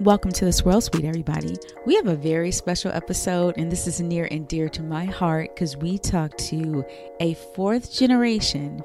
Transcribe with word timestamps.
Welcome 0.00 0.32
to 0.32 0.46
the 0.46 0.52
Swirl 0.54 0.80
Suite, 0.80 1.04
everybody. 1.04 1.56
We 1.84 1.94
have 1.96 2.06
a 2.06 2.16
very 2.16 2.52
special 2.52 2.90
episode, 2.90 3.58
and 3.58 3.70
this 3.70 3.86
is 3.86 4.00
near 4.00 4.26
and 4.30 4.48
dear 4.48 4.70
to 4.70 4.82
my 4.82 5.04
heart 5.04 5.54
because 5.54 5.76
we 5.76 5.98
talk 5.98 6.34
to 6.38 6.86
a 7.20 7.34
fourth 7.54 7.92
generation 7.92 8.82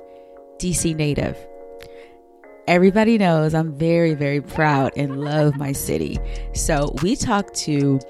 DC 0.57 0.93
native. 0.93 1.37
Everybody 2.67 3.17
knows 3.17 3.53
I'm 3.53 3.73
very, 3.77 4.13
very 4.13 4.41
proud 4.41 4.91
and 4.97 5.21
love 5.21 5.55
my 5.55 5.71
city. 5.71 6.19
So 6.53 6.93
we 7.01 7.15
talked 7.15 7.53
to 7.59 8.01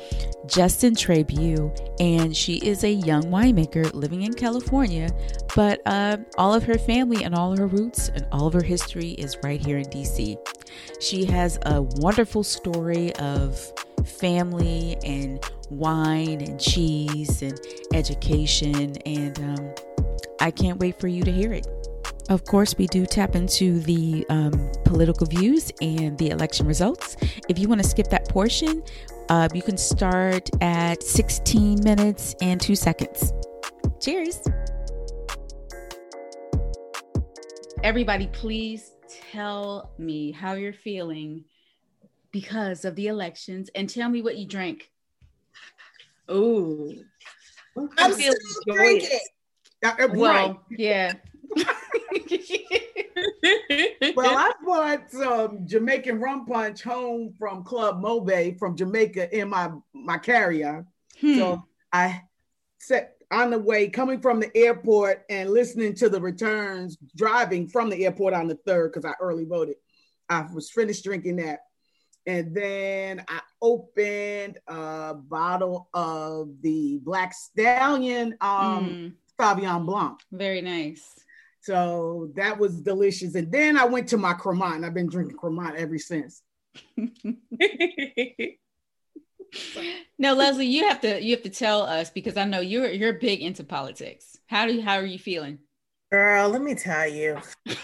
Justin 0.48 0.95
Trabue, 0.95 1.73
and 1.99 2.35
she 2.35 2.55
is 2.58 2.84
a 2.84 2.91
young 2.91 3.23
winemaker 3.23 3.94
living 3.94 4.23
in 4.23 4.34
California, 4.34 5.09
but 5.55 5.81
uh, 5.86 6.17
all 6.38 6.53
of 6.53 6.63
her 6.63 6.77
family 6.77 7.23
and 7.23 7.36
all 7.36 7.52
of 7.52 7.59
her 7.59 7.67
roots 7.67 8.09
and 8.09 8.26
all 8.31 8.48
of 8.48 8.53
her 8.53 8.63
history 8.63 9.12
is 9.12 9.38
right 9.44 9.63
here 9.63 9.77
in 9.77 9.86
DC. 9.86 10.38
She 11.02 11.26
has 11.26 11.58
a 11.66 11.81
wonderful 11.81 12.44
story 12.44 13.13
of 13.16 13.59
family 14.05 14.98
and 15.03 15.44
wine 15.70 16.41
and 16.41 16.59
cheese 16.59 17.41
and 17.41 17.59
education, 17.94 18.98
and 19.05 19.39
um, 19.39 19.75
I 20.39 20.52
can't 20.52 20.80
wait 20.80 21.00
for 21.00 21.08
you 21.08 21.23
to 21.23 21.31
hear 21.31 21.53
it. 21.53 21.67
Of 22.27 22.44
course, 22.45 22.75
we 22.75 22.88
do 22.88 23.05
tap 23.05 23.36
into 23.36 23.80
the 23.81 24.25
um, 24.30 24.72
political 24.83 25.27
views 25.27 25.72
and 25.80 26.17
the 26.17 26.31
election 26.31 26.66
results. 26.66 27.17
If 27.48 27.59
you 27.59 27.67
want 27.67 27.83
to 27.83 27.88
skip 27.88 28.08
that 28.08 28.27
portion, 28.30 28.83
uh, 29.30 29.48
you 29.54 29.62
can 29.62 29.78
start 29.78 30.50
at 30.62 31.02
16 31.02 31.84
minutes 31.84 32.36
and 32.42 32.59
two 32.59 32.76
seconds. 32.76 33.34
Cheers. 34.00 34.42
Everybody, 37.84 38.28
please 38.28 38.92
tell 39.32 39.92
me 39.98 40.32
how 40.32 40.54
you're 40.54 40.73
feeling 40.73 41.45
because 42.32 42.86
of 42.86 42.95
the 42.95 43.08
elections 43.08 43.70
and 43.76 43.90
tell 43.90 44.09
me 44.09 44.22
what 44.22 44.38
you 44.38 44.48
drank. 44.48 44.92
Oh, 46.28 46.92
I'm 47.98 48.14
still 48.14 48.34
drinking. 48.67 49.20
Well, 50.10 50.64
yeah. 50.72 51.14
Well, 54.16 54.38
I 54.38 54.52
brought 54.64 55.09
some 55.11 55.66
Jamaican 55.67 56.20
rum 56.20 56.45
punch 56.45 56.84
home 56.84 57.34
from 57.39 57.64
Club 57.64 58.02
Mobay 58.02 58.58
from 58.59 58.75
Jamaica 58.75 59.38
in 59.38 59.50
my 59.50 59.72
my 59.94 60.17
carry-on. 60.17 60.88
Hmm. 61.20 61.36
So 61.36 61.64
I 61.94 62.22
set 62.80 63.16
on 63.31 63.50
the 63.50 63.59
way 63.59 63.89
coming 63.89 64.22
from 64.22 64.39
the 64.39 64.56
airport 64.56 65.23
and 65.30 65.50
listening 65.50 65.95
to 65.95 66.09
the 66.09 66.22
returns, 66.22 66.98
driving 67.16 67.67
from 67.67 67.89
the 67.89 68.06
airport 68.06 68.33
on 68.33 68.48
the 68.48 68.56
third 68.66 68.92
because 68.92 69.06
I 69.06 69.14
early 69.20 69.45
voted. 69.45 69.76
I 70.30 70.45
was 70.53 70.70
finished 70.70 71.03
drinking 71.03 71.38
that. 71.38 71.61
And 72.28 72.56
then 72.56 73.23
I 73.28 73.39
opened 73.61 74.58
a 74.67 75.14
bottle 75.14 75.89
of 75.94 76.50
the 76.61 77.00
Black 77.03 77.33
Stallion 77.33 78.36
um, 78.42 78.86
Mm, 78.86 79.14
Sauvignon 79.39 79.86
Blanc. 79.86 80.20
very 80.31 80.61
nice. 80.61 81.03
So 81.66 82.30
that 82.35 82.59
was 82.59 82.80
delicious. 82.80 83.33
And 83.33 83.52
then 83.52 83.75
I 83.75 83.85
went 83.85 84.09
to 84.09 84.17
my 84.17 84.33
Cremant. 84.33 84.75
And 84.75 84.85
I've 84.85 84.94
been 84.94 85.09
drinking 85.09 85.38
Cremant 85.38 85.75
ever 85.75 85.97
since. 85.97 86.44
no, 90.20 90.36
Leslie, 90.36 90.67
you 90.67 90.87
have 90.87 91.02
to 91.02 91.23
you 91.23 91.33
have 91.36 91.43
to 91.43 91.49
tell 91.49 91.81
us 91.81 92.11
because 92.11 92.37
I 92.37 92.45
know 92.45 92.59
you're 92.59 92.92
you're 92.92 93.14
big 93.14 93.42
into 93.42 93.64
politics. 93.64 94.37
How 94.45 94.67
do 94.67 94.75
you, 94.75 94.83
how 94.83 94.98
are 94.98 95.05
you 95.08 95.17
feeling? 95.17 95.58
Girl, 96.11 96.49
let 96.49 96.61
me 96.61 96.75
tell 96.75 97.08
you. 97.08 97.39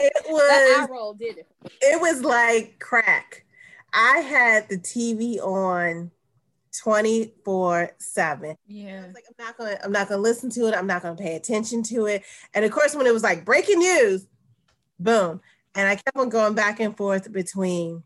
It 0.00 0.12
was 0.28 0.88
roll 0.90 1.14
did 1.14 1.38
it. 1.38 1.46
it 1.80 2.00
was 2.00 2.22
like 2.22 2.78
crack. 2.78 3.44
I 3.92 4.18
had 4.18 4.68
the 4.68 4.78
TV 4.78 5.38
on 5.38 6.10
24 6.78 7.90
7 7.98 8.56
Yeah. 8.66 9.02
I 9.02 9.06
was 9.06 9.14
like, 9.14 9.24
I'm 9.28 9.44
not 9.44 9.58
gonna, 9.58 9.78
I'm 9.84 9.92
not 9.92 10.08
gonna 10.08 10.22
listen 10.22 10.50
to 10.50 10.68
it. 10.68 10.74
I'm 10.74 10.86
not 10.86 11.02
gonna 11.02 11.16
pay 11.16 11.36
attention 11.36 11.82
to 11.84 12.06
it. 12.06 12.22
And 12.54 12.64
of 12.64 12.70
course, 12.70 12.94
when 12.94 13.06
it 13.06 13.12
was 13.12 13.22
like 13.22 13.44
breaking 13.44 13.78
news, 13.78 14.26
boom. 14.98 15.40
And 15.74 15.88
I 15.88 15.96
kept 15.96 16.16
on 16.16 16.28
going 16.28 16.54
back 16.54 16.80
and 16.80 16.96
forth 16.96 17.30
between 17.32 18.02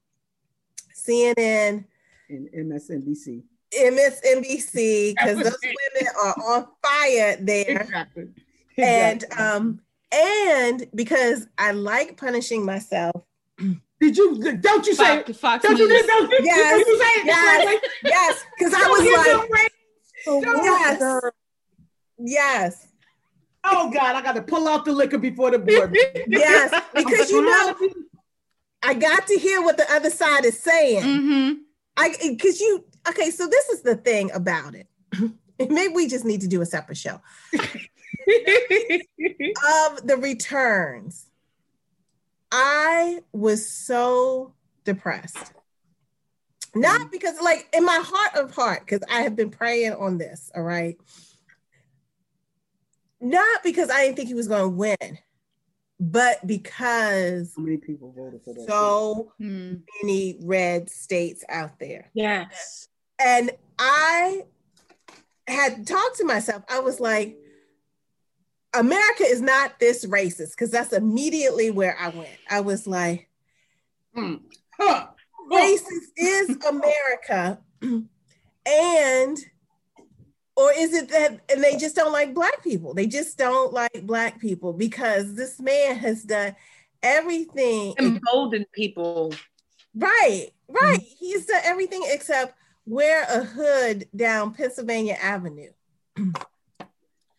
CNN, 0.95 1.85
and 2.29 2.49
MSNBC. 2.49 3.43
MSNBC, 3.73 5.15
because 5.15 5.37
those 5.39 5.57
women 5.63 6.13
are 6.23 6.35
on 6.35 6.67
fire 6.83 7.37
there. 7.41 7.83
Exactly. 7.83 8.29
And 8.79 9.25
um, 9.39 9.81
and 10.11 10.87
because 10.95 11.47
I 11.59 11.73
like 11.73 12.17
punishing 12.17 12.65
myself. 12.65 13.23
Did 14.03 14.17
you 14.17 14.57
don't 14.61 14.85
you 14.87 14.95
say 14.95 15.23
Fox, 15.23 15.39
Fox 15.39 15.63
don't 15.63 15.79
you, 15.79 15.89
News. 15.89 16.07
don't, 16.07 16.29
you- 16.31 16.39
Yes, 16.43 16.71
don't 16.71 16.87
you 16.89 16.99
say 16.99 17.05
it 17.21 17.27
yes, 17.27 17.65
like, 17.65 17.83
Yes, 18.05 18.45
because 18.59 18.75
I 18.75 18.89
was 18.89 19.03
give 19.03 19.17
like, 19.17 19.31
them 20.99 21.33
yes, 22.19 22.83
yes, 22.83 22.89
Oh 23.65 23.91
God, 23.93 24.17
I 24.17 24.23
got 24.23 24.35
to 24.35 24.43
pull 24.43 24.67
out 24.67 24.85
the 24.85 24.91
liquor 24.93 25.19
before 25.19 25.53
the 25.53 25.59
board. 25.61 25.97
yes, 26.27 26.83
because 26.93 27.31
you 27.31 27.43
know, 27.45 27.77
I 28.83 28.95
got 28.95 29.29
to 29.29 29.39
hear 29.39 29.63
what 29.63 29.77
the 29.77 29.89
other 29.93 30.11
side 30.11 30.45
is 30.45 30.59
saying. 30.59 31.03
Mm-hmm. 31.05 31.53
I 31.97 32.15
because 32.29 32.61
you 32.61 32.85
okay, 33.09 33.31
so 33.31 33.47
this 33.47 33.69
is 33.69 33.83
the 33.83 33.95
thing 33.95 34.33
about 34.33 34.75
it. 34.75 34.89
Maybe 35.71 35.95
we 35.95 36.09
just 36.09 36.25
need 36.25 36.41
to 36.41 36.49
do 36.49 36.61
a 36.61 36.67
separate 36.67 36.99
show 36.99 37.21
of 37.53 37.61
the 40.07 40.19
returns. 40.21 41.27
I 42.53 43.21
was 43.33 43.67
so 43.67 44.53
depressed. 44.85 45.53
Not 46.75 47.11
because, 47.11 47.41
like, 47.43 47.69
in 47.75 47.85
my 47.85 48.01
heart 48.03 48.37
of 48.37 48.55
heart, 48.55 48.81
because 48.81 49.01
I 49.11 49.23
have 49.23 49.35
been 49.35 49.51
praying 49.51 49.95
on 49.95 50.19
this, 50.19 50.51
all 50.55 50.63
right. 50.63 50.97
Not 53.21 53.63
because 53.63 53.91
I 53.91 54.05
didn't 54.05 54.17
think 54.17 54.29
he 54.29 54.35
was 54.35 54.49
going 54.49 54.63
to 54.63 54.69
win, 54.69 55.19
but 56.01 56.47
because 56.47 57.53
How 57.57 57.63
many 57.63 57.77
people 57.79 58.13
voted 58.13 58.43
for 58.43 58.55
that? 58.55 58.67
so 58.67 59.33
Mm. 59.41 59.83
many 60.03 60.39
red 60.43 60.91
states 60.91 61.45
out 61.49 61.79
there. 61.79 62.11
Yes. 62.15 62.89
And 63.19 63.51
I 63.79 64.45
had 65.47 65.87
talked 65.87 66.17
to 66.19 66.25
myself. 66.25 66.65
I 66.69 66.81
was 66.81 67.01
like, 67.01 67.37
America 68.75 69.25
is 69.25 69.41
not 69.43 69.79
this 69.79 70.05
racist, 70.07 70.51
because 70.51 70.71
that's 70.71 70.93
immediately 70.93 71.71
where 71.71 71.97
I 71.99 72.09
went. 72.09 72.31
I 72.51 72.61
was 72.61 72.87
like, 72.87 73.29
Hmm. 74.15 74.37
Huh. 74.79 75.07
racist 75.51 76.09
is 76.17 76.57
America. 76.69 77.61
and 78.67 79.39
or 80.55 80.71
is 80.77 80.93
it 80.93 81.09
that 81.09 81.41
and 81.51 81.65
they 81.65 81.77
just 81.77 81.97
don't 81.97 82.13
like 82.13 82.35
black 82.35 82.63
people? 82.63 82.93
They 82.95 83.07
just 83.07 83.39
don't 83.39 83.73
like 83.73 84.03
black 84.07 84.39
people 84.39 84.73
because 84.75 85.35
this 85.35 85.59
man 85.61 85.97
has 85.97 86.23
done 86.25 86.55
everything 87.03 87.95
embolden 87.99 88.67
people. 88.73 89.33
Right, 89.95 90.49
right. 90.69 91.01
He's 91.19 91.47
done 91.47 91.61
everything 91.65 92.03
except 92.07 92.55
wear 92.87 93.25
a 93.29 93.45
hood 93.45 94.09
down 94.15 94.53
Pennsylvania 94.55 95.17
Avenue. 95.21 95.71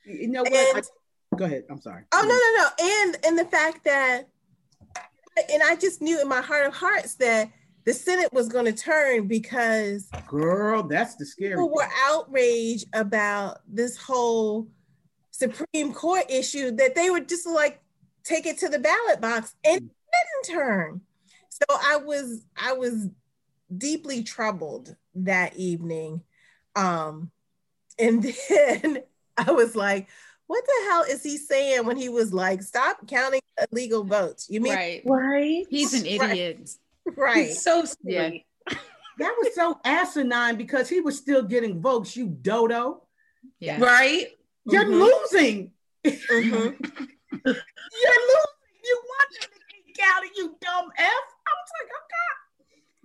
You 0.05 0.27
know 0.27 0.43
what? 0.43 0.85
Go 1.35 1.45
ahead. 1.45 1.63
I'm 1.69 1.81
sorry. 1.81 2.03
Oh 2.13 2.21
no, 2.21 2.27
no, 2.27 2.63
no. 2.63 3.03
And 3.03 3.25
and 3.25 3.39
the 3.39 3.49
fact 3.49 3.83
that 3.85 4.27
and 5.51 5.63
I 5.63 5.75
just 5.75 6.01
knew 6.01 6.21
in 6.21 6.27
my 6.27 6.41
heart 6.41 6.67
of 6.67 6.73
hearts 6.73 7.15
that 7.15 7.49
the 7.85 7.93
Senate 7.93 8.31
was 8.31 8.47
going 8.47 8.65
to 8.65 8.73
turn 8.73 9.27
because 9.27 10.07
Girl, 10.27 10.83
that's 10.83 11.15
the 11.15 11.25
scary. 11.25 11.51
people 11.51 11.69
were 11.69 11.89
outraged 12.05 12.85
about 12.93 13.59
this 13.67 13.97
whole 13.97 14.67
Supreme 15.31 15.93
Court 15.93 16.25
issue 16.29 16.71
that 16.71 16.95
they 16.95 17.09
would 17.09 17.27
just 17.27 17.47
like 17.47 17.81
take 18.23 18.45
it 18.45 18.57
to 18.59 18.69
the 18.69 18.79
ballot 18.79 19.19
box 19.19 19.55
and 19.65 19.77
it 19.77 19.91
didn't 20.43 20.59
turn. 20.59 21.01
So 21.49 21.65
I 21.69 21.97
was 21.97 22.45
I 22.55 22.73
was 22.73 23.09
deeply 23.75 24.23
troubled 24.23 24.95
that 25.15 25.55
evening. 25.55 26.21
Um 26.75 27.31
and 27.99 28.23
then 28.49 28.99
I 29.37 29.51
was 29.51 29.75
like, 29.75 30.07
what 30.47 30.63
the 30.65 30.89
hell 30.89 31.03
is 31.03 31.23
he 31.23 31.37
saying 31.37 31.85
when 31.85 31.97
he 31.97 32.09
was 32.09 32.33
like, 32.33 32.61
stop 32.61 33.07
counting 33.07 33.41
illegal 33.71 34.03
votes? 34.03 34.47
You 34.49 34.61
mean 34.61 34.73
Right. 34.73 35.01
Right? 35.05 35.65
He's 35.69 35.93
an 35.93 36.05
idiot. 36.05 36.69
right? 37.15 37.49
It's 37.49 37.61
so 37.63 37.83
Yeah. 38.03 38.31
that 38.69 39.35
was 39.41 39.55
so 39.55 39.79
asinine 39.83 40.55
because 40.57 40.89
he 40.89 41.01
was 41.01 41.17
still 41.17 41.43
getting 41.43 41.81
votes. 41.81 42.15
You 42.15 42.27
dodo, 42.27 43.03
Yeah. 43.59 43.79
Right? 43.81 44.27
you're 44.65 44.85
Mhm. 44.85 45.09
losing. 45.31 45.71
Mhm. 46.05 46.77
You're 47.45 48.21
losing. 48.31 48.53
You 48.85 49.01
want 49.05 49.29
them 49.39 49.49
to 49.49 49.59
kick 49.93 49.99
out 50.03 50.23
of 50.23 50.29
you, 50.35 50.55
dumb 50.61 50.91
F. 50.97 51.05
I 51.07 51.53
was 51.59 51.71
like, 51.79 51.89
okay. 51.89 52.31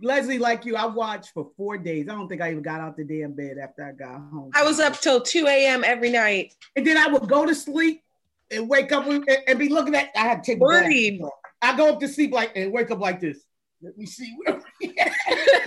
Leslie, 0.01 0.39
like 0.39 0.65
you, 0.65 0.77
I 0.77 0.87
watched 0.87 1.31
for 1.35 1.51
four 1.57 1.77
days. 1.79 2.09
I 2.09 2.15
don't 2.15 2.29
think 2.29 2.41
I 2.41 2.51
even 2.51 2.63
got 2.63 2.81
out 2.81 2.97
the 2.97 3.05
damn 3.05 3.33
bed 3.33 3.57
after 3.61 3.85
I 3.85 3.93
got 3.93 4.15
home. 4.31 4.51
I 4.55 4.63
was 4.63 4.79
up 4.81 4.99
till 5.01 5.21
2 5.21 5.47
a.m. 5.47 5.83
every 5.85 6.11
night. 6.11 6.55
and 6.77 6.87
then 6.87 6.97
I 6.97 7.09
would 7.09 7.29
go 7.29 7.45
to 7.45 7.55
sleep 7.55 8.03
and 8.51 8.69
wake 8.69 8.93
up 8.93 9.07
and, 9.07 9.29
and 9.47 9.59
be 9.59 9.69
looking 9.69 9.95
at. 9.95 10.11
I 10.17 10.21
had 10.21 10.45
to 10.45 10.53
take 10.53 10.61
Worried. 10.61 11.21
I 11.61 11.77
go 11.77 11.93
up 11.93 12.01
to 12.01 12.09
sleep 12.09 12.33
like 12.33 12.53
and 12.57 12.73
wake 12.73 12.91
up 12.91 13.01
like 13.01 13.21
this. 13.21 13.39
Let 13.83 13.97
me 13.99 14.07
see 14.07 14.35
where 14.45 14.61
we 14.81 14.97
at. 14.99 15.13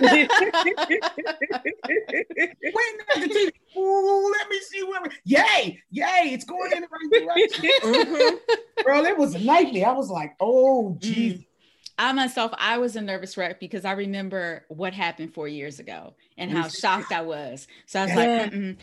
Waiting 0.00 0.28
at 3.14 3.20
the 3.20 3.28
TV. 3.28 3.52
Ooh, 3.78 4.32
let 4.32 4.48
me 4.50 4.60
see 4.60 4.82
where 4.82 5.00
we. 5.02 5.08
Yay, 5.24 5.82
yay! 5.90 6.30
It's 6.32 6.44
going 6.44 6.72
in 6.72 6.82
the 6.82 6.88
right 6.90 7.10
direction, 7.10 7.70
Mhm. 7.82 8.38
bro. 8.84 9.04
It 9.04 9.16
was 9.16 9.34
a 9.34 9.38
nightmare. 9.38 9.88
I 9.88 9.92
was 9.92 10.10
like, 10.10 10.34
oh, 10.40 10.96
geez. 10.98 11.42
I 11.98 12.12
myself, 12.12 12.52
I 12.56 12.78
was 12.78 12.96
a 12.96 13.00
nervous 13.00 13.36
wreck 13.36 13.60
because 13.60 13.84
I 13.84 13.92
remember 13.92 14.64
what 14.68 14.94
happened 14.94 15.34
four 15.34 15.48
years 15.48 15.78
ago 15.78 16.14
and 16.38 16.50
how 16.50 16.68
shocked 16.68 17.12
I 17.12 17.20
was. 17.22 17.66
So 17.86 18.00
I 18.00 18.04
was 18.04 18.10
Yeah. 18.12 18.16
like, 18.16 18.52
Mm-mm. 18.52 18.76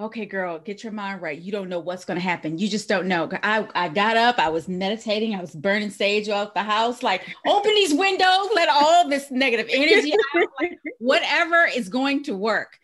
okay, 0.00 0.26
girl, 0.26 0.58
get 0.58 0.82
your 0.84 0.92
mind 0.92 1.22
right. 1.22 1.38
You 1.40 1.52
don't 1.52 1.68
know 1.68 1.78
what's 1.80 2.04
going 2.04 2.16
to 2.18 2.22
happen. 2.22 2.58
You 2.58 2.68
just 2.68 2.88
don't 2.88 3.06
know. 3.06 3.28
I, 3.42 3.66
I 3.74 3.88
got 3.88 4.16
up, 4.16 4.38
I 4.38 4.48
was 4.48 4.68
meditating, 4.68 5.34
I 5.34 5.40
was 5.40 5.54
burning 5.54 5.90
sage 5.90 6.28
off 6.28 6.54
the 6.54 6.62
house, 6.62 7.02
like, 7.02 7.22
open 7.46 7.74
these 7.74 7.94
windows, 7.94 8.48
let 8.54 8.68
all 8.68 9.08
this 9.08 9.30
negative 9.30 9.66
energy 9.70 10.12
out. 10.12 10.48
Like, 10.60 10.78
whatever 10.98 11.64
is 11.64 11.88
going 11.88 12.24
to 12.24 12.36
work. 12.36 12.78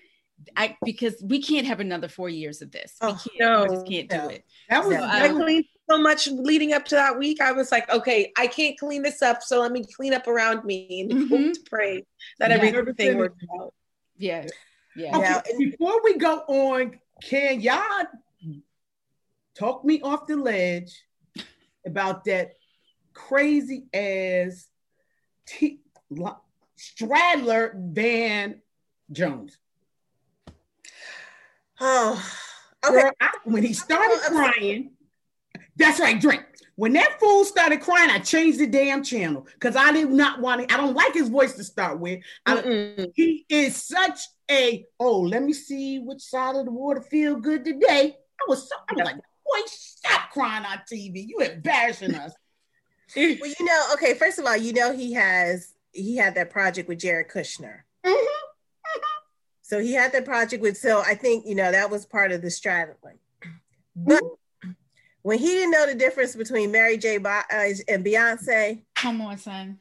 I 0.56 0.76
because 0.84 1.14
we 1.24 1.40
can't 1.40 1.66
have 1.66 1.80
another 1.80 2.08
four 2.08 2.28
years 2.28 2.60
of 2.60 2.70
this. 2.70 2.96
We 3.00 3.08
Oh, 3.08 3.12
can't. 3.12 3.38
no, 3.40 3.62
we 3.62 3.68
just 3.76 3.86
can't 3.86 4.10
no. 4.10 4.28
do 4.28 4.34
it. 4.34 4.44
That 4.68 4.84
was. 4.84 4.96
So, 4.96 5.02
um, 5.02 5.64
so 5.88 5.98
much 5.98 6.26
leading 6.28 6.72
up 6.72 6.84
to 6.86 6.94
that 6.94 7.18
week. 7.18 7.40
I 7.40 7.52
was 7.52 7.70
like, 7.70 7.90
okay, 7.90 8.32
I 8.36 8.46
can't 8.46 8.78
clean 8.78 9.02
this 9.02 9.22
up, 9.22 9.42
so 9.42 9.60
let 9.60 9.72
me 9.72 9.84
clean 9.96 10.14
up 10.14 10.26
around 10.26 10.64
me 10.64 11.02
and 11.02 11.10
Mhm. 11.10 11.28
hope 11.28 11.54
to 11.54 11.60
pray 11.68 12.06
that 12.38 12.50
Yeah. 12.50 12.56
everything 12.78 13.18
works 13.18 13.42
out. 13.60 13.74
Yeah. 14.16 14.46
Yeah. 14.96 15.16
Okay, 15.16 15.26
Yeah, 15.28 15.42
before 15.58 16.02
we 16.04 16.16
go 16.16 16.38
on, 16.46 16.98
can 17.22 17.60
y'all 17.60 18.06
talk 19.54 19.84
me 19.84 20.00
off 20.02 20.26
the 20.26 20.36
ledge 20.36 21.04
about 21.84 22.24
that 22.24 22.54
crazy 23.12 23.86
ass 23.92 24.68
T- 25.46 25.80
Lo- 26.10 26.40
Stradler 26.78 27.72
Van 27.92 28.62
Jones? 29.12 29.58
Oh, 31.80 32.24
okay. 32.86 33.02
Girl, 33.02 33.12
I- 33.20 33.30
when 33.44 33.64
he 33.64 33.72
started 33.74 34.20
crying, 34.20 34.93
that's 35.76 36.00
right, 36.00 36.20
drink. 36.20 36.44
When 36.76 36.92
that 36.94 37.20
fool 37.20 37.44
started 37.44 37.80
crying, 37.80 38.10
I 38.10 38.18
changed 38.18 38.58
the 38.58 38.66
damn 38.66 39.04
channel 39.04 39.46
because 39.54 39.76
I 39.76 39.92
did 39.92 40.10
not 40.10 40.40
want 40.40 40.68
to. 40.68 40.74
I 40.74 40.76
don't 40.76 40.94
like 40.94 41.14
his 41.14 41.28
voice 41.28 41.54
to 41.54 41.64
start 41.64 42.00
with. 42.00 42.20
I, 42.46 43.06
he 43.14 43.46
is 43.48 43.76
such 43.76 44.20
a 44.50 44.84
oh, 44.98 45.20
let 45.20 45.42
me 45.42 45.52
see 45.52 46.00
which 46.00 46.22
side 46.22 46.56
of 46.56 46.64
the 46.64 46.72
water 46.72 47.00
feel 47.00 47.36
good 47.36 47.64
today. 47.64 48.16
I 48.40 48.44
was 48.48 48.68
so 48.68 48.76
I 48.90 48.94
was 48.94 49.04
like, 49.04 49.16
boy, 49.16 49.66
stop 49.66 50.30
crying 50.32 50.64
on 50.64 50.78
TV. 50.92 51.26
You 51.28 51.38
embarrassing 51.38 52.14
us. 52.14 52.32
Well, 53.16 53.28
you 53.28 53.54
know, 53.60 53.90
okay. 53.92 54.14
First 54.14 54.40
of 54.40 54.46
all, 54.46 54.56
you 54.56 54.72
know 54.72 54.92
he 54.92 55.12
has 55.12 55.74
he 55.92 56.16
had 56.16 56.34
that 56.34 56.50
project 56.50 56.88
with 56.88 56.98
Jared 56.98 57.28
Kushner. 57.28 57.80
Mhm. 58.04 58.26
So 59.62 59.78
he 59.78 59.92
had 59.92 60.12
that 60.12 60.24
project 60.24 60.62
with. 60.62 60.76
So 60.76 61.00
I 61.00 61.14
think 61.14 61.46
you 61.46 61.54
know 61.54 61.70
that 61.70 61.90
was 61.90 62.06
part 62.06 62.32
of 62.32 62.42
the 62.42 62.50
strategy. 62.50 62.98
But 63.94 64.22
when 65.24 65.38
he 65.38 65.46
didn't 65.46 65.70
know 65.72 65.86
the 65.86 65.94
difference 65.94 66.36
between 66.36 66.70
Mary 66.70 66.96
J. 66.98 67.16
Bi- 67.18 67.42
uh, 67.50 67.70
and 67.88 68.04
Beyonce, 68.04 68.82
Come 68.94 69.20
on, 69.22 69.36
son. 69.38 69.78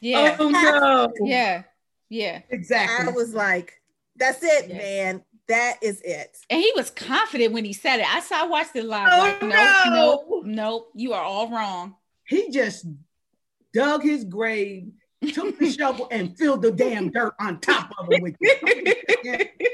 Yeah. 0.00 0.36
Oh 0.38 0.50
no. 0.50 1.12
Yeah. 1.26 1.62
Yeah. 2.08 2.42
Exactly. 2.50 3.06
I 3.06 3.10
was 3.16 3.34
like, 3.34 3.80
"That's 4.16 4.42
it, 4.42 4.68
Yeah. 4.68 4.76
man. 4.76 5.22
That 5.48 5.78
is 5.82 6.00
it." 6.02 6.36
And 6.50 6.60
he 6.60 6.72
was 6.76 6.90
confident 6.90 7.52
when 7.54 7.64
he 7.64 7.72
said 7.72 8.00
it. 8.00 8.06
I 8.14 8.20
saw, 8.20 8.42
I 8.42 8.46
watched 8.46 8.76
it 8.76 8.84
live. 8.84 9.08
Oh, 9.10 9.18
like, 9.18 9.42
no. 9.42 9.48
nope, 9.48 10.24
nope, 10.28 10.44
nope. 10.44 10.90
You 10.94 11.14
are 11.14 11.22
all 11.24 11.48
wrong. 11.48 11.96
he 12.26 12.50
just 12.50 12.86
dug 13.72 14.02
his 14.02 14.24
grave, 14.24 14.88
took 15.32 15.58
the 15.58 15.70
shovel, 15.78 16.08
and 16.10 16.36
filled 16.36 16.62
the 16.62 16.70
damn 16.72 17.10
dirt 17.10 17.34
on 17.40 17.60
top 17.60 17.90
of 17.98 18.08
it 18.10 18.22
with 18.22 18.36
it. 18.40 19.52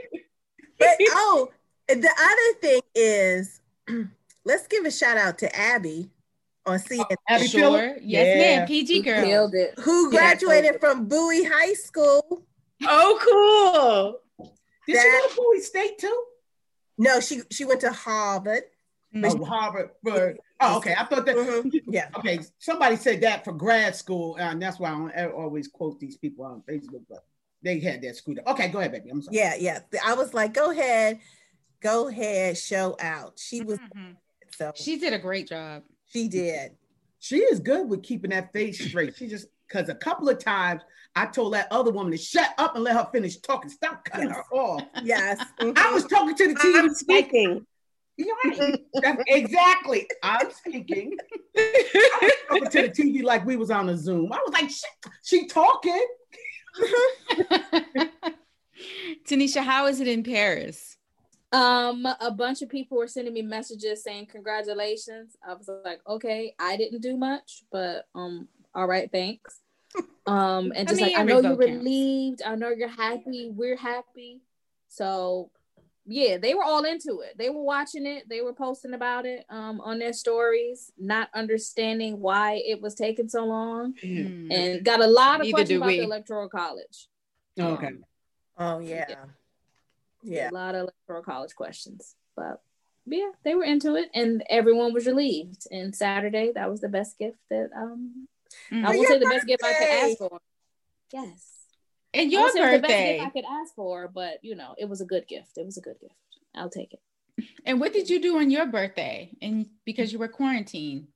But 0.78 0.96
oh, 1.10 1.50
the 1.88 1.94
other 1.94 2.58
thing 2.60 2.80
is, 2.94 3.60
let's 4.44 4.66
give 4.66 4.84
a 4.84 4.90
shout 4.90 5.16
out 5.16 5.38
to 5.38 5.56
Abby 5.56 6.10
on 6.66 6.78
CNN, 6.78 7.16
Abby 7.28 7.46
sure. 7.48 7.60
Phillip? 7.60 7.98
Yes, 8.02 8.26
Yeah. 8.38 8.56
ma'am. 8.58 8.68
PG 8.68 9.02
girl. 9.02 9.24
Killed 9.24 9.54
it. 9.54 9.78
who 9.80 10.10
graduated 10.10 10.80
from 10.80 11.06
Bowie 11.06 11.44
High 11.44 11.74
School. 11.74 12.44
Oh, 12.84 14.18
cool. 14.38 14.48
Did 14.86 14.96
she 15.00 15.02
go 15.10 15.28
to 15.28 15.36
Bowie 15.36 15.60
State 15.60 15.98
too? 15.98 16.24
No, 16.98 17.20
she 17.20 17.42
she 17.50 17.64
went 17.64 17.80
to 17.80 17.92
Harvard. 17.92 18.64
Oh, 19.14 19.44
Harvard. 19.44 19.90
For, 20.02 20.36
oh, 20.60 20.78
okay. 20.78 20.94
I 20.98 21.04
thought 21.04 21.26
that. 21.26 21.36
Mhm. 21.36 21.70
Yeah. 21.86 22.08
Okay, 22.16 22.40
somebody 22.58 22.96
said 22.96 23.20
that 23.20 23.44
for 23.44 23.52
grad 23.52 23.94
school, 23.94 24.36
and 24.36 24.60
that's 24.62 24.78
why 24.78 24.88
I 24.90 25.22
don't 25.22 25.32
always 25.34 25.68
quote 25.68 26.00
these 26.00 26.16
people 26.16 26.44
on 26.46 26.62
Facebook, 26.62 27.02
but 27.08 27.24
they 27.62 27.78
had 27.78 28.02
that 28.02 28.16
screwed 28.16 28.38
up. 28.40 28.48
Okay, 28.48 28.68
go 28.68 28.78
ahead, 28.78 28.92
baby. 28.92 29.10
I'm 29.10 29.20
sorry. 29.22 29.36
Yeah, 29.36 29.54
yeah. 29.56 29.80
I 30.04 30.14
was 30.14 30.32
like, 30.32 30.54
go 30.54 30.70
ahead, 30.70 31.20
go 31.80 32.08
ahead, 32.08 32.56
show 32.56 32.96
out. 33.00 33.38
She 33.38 33.60
was 33.62 33.78
Mhm. 33.78 34.16
So 34.56 34.72
She 34.74 34.98
did 34.98 35.12
a 35.12 35.18
great 35.18 35.48
job. 35.48 35.82
she 36.06 36.28
did. 36.28 36.72
She 37.18 37.38
is 37.38 37.60
good 37.60 37.88
with 37.88 38.02
keeping 38.02 38.30
that 38.30 38.52
face 38.52 38.84
straight. 38.84 39.14
She 39.16 39.28
just 39.28 39.46
because 39.68 39.88
a 39.88 39.94
couple 39.94 40.28
of 40.28 40.38
times 40.38 40.82
I 41.14 41.26
told 41.26 41.54
that 41.54 41.68
other 41.70 41.90
woman 41.90 42.10
to 42.12 42.18
shut 42.18 42.50
up 42.58 42.74
and 42.74 42.82
let 42.84 42.94
her 42.96 43.08
finish 43.12 43.36
talking. 43.38 43.70
Stop 43.70 44.04
cutting 44.04 44.28
Yes. 44.28 44.36
her 44.36 44.56
off. 44.56 44.82
Yes. 45.04 45.44
I 45.60 45.92
was 45.92 46.04
talking 46.06 46.34
to 46.34 46.48
the 46.48 46.54
TV. 46.54 46.78
I'm 46.78 46.94
speaking. 46.94 47.66
You're 48.16 48.36
right. 48.44 48.78
That's- 48.94 49.24
exactly. 49.28 50.06
I'm 50.22 50.50
speaking. 50.50 51.16
I 51.56 52.30
was 52.50 52.60
talking 52.60 52.70
to 52.70 52.82
the 52.82 52.88
TV 52.90 53.22
like 53.22 53.44
we 53.46 53.56
was 53.56 53.70
on 53.70 53.88
a 53.88 53.96
Zoom. 53.96 54.32
I 54.32 54.38
was 54.46 54.52
like, 54.52 54.68
she, 54.70 54.86
she 55.22 55.46
talking. 55.46 56.06
Tanisha, 59.28 59.62
how 59.62 59.86
is 59.86 60.00
it 60.00 60.08
in 60.08 60.22
Paris? 60.22 60.96
Um, 61.52 62.06
a 62.20 62.30
bunch 62.30 62.62
of 62.62 62.68
people 62.70 62.96
were 62.96 63.06
sending 63.06 63.34
me 63.34 63.42
messages 63.42 64.02
saying 64.02 64.26
congratulations. 64.26 65.36
I 65.46 65.52
was 65.54 65.68
like, 65.84 66.00
okay, 66.08 66.54
I 66.58 66.76
didn't 66.78 67.02
do 67.02 67.16
much, 67.16 67.64
but 67.70 68.06
um, 68.14 68.48
all 68.74 68.86
right, 68.86 69.10
thanks. 69.10 69.60
Um, 70.24 70.72
and 70.76 70.88
I 70.88 70.92
just 70.92 71.02
mean, 71.02 71.12
like 71.12 71.20
I 71.20 71.24
know 71.24 71.40
you're 71.40 71.56
counts. 71.56 71.66
relieved, 71.66 72.42
I 72.46 72.54
know 72.54 72.68
you're 72.70 72.86
happy, 72.88 73.50
we're 73.52 73.76
happy. 73.76 74.40
So 74.88 75.50
yeah, 76.06 76.36
they 76.38 76.54
were 76.54 76.62
all 76.62 76.84
into 76.84 77.20
it. 77.22 77.36
They 77.36 77.50
were 77.50 77.62
watching 77.64 78.06
it, 78.06 78.28
they 78.28 78.40
were 78.40 78.52
posting 78.54 78.94
about 78.94 79.26
it 79.26 79.44
um 79.50 79.80
on 79.80 79.98
their 79.98 80.12
stories, 80.12 80.92
not 80.96 81.28
understanding 81.34 82.20
why 82.20 82.62
it 82.64 82.80
was 82.80 82.94
taking 82.94 83.28
so 83.28 83.44
long, 83.44 83.94
Hmm. 84.00 84.46
and 84.52 84.84
got 84.84 85.00
a 85.00 85.06
lot 85.08 85.40
of 85.40 85.46
Neither 85.46 85.56
questions 85.56 85.76
about 85.78 85.86
we. 85.88 85.98
the 85.98 86.04
electoral 86.04 86.48
college. 86.48 87.08
Okay. 87.58 87.86
Um, 87.88 88.04
Oh 88.58 88.78
yeah. 88.78 89.04
Yeah. 89.08 89.24
Yeah. 90.22 90.50
a 90.50 90.54
lot 90.54 90.74
of 90.74 90.82
electoral 90.82 91.22
college 91.22 91.54
questions. 91.54 92.14
But 92.36 92.60
yeah, 93.06 93.30
they 93.44 93.54
were 93.54 93.64
into 93.64 93.96
it 93.96 94.10
and 94.14 94.42
everyone 94.48 94.92
was 94.92 95.06
relieved. 95.06 95.66
And 95.70 95.94
Saturday, 95.94 96.52
that 96.54 96.70
was 96.70 96.80
the 96.80 96.88
best 96.88 97.18
gift 97.18 97.38
that 97.50 97.70
um 97.76 98.28
Mm. 98.70 98.84
I 98.84 98.94
will 98.94 99.04
say 99.06 99.18
the 99.18 99.24
best 99.26 99.46
gift 99.46 99.64
I 99.64 99.72
could 99.72 99.88
ask 99.88 100.18
for. 100.18 100.38
Yes. 101.10 101.56
And 102.12 102.28
I 102.28 102.30
your 102.30 102.42
would 102.42 102.52
say 102.52 102.58
it 102.58 102.62
was 102.64 102.70
the 102.72 102.78
best 102.80 102.82
birthday. 102.82 103.12
gift 103.14 103.26
I 103.26 103.30
could 103.30 103.44
ask 103.50 103.74
for, 103.74 104.08
but 104.08 104.38
you 104.42 104.54
know, 104.54 104.74
it 104.76 104.88
was 104.90 105.00
a 105.00 105.06
good 105.06 105.26
gift. 105.26 105.56
It 105.56 105.64
was 105.64 105.78
a 105.78 105.80
good 105.80 105.98
gift. 106.00 106.14
I'll 106.54 106.68
take 106.68 106.92
it. 106.92 107.00
And 107.64 107.80
what 107.80 107.94
did 107.94 108.10
you 108.10 108.20
do 108.20 108.36
on 108.36 108.50
your 108.50 108.66
birthday? 108.66 109.30
And 109.40 109.70
because 109.86 110.12
you 110.12 110.18
were 110.18 110.28
quarantined. 110.28 111.06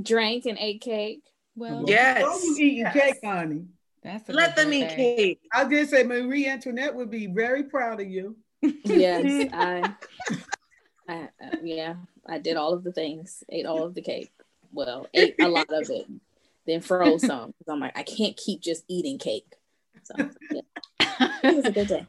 Drank 0.00 0.46
and 0.46 0.56
ate 0.58 0.80
cake. 0.80 1.22
Well, 1.54 1.84
Yes. 1.86 2.22
Oh, 2.26 2.40
you 2.42 2.64
eating 2.64 2.78
Yes. 2.78 2.92
cake, 2.94 3.16
honey. 3.22 3.66
That's 4.02 4.28
a 4.28 4.32
Let 4.32 4.56
them 4.56 4.72
eat 4.72 4.88
cake. 4.90 5.40
I 5.52 5.64
did 5.64 5.88
say 5.88 6.02
Marie 6.04 6.46
Antoinette 6.48 6.94
would 6.94 7.10
be 7.10 7.26
very 7.26 7.64
proud 7.64 8.00
of 8.00 8.08
you. 8.08 8.36
Yes, 8.84 9.24
I, 9.52 9.94
I 11.08 11.28
uh, 11.42 11.56
yeah, 11.62 11.96
I 12.26 12.38
did 12.38 12.56
all 12.56 12.72
of 12.72 12.84
the 12.84 12.92
things. 12.92 13.42
Ate 13.48 13.66
all 13.66 13.84
of 13.84 13.94
the 13.94 14.02
cake. 14.02 14.32
Well, 14.72 15.06
ate 15.14 15.36
a 15.40 15.48
lot 15.48 15.70
of 15.70 15.90
it. 15.90 16.06
Then 16.66 16.80
froze 16.80 17.22
some. 17.22 17.52
'cause 17.52 17.68
I'm 17.68 17.80
like, 17.80 17.96
I 17.98 18.02
can't 18.02 18.36
keep 18.36 18.60
just 18.60 18.84
eating 18.88 19.18
cake. 19.18 19.54
So 20.02 20.14
yeah, 20.52 20.60
it 21.42 21.54
was 21.56 21.64
a 21.66 21.72
good 21.72 21.88
day. 21.88 22.06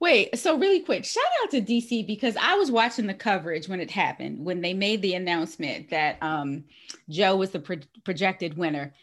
Wait, 0.00 0.36
so 0.38 0.56
really 0.58 0.80
quick, 0.80 1.04
shout 1.04 1.24
out 1.42 1.50
to 1.50 1.60
DC 1.60 2.06
because 2.06 2.36
I 2.40 2.54
was 2.54 2.70
watching 2.70 3.06
the 3.06 3.14
coverage 3.14 3.68
when 3.68 3.80
it 3.80 3.90
happened, 3.90 4.44
when 4.44 4.60
they 4.60 4.74
made 4.74 5.02
the 5.02 5.14
announcement 5.14 5.90
that 5.90 6.18
um, 6.22 6.64
Joe 7.08 7.36
was 7.36 7.50
the 7.50 7.60
pro- 7.60 7.76
projected 8.04 8.56
winner. 8.56 8.94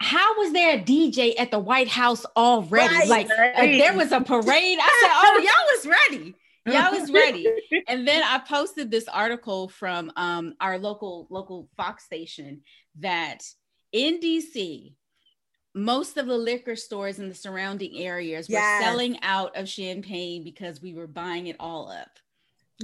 How 0.00 0.38
was 0.38 0.52
there 0.52 0.76
a 0.76 0.80
DJ 0.80 1.34
at 1.38 1.50
the 1.50 1.58
White 1.58 1.88
House 1.88 2.24
already? 2.36 2.94
Right, 2.94 3.08
like, 3.08 3.28
right. 3.28 3.54
like 3.54 3.70
there 3.72 3.94
was 3.94 4.12
a 4.12 4.20
parade. 4.20 4.78
I 4.80 5.00
said, 5.00 5.10
"Oh, 5.12 5.38
y'all 5.42 5.76
was 5.76 5.86
ready. 5.86 6.34
Y'all 6.66 6.98
was 6.98 7.10
ready." 7.12 7.46
And 7.88 8.06
then 8.06 8.22
I 8.22 8.38
posted 8.38 8.90
this 8.90 9.08
article 9.08 9.68
from 9.68 10.12
um, 10.16 10.54
our 10.60 10.78
local 10.78 11.26
local 11.30 11.68
Fox 11.76 12.04
station 12.04 12.62
that 13.00 13.42
in 13.92 14.20
DC, 14.20 14.94
most 15.74 16.16
of 16.16 16.26
the 16.26 16.36
liquor 16.36 16.76
stores 16.76 17.18
in 17.18 17.28
the 17.28 17.34
surrounding 17.34 17.96
areas 17.98 18.48
were 18.48 18.54
Yes. 18.54 18.82
selling 18.82 19.18
out 19.22 19.56
of 19.56 19.68
champagne 19.68 20.44
because 20.44 20.80
we 20.80 20.94
were 20.94 21.06
buying 21.06 21.46
it 21.46 21.56
all 21.60 21.90
up. 21.90 22.10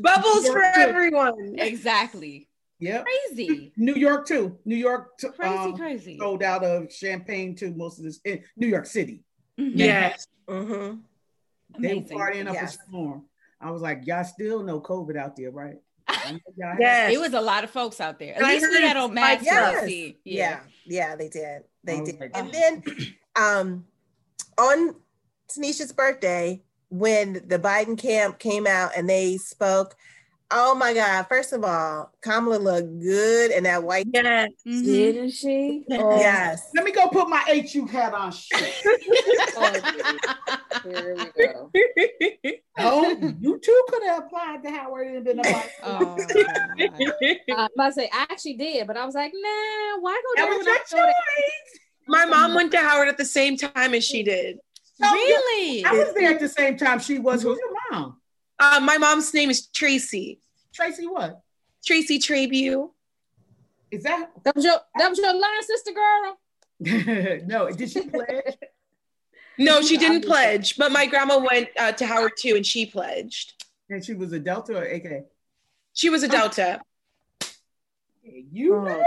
Bubbles 0.00 0.46
for 0.48 0.62
everyone. 0.62 1.56
Exactly. 1.58 2.48
Yep. 2.78 3.04
Crazy. 3.04 3.72
New 3.76 3.94
York 3.94 4.26
too. 4.26 4.58
New 4.64 4.76
York 4.76 5.16
t- 5.18 5.28
Crazy, 5.28 5.54
um, 5.54 5.76
crazy. 5.76 6.18
sold 6.18 6.42
out 6.42 6.62
of 6.62 6.92
champagne 6.92 7.54
too. 7.54 7.72
Most 7.74 7.98
of 7.98 8.04
this 8.04 8.20
in 8.24 8.42
New 8.56 8.66
York 8.66 8.86
City. 8.86 9.22
Mhm. 9.58 9.72
Yes. 9.74 10.26
Mm-hmm. 10.48 10.98
They 11.80 11.88
were 11.88 11.94
Amazing. 12.00 12.18
partying 12.18 12.46
up 12.48 12.54
Yes. 12.54 12.76
a 12.76 12.78
storm. 12.88 13.24
I 13.60 13.70
was 13.70 13.80
like, 13.82 14.02
y'all 14.06 14.24
still 14.24 14.62
know 14.62 14.80
COVID 14.80 15.16
out 15.16 15.36
there, 15.36 15.50
right? 15.50 15.76
I 16.08 16.32
know 16.32 16.38
y'all 16.56 16.70
have- 16.72 16.80
Yes. 16.80 17.12
It 17.14 17.20
was 17.20 17.32
a 17.32 17.40
lot 17.40 17.64
of 17.64 17.70
folks 17.70 18.00
out 18.00 18.18
there. 18.18 18.32
At 18.34 18.38
And 18.38 18.46
I 18.46 18.54
least 18.54 18.66
we 18.70 18.80
had 18.82 18.96
it's 18.96 19.04
on 19.04 19.14
masks. 19.14 19.46
like- 19.46 19.48
to 19.48 19.54
Yes. 19.76 19.86
see. 19.86 20.18
Yeah. 20.24 20.60
yeah, 20.84 21.16
they 21.16 21.28
did. 21.28 21.62
They 21.82 22.00
did. 22.02 22.20
like, 22.20 22.30
And 22.36 22.52
then 22.52 22.82
um 23.36 23.86
on 24.58 24.96
Tanisha's 25.48 25.92
birthday, 25.92 26.62
when 26.90 27.42
the 27.46 27.58
Biden 27.58 27.96
camp 27.98 28.38
came 28.38 28.66
out 28.66 28.92
and 28.96 29.08
they 29.08 29.36
spoke, 29.38 29.96
oh 30.50 30.74
my 30.74 30.92
God, 30.94 31.24
first 31.28 31.52
of 31.52 31.64
all, 31.64 32.12
Kamala 32.22 32.56
looked 32.58 33.00
good 33.00 33.50
in 33.50 33.64
that 33.64 33.82
white. 33.82 34.06
Yes. 34.12 34.50
Mhm. 34.66 34.84
Didn't 34.84 35.30
she? 35.30 35.84
Oh, 35.90 36.20
Yes. 36.20 36.70
Let 36.74 36.84
me 36.84 36.92
go 36.92 37.08
put 37.08 37.28
my 37.28 37.42
HU 37.72 37.86
hat 37.86 38.14
on. 38.14 38.32
Shit. 38.32 38.74
Here 40.84 41.16
we 41.16 41.32
go. 41.42 41.70
oh, 42.78 43.18
you 43.40 43.58
too 43.58 43.82
could 43.88 44.02
have 44.04 44.24
applied 44.24 44.62
to 44.62 44.70
Howard 44.70 45.08
and 45.08 45.24
been 45.24 45.40
a 45.40 45.42
Oh, 45.82 46.16
God. 46.16 47.00
I 47.50 47.68
must 47.76 47.96
say, 47.96 48.08
I 48.12 48.26
actually 48.30 48.54
did, 48.54 48.86
but 48.86 48.96
I 48.96 49.04
was 49.04 49.14
like, 49.14 49.32
nah, 49.34 49.98
why 50.00 50.20
go 50.22 50.40
That 50.42 50.42
there 50.42 50.48
was 50.48 50.56
when 50.58 50.66
your 50.66 50.76
can 50.76 50.98
go 50.98 51.06
choice. 51.06 51.80
My 52.08 52.24
mom 52.24 52.54
went 52.54 52.70
to 52.72 52.78
Howard 52.78 53.08
at 53.08 53.16
the 53.18 53.24
same 53.24 53.56
time 53.56 53.94
as 53.94 54.04
she 54.04 54.22
did. 54.22 54.58
really? 55.00 55.84
I 55.84 55.92
was 55.92 56.14
there 56.14 56.30
at 56.32 56.40
the 56.40 56.48
same 56.48 56.76
time 56.76 57.00
she 57.00 57.18
was. 57.18 57.42
Who's 57.42 57.58
your 57.58 57.74
mom? 57.90 58.20
Uh, 58.58 58.80
my 58.82 58.98
mom's 58.98 59.32
name 59.34 59.50
is 59.50 59.66
Tracy. 59.68 60.40
Tracy 60.74 61.06
what? 61.06 61.40
Tracy 61.84 62.18
Trabue. 62.18 62.90
Is 63.90 64.02
that 64.02 64.30
That 64.44 64.56
was 64.56 64.64
your 64.64 64.78
that 64.98 65.08
was 65.08 65.18
your 65.18 65.32
line 65.34 65.62
sister 65.62 65.92
girl. 65.92 66.38
no, 67.46 67.70
did 67.70 67.90
she 67.90 68.02
pledge? 68.08 68.56
No, 69.58 69.80
she 69.80 69.96
didn't 70.04 70.24
pledge, 70.24 70.76
but 70.76 70.90
my 70.92 71.06
grandma 71.06 71.38
went 71.38 71.68
uh, 71.78 71.92
to 71.92 72.06
Howard 72.06 72.32
too, 72.38 72.54
and 72.56 72.66
she 72.66 72.86
pledged. 72.86 73.64
And 73.88 74.04
she 74.04 74.14
was 74.14 74.32
a 74.32 74.38
Delta 74.40 74.76
or 74.78 74.82
AK? 74.82 75.26
She 75.94 76.10
was 76.10 76.22
a 76.24 76.28
Delta. 76.28 76.80
You 78.24 78.74
Oh. 78.74 78.82
know. 78.84 79.02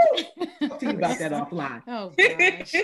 Talk 0.68 0.78
to 0.80 0.86
you 0.86 0.92
about 0.92 1.18
that 1.18 1.32
offline. 1.40 1.82
Oh 1.86 2.08
gosh. 2.16 2.74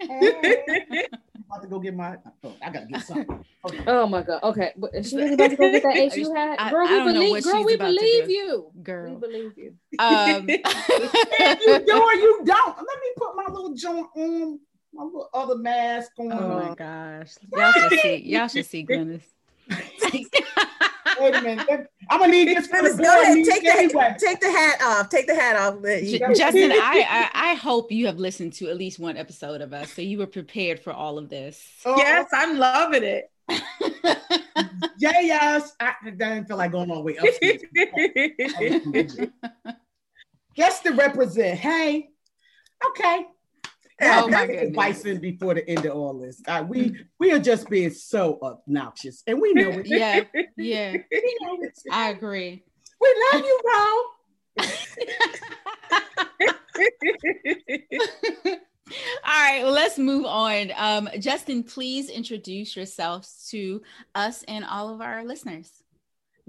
Yes, 0.00 0.36
yes. 0.42 0.84
Hey. 0.90 1.06
I'm 1.12 1.44
about 1.50 1.62
to 1.62 1.68
go 1.68 1.78
get 1.80 1.94
my. 1.94 2.16
Oh, 2.44 2.54
I 2.62 2.70
gotta 2.70 2.86
get 2.86 3.02
something. 3.02 3.44
Okay. 3.66 3.84
Oh 3.86 4.06
my 4.06 4.22
god. 4.22 4.42
Okay, 4.42 4.72
but 4.76 4.94
is 4.94 5.10
she 5.10 5.16
really 5.16 5.34
about 5.34 5.50
to 5.50 5.56
go 5.56 5.70
get 5.70 5.82
that 5.82 6.12
HU 6.14 6.34
hat? 6.34 6.56
I- 6.60 6.70
Girl, 6.70 6.86
I 6.86 6.90
we 6.90 6.96
don't 6.98 7.12
believe. 7.12 7.30
what 7.32 7.44
Girl, 7.44 7.64
we 7.64 7.76
believe 7.76 8.26
do. 8.26 8.32
you. 8.32 8.70
We 8.74 8.82
Girl. 8.82 9.14
believe 9.16 9.52
you. 9.56 9.74
Um, 9.98 10.46
If 10.48 11.60
you 11.66 11.78
do 11.86 12.02
or 12.02 12.14
you 12.14 12.40
don't. 12.44 12.76
Let 12.76 12.78
me 12.78 13.12
put 13.16 13.36
my 13.36 13.46
little 13.52 13.74
joint 13.74 14.06
on, 14.16 14.60
my 14.94 15.02
little 15.02 15.28
other 15.34 15.56
mask 15.56 16.12
on. 16.18 16.32
oh 16.32 16.68
my 16.68 16.74
gosh. 16.74 17.32
Y'all 17.52 17.72
should 17.72 18.00
see. 18.00 18.16
Y'all 18.16 18.48
should 18.48 18.66
see 18.66 18.86
Glynis. 18.86 19.22
Wait 21.20 21.34
a 21.34 21.42
minute. 21.42 21.86
I'm 22.08 22.20
gonna 22.20 22.32
need 22.32 22.48
this 22.48 22.66
for 22.66 22.82
the 22.82 22.96
go 22.96 23.22
ahead. 23.22 23.34
meeting 23.34 23.52
Take 23.52 23.64
anyway. 23.64 24.14
the, 24.18 24.26
take 24.26 24.40
the 24.40 24.50
hat 24.50 24.80
off. 24.82 25.08
Take 25.08 25.26
the 25.26 25.34
hat 25.34 25.56
off. 25.56 25.82
Justin, 26.36 26.72
I, 26.72 27.30
I 27.34 27.50
I 27.50 27.54
hope 27.54 27.92
you 27.92 28.06
have 28.06 28.18
listened 28.18 28.54
to 28.54 28.68
at 28.68 28.76
least 28.76 28.98
one 28.98 29.16
episode 29.16 29.60
of 29.60 29.72
us, 29.72 29.92
so 29.92 30.02
you 30.02 30.18
were 30.18 30.26
prepared 30.26 30.80
for 30.80 30.92
all 30.92 31.18
of 31.18 31.28
this. 31.28 31.64
Oh, 31.84 31.96
yes, 31.96 32.28
I'm 32.32 32.58
loving 32.58 33.02
it. 33.04 33.30
Yeah, 35.00 35.20
yes. 35.20 35.74
I, 35.80 35.94
I 36.04 36.10
didn't 36.10 36.46
feel 36.46 36.58
like 36.58 36.72
going 36.72 36.90
all 36.90 37.02
the 37.02 37.02
way 37.02 37.16
upstairs. 37.16 37.62
Just 40.54 40.82
to 40.84 40.90
represent. 40.94 41.58
Hey, 41.58 42.10
okay. 42.88 43.24
Oh, 44.02 44.28
my 44.32 44.46
goodness. 44.46 44.76
Bison 44.76 45.18
before 45.20 45.54
the 45.54 45.68
end 45.68 45.84
of 45.86 45.96
all 45.96 46.18
this. 46.18 46.40
Uh, 46.46 46.64
we 46.66 46.96
we 47.18 47.32
are 47.32 47.38
just 47.38 47.68
being 47.68 47.90
so 47.90 48.38
obnoxious, 48.42 49.22
and 49.26 49.40
we 49.40 49.52
know 49.52 49.70
it. 49.70 49.86
yeah, 49.86 50.24
yeah, 50.56 50.92
We 50.92 51.38
know 51.42 51.58
it. 51.60 51.78
I 51.90 52.10
agree. 52.10 52.64
We 53.00 53.24
love 53.32 53.44
you, 53.44 53.60
bro. 53.62 54.02
All 59.24 59.26
right, 59.26 59.62
well, 59.62 59.72
let's 59.72 59.98
move 59.98 60.24
on. 60.26 60.72
Um, 60.76 61.08
Justin, 61.20 61.62
please 61.62 62.10
introduce 62.10 62.74
yourselves 62.74 63.46
to 63.50 63.80
us 64.16 64.42
and 64.48 64.64
all 64.64 64.92
of 64.92 65.00
our 65.00 65.24
listeners. 65.24 65.70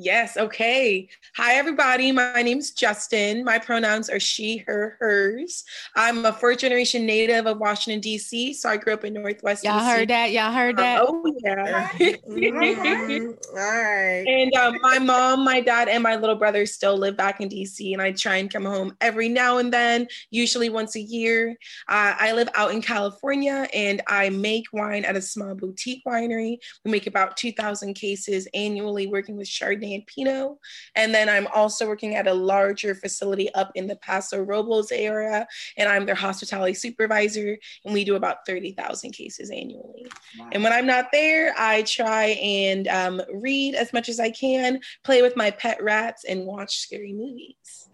Yes, 0.04 0.36
okay. 0.36 1.08
Hi, 1.36 1.54
everybody. 1.54 2.12
My 2.12 2.42
name's 2.42 2.72
Justin. 2.72 3.44
My 3.44 3.60
pronouns 3.60 4.10
are 4.10 4.20
she, 4.20 4.58
her, 4.66 4.98
hers. 5.00 5.64
I'm 5.96 6.26
a 6.26 6.34
fourth 6.34 6.58
generation 6.58 7.06
native 7.06 7.46
of 7.46 7.60
Washington, 7.60 8.02
D.C., 8.02 8.56
so 8.56 8.68
I 8.68 8.78
grew 8.78 8.94
up 8.94 9.06
in 9.06 9.14
Northwest 9.14 9.64
Y'all 9.64 9.80
DC. 9.80 9.86
heard 9.86 10.10
that? 10.10 10.32
Y'all 10.32 10.52
heard 10.52 10.78
that? 10.78 11.04
Oh, 11.04 11.24
yeah. 11.44 11.88
Mhm. 12.32 13.38
All 13.50 13.56
right. 13.56 14.26
And 14.28 14.56
um, 14.56 14.78
my 14.82 14.98
mom, 14.98 15.44
my 15.44 15.62
dad, 15.62 15.88
and 15.88 16.02
my 16.02 16.16
little 16.16 16.36
brother 16.36 16.66
still 16.66 16.98
live 16.98 17.16
back 17.16 17.40
in 17.40 17.48
DC, 17.48 17.94
and 17.94 18.02
I 18.02 18.12
try 18.12 18.38
and 18.38 18.52
come 18.52 18.66
home 18.66 18.96
every 19.02 19.30
now 19.30 19.60
and 19.60 19.72
then, 19.72 20.08
usually 20.32 20.70
once 20.70 20.96
a 20.96 21.02
year. 21.02 21.52
Uh, 21.88 22.16
I 22.18 22.32
live 22.32 22.50
out 22.56 22.72
in 22.72 22.82
California, 22.82 23.68
and 23.74 24.02
I 24.08 24.32
make 24.32 24.66
wine 24.74 25.06
at 25.06 25.16
a 25.16 25.22
small 25.22 25.54
boutique 25.54 26.04
winery. 26.08 26.58
We 26.84 26.92
make 26.92 27.06
about 27.06 27.38
2,000 27.38 27.94
cases 27.94 28.48
annually, 28.56 29.06
working 29.06 29.38
with 29.38 29.48
Chardonnay 29.48 29.91
and 29.94 30.06
Pinot. 30.08 30.58
And 30.96 31.14
then 31.14 31.30
I'm 31.30 31.48
also 31.48 31.88
working 31.88 32.16
at 32.16 32.28
a 32.28 32.34
larger 32.34 32.96
facility 32.96 33.54
up 33.54 33.72
in 33.76 33.88
the 33.88 33.96
Paso 33.98 34.42
Robles 34.42 34.92
area, 34.92 35.48
and 35.78 35.90
I'm 35.90 36.06
their 36.06 36.16
hospitality 36.16 36.74
supervisor, 36.74 37.58
and 37.86 37.94
we 37.94 38.04
do 38.04 38.16
about 38.16 38.46
30,000 38.46 39.12
cases 39.12 39.50
annually. 39.50 40.08
And 40.52 40.64
when 40.64 40.74
I'm 40.74 40.86
not 40.88 41.08
there, 41.12 41.54
I 41.58 41.84
try 41.84 42.26
and 42.42 42.88
um, 42.88 43.22
read 43.34 43.76
as 43.76 43.94
much 43.94 44.10
as 44.10 44.20
I 44.20 44.32
can, 44.32 44.80
play 45.04 45.22
with 45.22 45.36
my 45.36 45.52
pet 45.52 45.82
rats, 45.84 46.24
and 46.24 46.46
watch 46.46 46.78
scary 46.78 47.14
movies. 47.14 47.88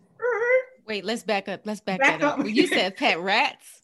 Wait, 0.86 1.04
let's 1.04 1.24
back 1.24 1.50
up. 1.50 1.62
Let's 1.66 1.82
back, 1.82 2.00
Back 2.00 2.22
that 2.22 2.26
up. 2.26 2.40
up. 2.40 2.48
You 2.48 2.66
said 2.68 2.96
pet 2.96 3.20
rats. 3.20 3.77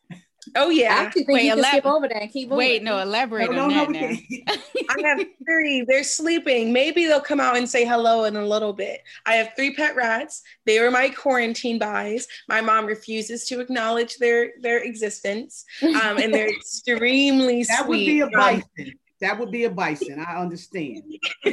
Oh 0.55 0.69
I 0.69 0.73
yeah, 0.73 0.93
actually 0.93 1.23
think 1.25 1.35
Wait, 1.38 1.45
you 1.45 1.55
can 1.55 1.63
skip 1.63 1.85
over 1.85 2.07
that 2.07 2.21
and 2.21 2.31
keep 2.31 2.50
moving. 2.50 2.57
Wait, 2.57 2.83
no, 2.83 3.00
elaborate 3.00 3.51
No, 3.51 3.63
on 3.63 3.69
no, 3.69 3.85
no, 3.85 3.93
that 3.93 4.09
we 4.09 4.43
now. 4.47 4.53
I 4.89 5.07
have 5.07 5.25
three. 5.45 5.85
They're 5.88 6.03
sleeping. 6.03 6.73
Maybe 6.73 7.05
they'll 7.05 7.21
come 7.21 7.39
out 7.39 7.57
and 7.57 7.67
say 7.67 7.85
hello 7.85 8.25
in 8.25 8.35
a 8.35 8.45
little 8.45 8.73
bit. 8.73 9.01
I 9.25 9.35
have 9.35 9.51
three 9.55 9.73
pet 9.73 9.95
rats. 9.95 10.41
They 10.65 10.79
were 10.79 10.91
my 10.91 11.09
quarantine 11.09 11.79
buys. 11.79 12.27
My 12.47 12.62
mom 12.62 12.85
refuses 12.85 13.45
to 13.47 13.59
acknowledge 13.59 14.17
their 14.17 14.51
their 14.62 14.83
existence, 14.83 15.65
um, 15.81 16.17
and 16.17 16.33
they're 16.33 16.50
extremely 16.57 17.63
That 17.63 17.88
would 17.88 18.00
be 18.00 18.19
a 18.21 18.25
Um, 18.25 18.31
bison. 18.31 18.93
That 19.21 19.39
would 19.39 19.51
be 19.51 19.63
a 19.63 19.69
bison. 19.69 20.19
I 20.19 20.35
understand. 20.35 21.01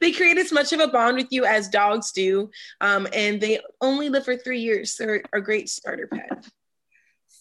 they 0.00 0.12
create 0.12 0.38
as 0.38 0.52
much 0.52 0.72
of 0.72 0.78
a 0.78 0.86
bond 0.86 1.16
with 1.16 1.26
you 1.30 1.44
as 1.44 1.68
dogs 1.68 2.12
do, 2.12 2.50
um, 2.80 3.08
and 3.12 3.40
they 3.40 3.58
only 3.80 4.08
live 4.08 4.24
for 4.24 4.36
three 4.36 4.60
years. 4.60 4.94
They're 4.96 5.22
a 5.32 5.40
great 5.40 5.68
starter 5.68 6.06
pet. 6.06 6.46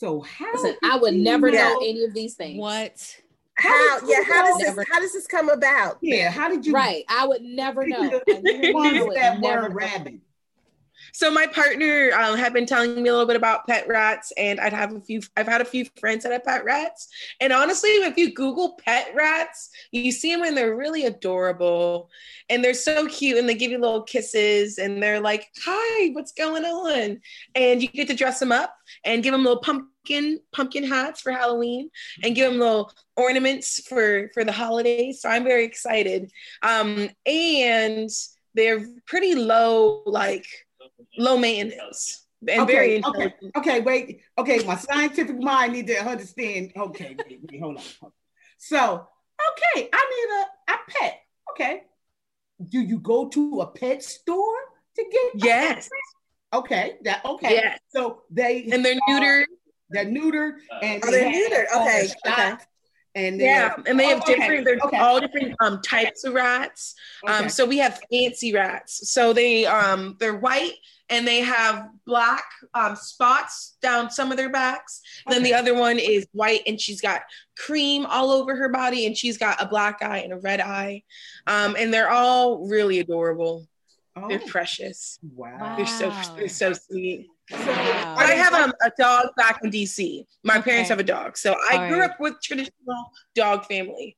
So 0.03 0.19
how? 0.19 0.51
Listen, 0.53 0.75
I 0.83 0.97
would 0.97 1.13
never 1.13 1.47
Yeah. 1.49 1.69
know 1.69 1.77
any 1.77 2.03
of 2.03 2.13
these 2.13 2.35
things. 2.35 2.59
What? 2.59 3.21
How? 3.55 3.99
did 4.01 4.09
Yeah. 4.09 4.23
How 4.23 4.43
does 4.43 4.59
know? 4.59 4.75
this? 4.75 4.85
How 4.91 4.99
does 4.99 5.13
this 5.13 5.27
come 5.27 5.49
about? 5.49 5.97
Yeah. 6.01 6.29
How 6.29 6.49
did 6.49 6.65
you? 6.65 6.73
Right. 6.73 7.05
I 7.07 7.25
would 7.25 7.41
never 7.41 7.87
know. 7.87 8.01
I 8.01 8.33
The 8.33 8.41
literally 8.43 8.73
ones 8.73 8.99
would 9.07 9.17
that 9.17 9.39
never 9.39 9.69
were 9.69 9.81
know. 9.81 10.19
So 11.11 11.29
my 11.29 11.45
partner 11.47 12.11
um, 12.17 12.37
had 12.37 12.53
been 12.53 12.65
telling 12.65 13.01
me 13.01 13.09
a 13.09 13.11
little 13.11 13.27
bit 13.27 13.35
about 13.35 13.67
pet 13.67 13.87
rats, 13.87 14.33
and 14.35 14.59
I'd 14.59 14.73
have 14.73 14.93
a 14.93 14.99
few. 14.99 15.21
I've 15.37 15.47
had 15.47 15.61
a 15.61 15.65
few 15.65 15.85
friends 15.99 16.23
that 16.23 16.31
have 16.31 16.43
pet 16.43 16.65
rats, 16.65 17.07
and 17.39 17.53
honestly, 17.53 17.89
if 17.89 18.17
you 18.17 18.33
Google 18.33 18.79
pet 18.83 19.11
rats, 19.13 19.69
you 19.91 20.11
see 20.11 20.33
them 20.33 20.43
and 20.43 20.57
they're 20.57 20.75
really 20.75 21.05
adorable, 21.05 22.09
and 22.49 22.63
they're 22.63 22.73
so 22.73 23.07
cute, 23.07 23.37
and 23.37 23.47
they 23.47 23.53
give 23.53 23.69
you 23.69 23.77
little 23.79 24.03
kisses, 24.03 24.79
and 24.79 25.03
they're 25.03 25.19
like, 25.19 25.49
"Hi, 25.65 26.09
what's 26.13 26.31
going 26.31 26.65
on?" 26.65 27.21
And 27.53 27.81
you 27.81 27.89
get 27.89 28.07
to 28.07 28.15
dress 28.15 28.39
them 28.39 28.51
up 28.51 28.73
and 29.03 29.21
give 29.21 29.33
them 29.33 29.43
little 29.43 29.61
pumpkin 30.03 30.39
pumpkin 30.51 30.83
hats 30.83 31.21
for 31.21 31.31
Halloween, 31.31 31.89
and 32.23 32.35
give 32.35 32.51
them 32.51 32.59
little 32.59 32.91
ornaments 33.15 33.81
for 33.87 34.29
for 34.33 34.43
the 34.43 34.51
holidays. 34.51 35.21
So 35.21 35.29
I'm 35.29 35.43
very 35.43 35.65
excited, 35.65 36.31
um, 36.61 37.09
and 37.25 38.09
they're 38.53 38.85
pretty 39.07 39.35
low, 39.35 40.03
like 40.05 40.45
low 41.17 41.37
maintenance. 41.37 42.25
and 42.47 42.61
okay, 42.61 42.73
very 42.73 43.05
okay, 43.05 43.33
okay, 43.57 43.79
wait. 43.79 44.21
Okay, 44.37 44.63
my 44.65 44.75
scientific 44.75 45.39
mind 45.39 45.73
need 45.73 45.87
to 45.87 46.05
understand. 46.05 46.73
Okay, 46.75 47.15
wait, 47.17 47.39
wait, 47.49 47.61
hold 47.61 47.77
on. 47.77 48.11
So, 48.57 49.07
okay, 49.51 49.89
I 49.91 50.01
need 50.13 50.73
a, 50.73 50.73
a 50.73 50.77
pet. 50.87 51.19
Okay. 51.51 51.83
Do 52.69 52.79
you 52.79 52.99
go 52.99 53.27
to 53.29 53.61
a 53.61 53.67
pet 53.67 54.03
store 54.03 54.55
to 54.95 55.03
get 55.11 55.45
Yes? 55.45 55.89
Okay, 56.53 56.97
that 57.03 57.25
okay. 57.25 57.55
yes, 57.55 57.79
So 57.89 58.21
they 58.29 58.69
and 58.71 58.85
they're 58.85 58.99
neutered. 59.09 59.45
They're 59.93 60.05
neutered 60.05 60.53
and 60.81 61.03
Oh, 61.05 61.11
they're 61.11 61.31
neutered. 61.31 61.65
all 61.73 61.85
the 61.85 62.15
Okay, 62.27 62.55
And 63.15 63.39
they're- 63.39 63.47
Yeah, 63.47 63.75
and 63.85 63.99
they 63.99 64.07
have 64.07 64.19
Oh, 64.19 64.23
okay, 64.31 64.35
different. 64.39 64.65
There's 64.65 64.81
okay, 64.81 64.97
all 64.97 65.19
different 65.19 65.55
um 65.61 65.81
types 65.83 66.23
of 66.23 66.33
rats. 66.33 66.95
Um, 67.27 67.41
okay. 67.41 67.47
so 67.49 67.65
we 67.65 67.77
have 67.77 68.01
fancy 68.11 68.53
rats. 68.53 69.09
So 69.11 69.33
they 69.33 69.65
um 69.67 70.17
they're 70.19 70.35
white 70.37 70.73
and 71.09 71.27
they 71.27 71.41
have 71.41 71.89
black 72.07 72.43
um 72.73 72.95
spots 72.95 73.75
down 73.83 74.09
some 74.09 74.31
of 74.31 74.37
their 74.37 74.49
backs. 74.49 75.01
Then 75.29 75.43
the 75.43 75.53
other 75.53 75.75
one 75.75 75.99
is 75.99 76.25
white 76.31 76.61
and 76.65 76.81
she's 76.81 77.01
got 77.01 77.21
cream 77.55 78.05
all 78.07 78.31
over 78.31 78.55
her 78.55 78.69
body 78.69 79.05
and 79.05 79.15
she's 79.15 79.37
got 79.37 79.61
a 79.61 79.67
black 79.67 80.01
eye 80.01 80.19
and 80.19 80.33
a 80.33 80.37
red 80.37 80.59
eye. 80.59 81.03
Um, 81.45 81.75
and 81.77 81.93
they're 81.93 82.09
all 82.09 82.67
really 82.67 82.97
adorable. 82.99 83.67
Oh, 84.15 84.27
They're 84.27 84.39
precious. 84.39 85.17
wow. 85.35 85.75
They're 85.75 85.85
so 85.87 86.09
Wow. 86.09 86.35
they're 86.37 86.47
so 86.47 86.73
sweet. 86.73 87.27
Wow. 87.51 88.15
I 88.17 88.33
have 88.33 88.53
um, 88.53 88.73
a 88.83 88.91
dog 88.97 89.27
back 89.35 89.59
in 89.63 89.71
DC. 89.71 90.25
My 90.43 90.61
parents 90.61 90.89
have 90.89 90.99
a 90.99 91.03
dog, 91.03 91.37
so 91.37 91.55
I 91.71 91.77
All 91.77 91.89
grew 91.89 91.99
right. 91.99 92.09
up 92.09 92.19
with 92.19 92.41
traditional 92.41 93.11
dog 93.35 93.65
family. 93.65 94.17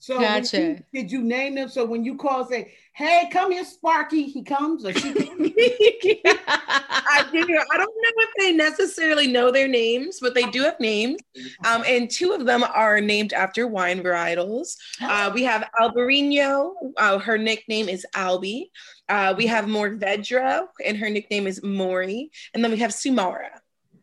So 0.00 0.18
Gotcha. 0.20 0.60
you- 0.60 0.84
did 0.92 1.10
you 1.12 1.22
name 1.22 1.56
them? 1.56 1.68
So 1.68 1.84
when 1.84 2.04
you 2.04 2.16
call, 2.16 2.46
say, 2.46 2.74
"Hey, 2.92 3.28
come 3.32 3.50
here, 3.52 3.64
Sparky," 3.64 4.24
he 4.24 4.42
comes 4.44 4.84
or 4.84 4.92
she? 4.92 5.08
I 6.24 7.24
do. 7.32 7.40
I 7.40 7.76
don't 7.76 7.94
know 7.96 8.12
if 8.18 8.30
they 8.38 8.52
necessarily 8.52 9.26
know 9.26 9.50
their 9.50 9.66
names, 9.68 10.18
but 10.20 10.34
they 10.34 10.44
do 10.50 10.62
have 10.62 10.78
names. 10.78 11.18
Um, 11.64 11.82
and 11.86 12.08
two 12.10 12.32
of 12.32 12.46
them 12.46 12.62
are 12.62 13.00
named 13.00 13.32
after 13.32 13.66
wine 13.66 14.02
varietals. 14.02 14.76
Uh, 15.00 15.30
we 15.34 15.42
have 15.44 15.68
Albarino. 15.80 16.74
Uh, 16.96 17.18
her 17.18 17.38
nickname 17.38 17.88
is 17.88 18.06
Albie. 18.14 18.70
Uh, 19.08 19.34
we 19.36 19.46
have 19.46 19.64
Mourvèdre, 19.64 20.66
and 20.84 20.96
her 20.96 21.08
nickname 21.10 21.46
is 21.46 21.62
Maury. 21.62 22.30
And 22.54 22.62
then 22.62 22.70
we 22.70 22.76
have 22.78 22.92
Samara. 22.92 23.60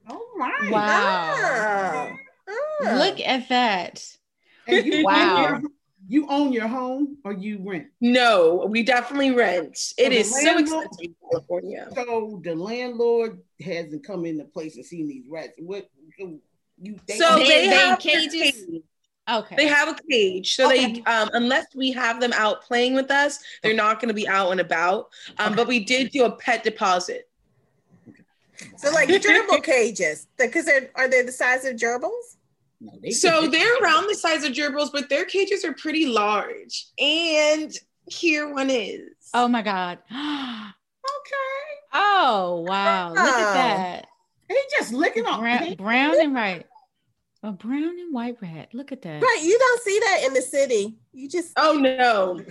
All 0.10 0.26
right. 0.38 0.72
Wow. 0.72 2.10
Ah. 2.50 2.98
Look 2.98 3.20
at 3.22 3.50
that. 3.50 4.06
You 4.68 5.04
Wow. 5.06 5.62
Own 6.06 6.12
your, 6.12 6.22
you 6.22 6.28
own 6.30 6.54
your 6.54 6.68
home 6.68 7.18
or 7.24 7.34
you 7.34 7.60
rent? 7.64 7.88
No, 8.02 8.66
we 8.70 8.84
definitely 8.84 9.32
rent. 9.32 9.78
It 9.98 10.10
the 10.10 10.18
is 10.18 10.32
so 10.32 10.58
expensive 10.58 10.90
in 11.02 11.16
California. 11.32 11.88
So 11.96 12.42
the 12.44 12.56
landlord 12.56 13.40
hasn't 13.62 14.06
come 14.06 14.26
into 14.26 14.46
place 14.46 14.76
and 14.76 14.86
seen 14.86 15.08
these 15.08 15.26
rats. 15.30 15.54
What 15.58 15.90
you 16.18 17.00
think? 17.08 17.22
So 17.22 17.36
They- 17.38 17.48
they, 17.48 17.68
they 17.68 17.76
have 17.76 18.00
cages? 18.00 18.34
cages. 18.34 18.82
Okay. 19.28 19.56
They 19.56 19.66
have 19.66 19.88
a 19.90 19.96
cage, 20.08 20.56
so 20.56 20.68
Okay. 20.68 20.94
they 20.94 21.02
um, 21.06 21.32
unless 21.34 21.66
we 21.74 21.92
have 21.94 22.22
them 22.22 22.32
out 22.34 22.62
playing 22.62 22.94
with 22.94 23.10
us, 23.10 23.40
they're 23.64 23.74
not 23.74 24.00
going 24.00 24.10
to 24.10 24.14
be 24.14 24.28
out 24.28 24.52
and 24.52 24.60
about. 24.62 25.10
Um, 25.40 25.56
But 25.56 25.68
we 25.68 25.84
did 25.84 26.12
do 26.12 26.26
a 26.26 26.32
pet 26.32 26.64
deposit. 26.64 27.28
So 28.78 28.92
like 28.92 29.10
gerbil 29.10 29.64
cages, 29.64 30.28
because 30.38 30.66
they're 30.66 30.92
are 30.94 31.08
they 31.08 31.24
the 31.24 31.32
size 31.32 31.66
of 31.66 31.76
gerbils? 31.76 32.38
No, 32.82 32.92
they 33.02 33.12
So 33.12 33.48
they're 33.48 33.78
around 33.82 34.08
the 34.08 34.16
size 34.16 34.44
of 34.44 34.52
gerbils, 34.54 34.90
but 34.92 35.10
their 35.10 35.26
cages 35.26 35.64
are 35.66 35.74
pretty 35.74 36.06
large. 36.08 36.88
And 37.00 37.72
here 38.08 38.54
one 38.54 38.70
is. 38.70 39.02
oh 39.34 39.48
my 39.48 39.62
God. 39.62 40.00
okay. 40.12 40.74
Oh 41.94 42.66
wow. 42.68 43.10
Look 43.10 43.18
at 43.20 43.26
Oh. 43.52 43.54
that. 43.54 44.08
He 44.48 44.58
just 44.78 44.94
licking 44.94 45.26
off. 45.26 45.40
Brown, 45.40 45.74
brown 45.76 46.20
and 46.22 46.34
white. 46.36 46.66
A 47.42 47.52
brown 47.52 47.84
and 47.84 48.14
white 48.14 48.38
rat. 48.42 48.70
Look 48.74 48.92
at 48.92 49.04
that. 49.04 49.22
Right, 49.22 49.40
you 49.44 49.58
don't 49.58 49.82
see 49.84 50.00
that 50.00 50.24
in 50.26 50.34
the 50.34 50.42
city. 50.42 50.98
You 51.14 51.30
just 51.30 51.54
Oh 51.58 51.74
no! 51.74 52.42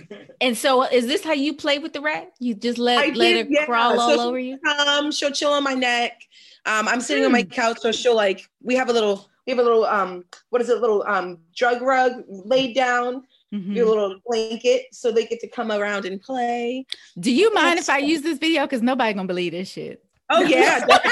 And 0.41 0.57
so 0.57 0.83
is 0.83 1.05
this 1.05 1.23
how 1.23 1.33
you 1.33 1.53
play 1.53 1.79
with 1.79 1.91
the 1.93 2.01
rat? 2.01 2.31
You 2.39 2.53
just 2.55 2.77
let 2.77 2.99
I 2.99 3.07
let 3.07 3.13
did, 3.15 3.37
it 3.37 3.47
yeah. 3.51 3.65
crawl 3.65 3.99
all 3.99 4.19
over 4.21 4.39
you? 4.39 4.57
Um, 4.65 5.11
she'll 5.11 5.31
chill 5.31 5.51
on 5.51 5.63
my 5.63 5.73
neck. 5.73 6.21
Um, 6.65 6.87
I'm 6.87 7.01
sitting 7.01 7.25
on 7.25 7.31
my 7.31 7.43
couch, 7.43 7.79
so 7.81 7.91
she'll 7.91 8.15
like. 8.15 8.49
We 8.61 8.75
have 8.75 8.89
a 8.89 8.93
little. 8.93 9.29
We 9.45 9.51
have 9.51 9.59
a 9.59 9.63
little. 9.63 9.85
Um, 9.85 10.23
what 10.49 10.61
is 10.61 10.69
it? 10.69 10.77
A 10.77 10.81
little 10.81 11.03
um 11.07 11.39
drug 11.55 11.81
rug 11.81 12.23
laid 12.27 12.75
down. 12.75 13.23
Mhm. 13.53 13.75
Your 13.75 13.85
little 13.85 14.19
blanket, 14.25 14.87
so 14.91 15.11
they 15.11 15.25
get 15.25 15.39
to 15.41 15.47
come 15.47 15.71
around 15.71 16.05
and 16.05 16.19
play. 16.21 16.85
Do 17.19 17.31
you 17.31 17.53
mind 17.53 17.79
if 17.79 17.89
I 17.89 17.99
use 17.99 18.21
this 18.21 18.37
video? 18.39 18.63
Because 18.63 18.81
nobody 18.81 19.13
gonna 19.13 19.27
believe 19.27 19.51
this 19.53 19.69
shit. 19.69 20.03
Oh 20.29 20.41
yeah, 20.41 20.79
definitely. 20.85 21.11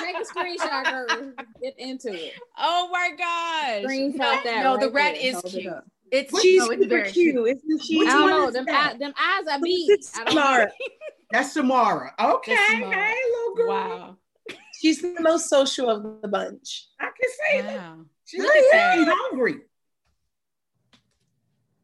Take 0.00 0.16
a 0.16 0.24
screenshot, 0.24 0.84
girl. 0.90 1.32
Get 1.60 1.78
into 1.78 2.12
it. 2.14 2.34
oh 2.56 2.88
my 2.92 3.10
gosh. 3.18 3.84
Screenshot 3.90 4.44
that. 4.44 4.60
No, 4.62 4.76
the 4.78 4.86
right 4.90 5.12
rat 5.12 5.14
there. 5.20 5.30
is 5.30 5.34
Hold 5.34 5.50
cute. 5.52 5.66
up. 5.66 5.84
It's 6.12 6.40
She's 6.40 6.58
no, 6.60 6.70
it's 6.70 6.82
super 6.82 6.88
very 6.88 7.10
cute, 7.10 7.48
isn't 7.48 7.82
she? 7.84 8.00
I 8.00 8.04
don't 8.04 8.30
know. 8.30 8.50
Them, 8.50 8.64
that? 8.66 8.94
eye, 8.94 8.98
them 8.98 9.12
eyes 9.20 9.46
are 9.48 9.60
beat. 9.60 9.90
It's 9.90 10.16
I 10.18 10.24
don't 10.24 10.32
Samara. 10.32 10.72
That's 11.32 11.52
Samara. 11.52 12.14
Okay. 12.20 12.54
That's 12.54 12.72
Samara. 12.72 12.94
Hey, 12.96 13.16
little 13.30 13.54
girl. 13.56 13.68
Wow. 13.68 14.16
She's 14.80 15.02
the 15.02 15.14
most 15.20 15.48
social 15.48 15.90
of 15.90 16.02
the 16.22 16.28
bunch. 16.28 16.86
I 16.98 17.04
can 17.06 17.30
say 17.50 17.60
that. 17.62 17.76
Wow. 17.76 17.96
She's 18.24 18.40
Look 18.40 18.54
at 18.54 18.64
that. 18.72 19.08
hungry. 19.08 19.56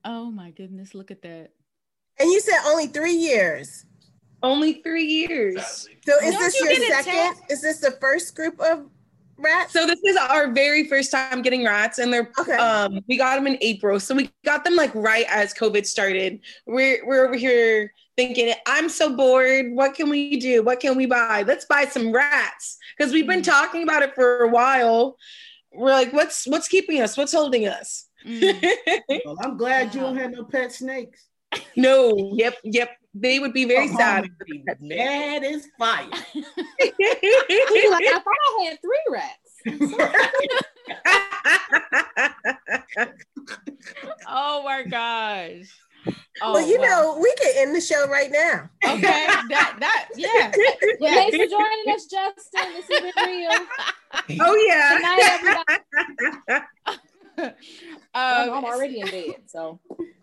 Oh 0.04 0.30
my 0.30 0.50
goodness, 0.50 0.94
look 0.94 1.10
at 1.10 1.22
that. 1.22 1.50
and 2.18 2.30
you 2.30 2.40
said 2.40 2.58
only 2.66 2.86
three 2.86 3.12
years. 3.16 3.84
Only 4.42 4.74
three 4.82 5.04
years. 5.04 5.88
So 6.06 6.14
is 6.22 6.32
Don't 6.34 6.40
this 6.42 6.60
you 6.60 6.70
your 6.70 7.02
second? 7.02 7.34
Is 7.50 7.62
this 7.62 7.80
the 7.80 7.90
first 8.00 8.36
group 8.36 8.60
of 8.60 8.86
rats? 9.38 9.72
So 9.72 9.86
this 9.86 9.98
is 10.04 10.16
our 10.16 10.52
very 10.52 10.86
first 10.88 11.10
time 11.10 11.42
getting 11.42 11.64
rats, 11.64 11.98
and 11.98 12.12
they're 12.12 12.30
Okay. 12.38 12.52
um 12.54 13.00
we 13.08 13.16
got 13.16 13.34
them 13.36 13.46
in 13.46 13.58
April. 13.60 13.98
So 13.98 14.14
we 14.14 14.30
got 14.44 14.62
them 14.64 14.76
like 14.76 14.94
right 14.94 15.26
as 15.28 15.52
COVID 15.54 15.84
started. 15.84 16.40
We're 16.66 17.04
we're 17.06 17.26
over 17.26 17.34
here 17.36 17.92
thinking, 18.16 18.54
I'm 18.66 18.88
so 18.88 19.14
bored. 19.14 19.72
What 19.72 19.94
can 19.94 20.08
we 20.08 20.38
do? 20.38 20.62
What 20.62 20.80
can 20.80 20.96
we 20.96 21.04
buy? 21.06 21.42
Let's 21.46 21.66
buy 21.66 21.84
some 21.84 22.10
rats 22.12 22.78
because 22.96 23.12
we've 23.12 23.26
been 23.26 23.42
talking 23.42 23.82
about 23.82 24.02
it 24.02 24.14
for 24.14 24.38
a 24.40 24.48
while. 24.48 25.16
We're 25.72 25.90
like, 25.92 26.12
what's 26.12 26.46
what's 26.46 26.68
keeping 26.68 27.00
us? 27.02 27.16
What's 27.16 27.32
holding 27.32 27.66
us? 27.68 28.06
Mm. 28.26 28.72
Well, 29.24 29.36
I'm 29.40 29.56
glad 29.56 29.94
you 29.94 30.00
don't 30.00 30.16
have 30.16 30.32
no 30.32 30.42
pet 30.44 30.72
snakes. 30.72 31.26
no, 31.76 32.32
yep, 32.34 32.56
yep. 32.64 32.90
They 33.14 33.38
would 33.38 33.52
be 33.52 33.64
very 33.64 33.86
Come 33.88 33.96
sad. 33.96 34.24
home 34.24 34.36
be 34.46 34.64
Mad 34.80 35.44
as 35.44 35.66
fire. 35.78 36.08
Like, 37.88 38.04
I 38.04 38.18
thought 38.18 38.24
I 38.26 38.64
had 38.64 38.78
three 38.82 39.04
rats. 39.10 39.52
oh 44.28 44.62
my 44.64 44.82
gosh. 44.82 45.68
Oh, 46.42 46.52
well, 46.52 46.68
you 46.68 46.78
wow. 46.78 46.86
know, 46.86 47.18
we 47.20 47.34
can 47.40 47.52
end 47.56 47.74
the 47.74 47.80
show 47.80 48.06
right 48.08 48.30
now. 48.30 48.68
Okay. 48.84 49.00
That 49.48 49.76
that 49.80 50.08
yeah. 50.16 50.52
Well, 51.00 51.12
thanks 51.14 51.36
for 51.36 51.46
joining 51.46 51.94
us, 51.94 52.06
Justin. 52.06 52.72
This 52.74 52.86
has 52.90 53.14
been 53.14 53.24
real. 53.26 54.40
oh 54.42 54.66
yeah. 54.66 54.98
Good 54.98 55.02
night, 55.02 55.64
everybody. 56.48 56.66
I'm, 56.86 57.50
Um, 58.16 58.50
I'm 58.50 58.64
already 58.64 59.00
in 59.00 59.06
bed, 59.08 59.42
so 59.44 59.78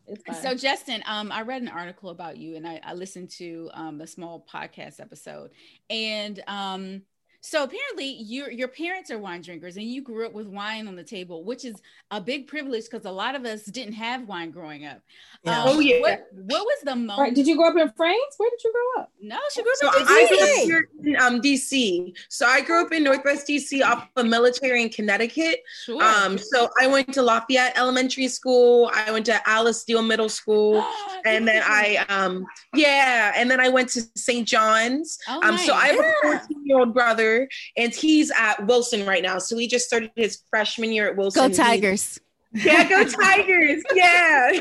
it's 0.08 0.24
fine. 0.24 0.36
So 0.42 0.56
Justin, 0.56 1.04
um, 1.06 1.32
I 1.32 1.44
read 1.44 1.62
an 1.62 1.68
article 1.68 2.10
about 2.10 2.38
you, 2.38 2.56
and 2.56 2.68
I, 2.68 2.82
I 2.84 2.94
listened 2.94 3.30
to 3.38 3.70
um, 3.76 4.02
a 4.02 4.08
small 4.08 4.44
podcast 4.52 5.00
episode, 5.00 5.52
and 5.92 6.42
um, 6.48 7.04
so 7.46 7.64
apparently 7.64 8.06
your 8.06 8.50
your 8.50 8.70
parents 8.70 9.12
are 9.12 9.20
wine 9.20 9.42
drinkers, 9.42 9.76
and 9.76 9.86
you 9.86 10.02
grew 10.02 10.26
up 10.26 10.32
with 10.34 10.48
wine 10.48 10.88
on 10.88 10.96
the 10.96 11.04
table, 11.04 11.44
which 11.44 11.66
is 11.66 11.76
a 12.10 12.22
big 12.22 12.48
privilege 12.48 12.86
because 12.90 13.06
a 13.06 13.12
lot 13.12 13.36
of 13.36 13.44
us 13.44 13.64
didn't 13.66 13.94
have 13.96 14.26
wine 14.30 14.50
growing 14.50 14.86
up. 14.86 15.02
Yeah. 15.44 15.62
Um, 15.64 15.70
Oh, 15.76 15.80
yeah. 15.80 16.00
What, 16.00 16.28
what 16.32 16.64
was 16.64 16.78
the 16.86 16.96
moment? 16.96 17.20
right, 17.20 17.34
did 17.36 17.46
you 17.48 17.58
grow 17.58 17.68
up 17.70 17.76
in 17.78 17.92
France? 17.98 18.36
Where 18.38 18.50
did 18.50 18.64
you 18.64 18.72
grow 18.72 19.04
up? 19.04 19.12
No, 19.22 19.38
she 19.54 19.62
grew 19.62 19.72
So 19.76 19.88
up 19.90 19.96
in 20.00 20.08
I 20.08 20.28
DC. 20.30 20.30
grew 20.30 20.40
up 20.44 20.64
here 20.64 20.90
in 21.04 21.16
um, 21.22 21.42
DC. 21.42 22.14
So 22.30 22.46
I 22.46 22.62
grew 22.62 22.86
up 22.86 22.94
in 22.94 23.04
Northwest 23.04 23.48
DC 23.48 23.84
off 23.84 24.08
of 24.16 24.26
Military 24.26 24.82
in 24.82 24.90
Connecticut. 24.90 25.64
Sure. 25.86 26.02
Um, 26.02 26.38
so 26.38 26.70
I 26.80 26.88
went 26.88 27.14
to 27.14 27.22
Lafayette 27.22 27.78
Elementary 27.78 28.28
School. 28.30 28.90
I 28.94 29.12
went 29.12 29.26
to 29.26 29.50
Alice 29.50 29.84
Deal 29.84 30.02
Middle 30.02 30.30
School. 30.30 30.84
And 31.26 31.48
then 31.48 31.64
I, 31.66 32.06
um, 32.10 32.46
yeah, 32.76 33.32
and 33.38 33.50
then 33.50 33.62
I 33.62 33.70
went 33.70 33.88
to 33.92 34.02
St. 34.14 34.46
John's. 34.46 35.18
Oh, 35.30 35.40
Um, 35.42 35.58
so 35.58 35.74
I 35.74 35.88
nice. 35.94 35.96
have 35.96 36.36
a 36.36 36.40
14 36.48 36.66
year 36.66 36.80
old 36.80 36.94
brother, 36.94 37.33
and 37.78 37.94
he's 37.94 38.32
at 38.38 38.66
Wilson 38.68 39.06
right 39.06 39.24
now. 39.24 39.38
So 39.40 39.58
he 39.58 39.68
just 39.68 39.86
started 39.86 40.12
his 40.16 40.40
freshman 40.50 40.92
year 40.92 41.08
at 41.10 41.16
Wilson. 41.18 41.42
go 41.44 41.50
He- 41.50 41.56
Tigers. 41.56 42.20
yeah, 42.54 42.88
go 42.88 43.04
Tigers. 43.04 43.84
Yeah. 43.96 44.60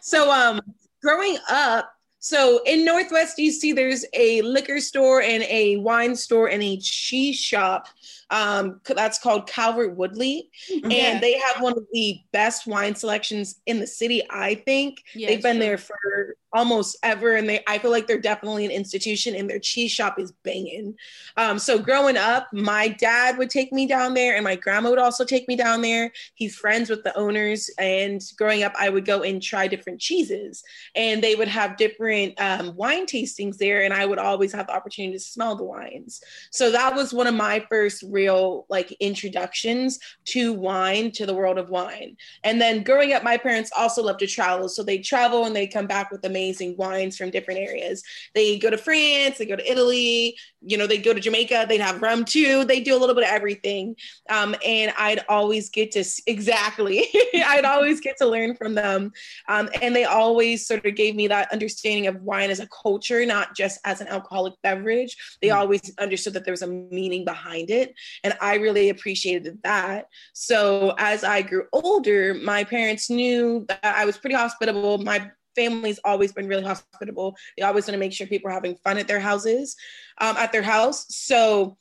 so 0.00 0.30
um 0.30 0.60
growing 1.02 1.36
up, 1.48 1.92
so 2.18 2.60
in 2.66 2.84
Northwest 2.84 3.38
DC, 3.38 3.74
there's 3.74 4.04
a 4.12 4.42
liquor 4.42 4.80
store 4.80 5.22
and 5.22 5.42
a 5.44 5.76
wine 5.76 6.16
store 6.16 6.48
and 6.48 6.62
a 6.62 6.76
cheese 6.78 7.38
shop. 7.38 7.86
Um, 8.30 8.80
that's 8.84 9.18
called 9.18 9.48
Calvert 9.48 9.96
Woodley, 9.96 10.50
Yeah. 10.68 10.88
and 10.90 11.22
they 11.22 11.38
have 11.38 11.62
one 11.62 11.72
of 11.72 11.86
the 11.92 12.20
best 12.32 12.66
wine 12.66 12.94
selections 12.94 13.60
in 13.64 13.80
the 13.80 13.86
city. 13.86 14.22
I 14.30 14.54
think 14.54 15.02
Yeah, 15.14 15.28
they've 15.28 15.42
been 15.42 15.56
sure. 15.56 15.64
there 15.64 15.78
for 15.78 16.36
almost 16.52 16.96
ever, 17.02 17.36
and 17.36 17.48
they 17.48 17.62
I 17.66 17.78
feel 17.78 17.90
like 17.90 18.06
they're 18.06 18.18
definitely 18.18 18.64
an 18.64 18.70
institution, 18.70 19.34
and 19.34 19.48
their 19.48 19.58
cheese 19.58 19.92
shop 19.92 20.18
is 20.18 20.32
banging. 20.44 20.94
Um, 21.36 21.58
so 21.58 21.78
growing 21.78 22.16
up, 22.16 22.48
my 22.52 22.88
dad 22.88 23.36
would 23.38 23.50
take 23.50 23.72
me 23.72 23.86
down 23.86 24.14
there, 24.14 24.34
and 24.34 24.44
my 24.44 24.56
grandma 24.56 24.90
would 24.90 24.98
also 24.98 25.24
take 25.24 25.46
me 25.48 25.56
down 25.56 25.82
there. 25.82 26.10
He's 26.34 26.54
friends 26.56 26.90
with 26.90 27.04
the 27.04 27.16
owners, 27.16 27.70
and 27.78 28.22
growing 28.36 28.62
up, 28.62 28.74
I 28.78 28.88
would 28.88 29.04
go 29.04 29.22
and 29.22 29.42
try 29.42 29.68
different 29.68 30.00
cheeses, 30.00 30.62
and 30.94 31.22
they 31.22 31.34
would 31.34 31.48
have 31.48 31.76
different 31.76 32.38
um, 32.40 32.74
wine 32.76 33.06
tastings 33.06 33.56
there, 33.58 33.82
and 33.84 33.92
I 33.94 34.04
would 34.06 34.18
always 34.18 34.52
have 34.52 34.66
the 34.66 34.74
opportunity 34.74 35.14
to 35.14 35.20
smell 35.20 35.54
the 35.56 35.64
wines. 35.64 36.22
So 36.50 36.70
that 36.72 36.94
was 36.94 37.12
one 37.14 37.26
of 37.26 37.34
my 37.34 37.64
first 37.70 38.02
real 38.18 38.66
like 38.68 38.90
introductions 38.98 39.98
to 40.24 40.52
wine, 40.52 41.12
to 41.12 41.24
the 41.24 41.34
world 41.34 41.58
of 41.58 41.70
wine. 41.70 42.16
And 42.42 42.60
then 42.60 42.82
growing 42.82 43.12
up, 43.12 43.22
my 43.22 43.36
parents 43.36 43.70
also 43.76 44.02
love 44.02 44.18
to 44.18 44.26
travel. 44.26 44.68
So 44.68 44.82
they 44.82 44.98
travel 44.98 45.44
and 45.44 45.54
they 45.54 45.68
come 45.68 45.86
back 45.86 46.10
with 46.10 46.24
amazing 46.24 46.76
wines 46.76 47.16
from 47.16 47.30
different 47.30 47.60
areas. 47.60 48.02
They 48.34 48.58
go 48.58 48.70
to 48.70 48.76
France, 48.76 49.38
they 49.38 49.46
go 49.46 49.56
to 49.56 49.70
Italy, 49.70 50.36
you 50.60 50.76
know, 50.76 50.88
they 50.88 50.98
go 50.98 51.14
to 51.14 51.20
Jamaica, 51.20 51.66
they'd 51.68 51.80
have 51.80 52.02
rum 52.02 52.24
too. 52.24 52.64
They 52.64 52.80
do 52.80 52.96
a 52.96 52.98
little 52.98 53.14
bit 53.14 53.24
of 53.24 53.30
everything. 53.30 53.94
Um, 54.28 54.56
and 54.66 54.92
I'd 54.98 55.24
always 55.28 55.70
get 55.70 55.92
to, 55.92 56.04
exactly, 56.26 57.06
I'd 57.34 57.64
always 57.64 58.00
get 58.00 58.16
to 58.18 58.26
learn 58.26 58.56
from 58.56 58.74
them. 58.74 59.12
Um, 59.48 59.68
and 59.80 59.94
they 59.94 60.04
always 60.04 60.66
sort 60.66 60.84
of 60.84 60.94
gave 60.96 61.14
me 61.14 61.28
that 61.28 61.52
understanding 61.52 62.08
of 62.08 62.20
wine 62.22 62.50
as 62.50 62.58
a 62.58 62.68
culture, 62.82 63.24
not 63.24 63.54
just 63.54 63.78
as 63.84 64.00
an 64.00 64.08
alcoholic 64.08 64.54
beverage. 64.62 65.16
They 65.40 65.50
always 65.50 65.92
understood 65.98 66.34
that 66.34 66.44
there 66.44 66.52
was 66.52 66.62
a 66.62 66.66
meaning 66.66 67.24
behind 67.24 67.70
it. 67.70 67.94
And 68.24 68.34
I 68.40 68.56
really 68.56 68.88
appreciated 68.90 69.58
that. 69.62 70.08
So 70.32 70.94
as 70.98 71.24
I 71.24 71.42
grew 71.42 71.66
older, 71.72 72.34
my 72.34 72.64
parents 72.64 73.10
knew 73.10 73.64
that 73.68 73.80
I 73.82 74.04
was 74.04 74.18
pretty 74.18 74.36
hospitable. 74.36 74.98
My 74.98 75.30
family's 75.56 75.98
always 76.04 76.32
been 76.32 76.46
really 76.46 76.62
hospitable. 76.62 77.36
They 77.56 77.64
always 77.64 77.86
want 77.86 77.94
to 77.94 77.98
make 77.98 78.12
sure 78.12 78.26
people 78.26 78.50
are 78.50 78.54
having 78.54 78.76
fun 78.84 78.98
at 78.98 79.08
their 79.08 79.20
houses, 79.20 79.76
um, 80.18 80.36
at 80.36 80.52
their 80.52 80.62
house. 80.62 81.06
So 81.08 81.76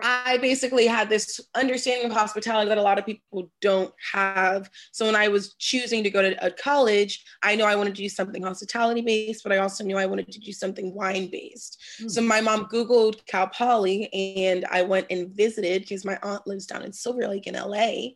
I 0.00 0.38
basically 0.38 0.86
had 0.86 1.10
this 1.10 1.38
understanding 1.54 2.06
of 2.06 2.16
hospitality 2.16 2.68
that 2.68 2.78
a 2.78 2.82
lot 2.82 2.98
of 2.98 3.04
people 3.04 3.50
don't 3.60 3.92
have. 4.12 4.70
So 4.90 5.04
when 5.04 5.14
I 5.14 5.28
was 5.28 5.54
choosing 5.54 6.02
to 6.02 6.10
go 6.10 6.22
to 6.22 6.44
a 6.44 6.50
college, 6.50 7.22
I 7.42 7.56
know 7.56 7.66
I 7.66 7.76
wanted 7.76 7.94
to 7.96 8.02
do 8.02 8.08
something 8.08 8.42
hospitality 8.42 9.02
based, 9.02 9.42
but 9.42 9.52
I 9.52 9.58
also 9.58 9.84
knew 9.84 9.98
I 9.98 10.06
wanted 10.06 10.32
to 10.32 10.40
do 10.40 10.52
something 10.52 10.94
wine 10.94 11.28
based. 11.30 11.78
Hmm. 11.98 12.08
So 12.08 12.22
my 12.22 12.40
mom 12.40 12.66
Googled 12.66 13.24
Cal 13.26 13.48
Poly 13.48 14.12
and 14.14 14.64
I 14.70 14.82
went 14.82 15.06
and 15.10 15.28
visited 15.28 15.82
because 15.82 16.06
my 16.06 16.18
aunt 16.22 16.46
lives 16.46 16.66
down 16.66 16.82
in 16.82 16.92
Silver 16.92 17.28
Lake 17.28 17.46
in 17.46 17.54
LA. 17.54 18.12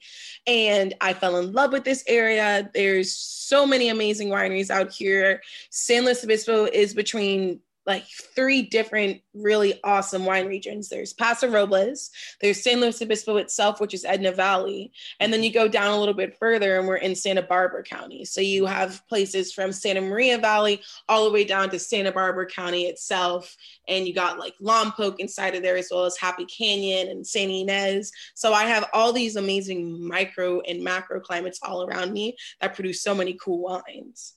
And 0.47 0.95
I 1.03 1.13
fell 1.13 1.37
in 1.37 1.53
love 1.53 1.73
with 1.73 1.85
this 1.85 2.05
area. 2.07 2.71
There's 2.73 3.13
so 3.13 3.67
many 3.67 3.91
amazing 3.91 4.29
wineries 4.29 4.71
out 4.71 4.93
here. 4.93 5.43
San 5.71 6.05
Luis 6.05 6.25
Obispo 6.25 6.65
is 6.65 6.95
between 6.95 7.61
like 7.87 8.05
three 8.35 8.63
different 8.63 9.21
really 9.33 9.79
awesome 9.85 10.25
wine 10.25 10.47
regions. 10.47 10.89
There's 10.89 11.13
Paso 11.13 11.49
Robles, 11.49 12.11
there's 12.41 12.63
San 12.63 12.81
Luis 12.81 13.01
Obispo 13.01 13.37
itself, 13.37 13.81
which 13.81 13.95
is 13.95 14.05
Edna 14.05 14.33
Valley, 14.33 14.93
and 15.21 15.33
then 15.33 15.43
you 15.43 15.53
go 15.53 15.69
down 15.69 15.93
a 15.93 15.99
little 15.99 16.15
bit 16.15 16.37
further 16.39 16.79
and 16.79 16.89
we're 16.89 16.97
in 16.97 17.15
Santa 17.15 17.43
Barbara 17.43 17.83
County. 17.83 18.25
So 18.25 18.41
you 18.41 18.67
have 18.67 19.07
places 19.09 19.53
from 19.53 19.73
Santa 19.73 20.01
Maria 20.01 20.39
Valley 20.39 20.81
all 21.09 21.25
the 21.25 21.31
way 21.31 21.45
down 21.45 21.71
to 21.71 21.79
Santa 21.79 22.13
Barbara 22.13 22.47
County 22.47 22.87
itself, 22.87 23.57
and 23.89 24.07
you 24.07 24.15
got 24.15 24.39
like 24.39 24.55
Lompoc 24.61 25.17
inside 25.19 25.55
of 25.55 25.63
there 25.63 25.77
as 25.77 25.89
well 25.91 26.05
as 26.05 26.17
Happy 26.17 26.47
Canyon 26.47 27.09
and 27.09 27.27
Santa 27.27 27.53
Ynez. 27.53 28.11
So 28.35 28.53
I 28.53 28.65
have 28.65 28.89
all 28.93 29.13
these 29.13 29.37
amazing 29.37 30.07
micro 30.07 30.61
and 30.61 30.83
macro 30.83 31.21
climates 31.21 31.61
all 31.63 31.87
around 31.87 32.13
me 32.13 32.37
that 32.61 32.75
produce 32.75 33.03
so 33.03 33.15
many 33.15 33.37
cool 33.41 33.63
wines. 33.63 34.36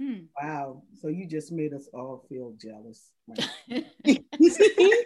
Hmm. 0.00 0.20
Wow. 0.42 0.82
So 1.00 1.08
you 1.08 1.26
just 1.26 1.52
made 1.52 1.74
us 1.74 1.88
all 1.92 2.24
feel 2.28 2.54
jealous. 2.60 3.10
Right? 3.68 4.24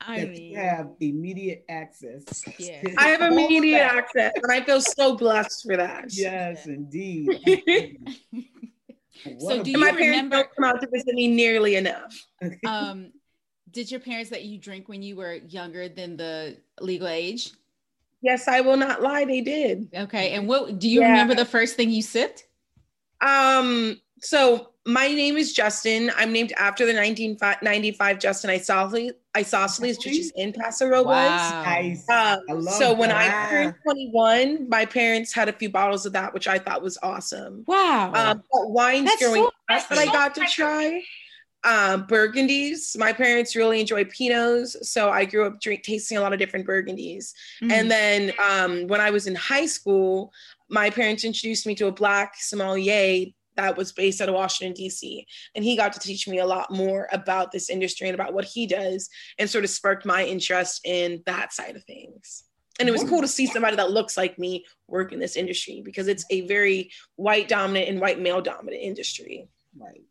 I 0.06 0.24
mean, 0.26 0.54
have 0.54 0.90
immediate 1.00 1.64
access. 1.70 2.42
Yeah. 2.58 2.82
to 2.82 2.94
I 2.98 3.08
have 3.08 3.22
immediate 3.22 3.80
access, 3.80 4.32
and 4.42 4.52
I 4.52 4.60
feel 4.60 4.82
so 4.82 5.16
blessed 5.16 5.62
for 5.66 5.78
that. 5.78 6.04
Yes, 6.10 6.66
indeed. 6.66 7.26
So 9.24 9.30
What 9.38 9.64
do 9.64 9.72
And 9.72 9.80
my 9.80 9.92
parents 9.92 10.00
remember- 10.08 10.36
don't 10.36 10.54
come 10.56 10.64
out 10.64 10.80
to 10.82 10.88
visit 10.88 11.14
me 11.14 11.28
nearly 11.28 11.76
enough. 11.76 12.14
um, 12.66 13.12
did 13.70 13.90
your 13.90 14.00
parents 14.00 14.30
let 14.30 14.44
you 14.44 14.58
drink 14.58 14.88
when 14.90 15.02
you 15.02 15.16
were 15.16 15.34
younger 15.34 15.88
than 15.88 16.18
the 16.18 16.58
legal 16.80 17.08
age? 17.08 17.52
Yes, 18.20 18.46
I 18.46 18.60
will 18.60 18.76
not 18.76 19.00
lie, 19.02 19.24
they 19.24 19.40
did. 19.40 19.88
Okay. 19.96 20.32
And 20.32 20.46
what 20.46 20.78
do 20.78 20.88
you 20.88 21.00
Yeah. 21.00 21.10
remember 21.12 21.34
the 21.34 21.44
first 21.46 21.76
thing 21.76 21.90
you 21.90 22.02
sipped? 22.02 22.46
Um, 23.22 23.98
so 24.20 24.70
my 24.86 25.08
name 25.08 25.36
is 25.36 25.52
Justin. 25.52 26.10
I'm 26.16 26.32
named 26.32 26.52
after 26.58 26.84
the 26.84 26.94
1995 26.94 28.18
Justin 28.18 28.50
Isosceles, 28.50 29.12
Isosceles 29.36 29.96
which 29.96 30.06
is 30.06 30.32
in 30.36 30.52
Paso 30.52 30.86
Robles. 30.86 31.14
nice. 31.14 32.08
Um, 32.10 32.40
I 32.48 32.52
love 32.52 32.74
so 32.74 32.94
when. 32.94 33.10
I 33.10 33.48
turned 33.48 33.74
21, 33.82 34.68
my 34.68 34.84
parents 34.84 35.32
had 35.32 35.48
a 35.48 35.52
few 35.52 35.70
bottles 35.70 36.04
of 36.04 36.12
that, 36.12 36.34
which 36.34 36.48
I 36.48 36.58
thought 36.58 36.82
was 36.82 36.98
awesome. 37.02 37.64
Wow. 37.66 38.12
Um, 38.12 38.42
but 38.52 38.70
wines 38.70 39.06
That's 39.06 39.22
growing 39.22 39.42
so 39.42 39.50
up 39.70 39.88
that 39.88 39.98
I 39.98 40.06
got 40.06 40.34
to 40.34 40.44
try. 40.46 41.02
Um, 41.64 42.06
Burgundies. 42.06 42.96
My 42.98 43.14
parents 43.14 43.56
really 43.56 43.80
enjoy 43.80 44.04
Pinots, 44.04 44.84
so 44.84 45.08
I 45.08 45.24
grew 45.24 45.46
up 45.46 45.62
drink 45.62 45.82
tasting 45.82 46.18
a 46.18 46.20
lot 46.20 46.34
of 46.34 46.38
different 46.38 46.66
Burgundies. 46.66 47.32
Mm. 47.62 47.72
And 47.72 47.90
then 47.90 48.32
um, 48.38 48.86
when 48.86 49.00
I 49.00 49.08
was 49.08 49.26
in 49.26 49.34
high 49.34 49.64
school, 49.64 50.30
my 50.68 50.90
parents 50.90 51.24
introduced 51.24 51.66
me 51.66 51.74
to 51.76 51.86
a 51.86 51.92
black 51.92 52.34
sommelier 52.36 53.32
that 53.56 53.76
was 53.76 53.92
based 53.92 54.20
out 54.20 54.28
of 54.28 54.34
Washington, 54.34 54.74
D.C. 54.74 55.26
And 55.54 55.64
he 55.64 55.76
got 55.76 55.92
to 55.92 56.00
teach 56.00 56.26
me 56.28 56.38
a 56.38 56.46
lot 56.46 56.70
more 56.70 57.08
about 57.12 57.52
this 57.52 57.70
industry 57.70 58.08
and 58.08 58.14
about 58.14 58.34
what 58.34 58.44
he 58.44 58.66
does 58.66 59.08
and 59.38 59.48
sort 59.48 59.64
of 59.64 59.70
sparked 59.70 60.04
my 60.04 60.24
interest 60.24 60.80
in 60.84 61.22
that 61.26 61.52
side 61.52 61.76
of 61.76 61.84
things. 61.84 62.44
And 62.80 62.88
it 62.88 62.92
was 62.92 63.04
cool 63.04 63.20
to 63.20 63.28
see 63.28 63.46
somebody 63.46 63.76
that 63.76 63.92
looks 63.92 64.16
like 64.16 64.36
me 64.36 64.64
work 64.88 65.12
in 65.12 65.20
this 65.20 65.36
industry 65.36 65.80
because 65.84 66.08
it's 66.08 66.24
a 66.30 66.40
very 66.48 66.90
white 67.14 67.46
dominant 67.46 67.88
and 67.88 68.00
white 68.00 68.20
male 68.20 68.40
dominant 68.40 68.82
industry. 68.82 69.48
Right. 69.78 70.02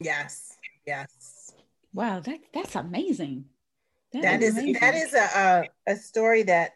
Yes. 0.00 0.56
Yes. 0.86 1.52
wow. 1.92 2.20
That 2.20 2.38
that's 2.54 2.74
amazing. 2.74 3.44
That 4.12 4.40
is 4.40 4.56
amazing. 4.56 4.72
that 4.80 4.94
is 4.94 5.12
a 5.12 5.68
a, 5.86 5.92
a 5.92 5.96
story 5.96 6.42
that 6.44 6.72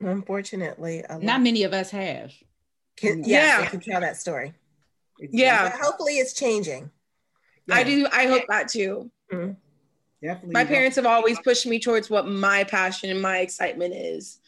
unfortunately 0.00 1.02
a 1.08 1.18
not 1.18 1.40
many 1.42 1.64
of 1.64 1.72
us 1.72 1.90
have. 1.90 2.32
can, 2.96 3.24
Yeah. 3.24 3.60
yes, 3.60 3.64
they 3.64 3.70
can 3.70 3.80
tell 3.80 4.00
that 4.00 4.16
story. 4.16 4.54
Yeah. 5.18 5.70
But 5.70 5.80
hopefully 5.80 6.14
it's 6.18 6.32
changing. 6.32 6.90
I 7.70 7.82
do. 7.82 8.06
I 8.12 8.26
hope 8.26 8.44
that 8.48 8.68
too. 8.68 9.10
Definitely. 9.30 10.52
My 10.52 10.64
parents 10.64 10.96
have 10.96 11.06
always 11.06 11.38
pushed 11.40 11.66
me 11.66 11.78
towards 11.78 12.08
what 12.08 12.26
my 12.26 12.64
passion 12.64 13.10
and 13.10 13.20
my 13.20 13.38
excitement 13.38 13.94
is. 13.94 14.38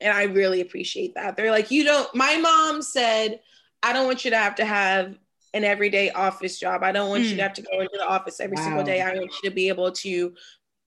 And 0.00 0.12
I 0.12 0.24
really 0.24 0.60
appreciate 0.60 1.14
that. 1.14 1.36
They're 1.36 1.50
like, 1.50 1.70
you 1.70 1.84
don't, 1.84 2.12
my 2.14 2.36
mom 2.36 2.82
said, 2.82 3.40
I 3.82 3.92
don't 3.92 4.06
want 4.06 4.24
you 4.24 4.30
to 4.30 4.36
have 4.38 4.54
to 4.56 4.64
have 4.64 5.16
an 5.52 5.64
everyday 5.64 6.10
office 6.10 6.58
job. 6.58 6.82
I 6.82 6.92
don't 6.92 7.08
want 7.10 7.24
you 7.24 7.32
Mm. 7.32 7.36
to 7.36 7.42
have 7.42 7.52
to 7.54 7.62
go 7.62 7.80
into 7.80 7.96
the 7.98 8.06
office 8.06 8.40
every 8.40 8.56
single 8.56 8.82
day. 8.84 9.00
I 9.00 9.14
want 9.14 9.32
you 9.42 9.50
to 9.50 9.54
be 9.54 9.68
able 9.68 9.90
to 9.92 10.34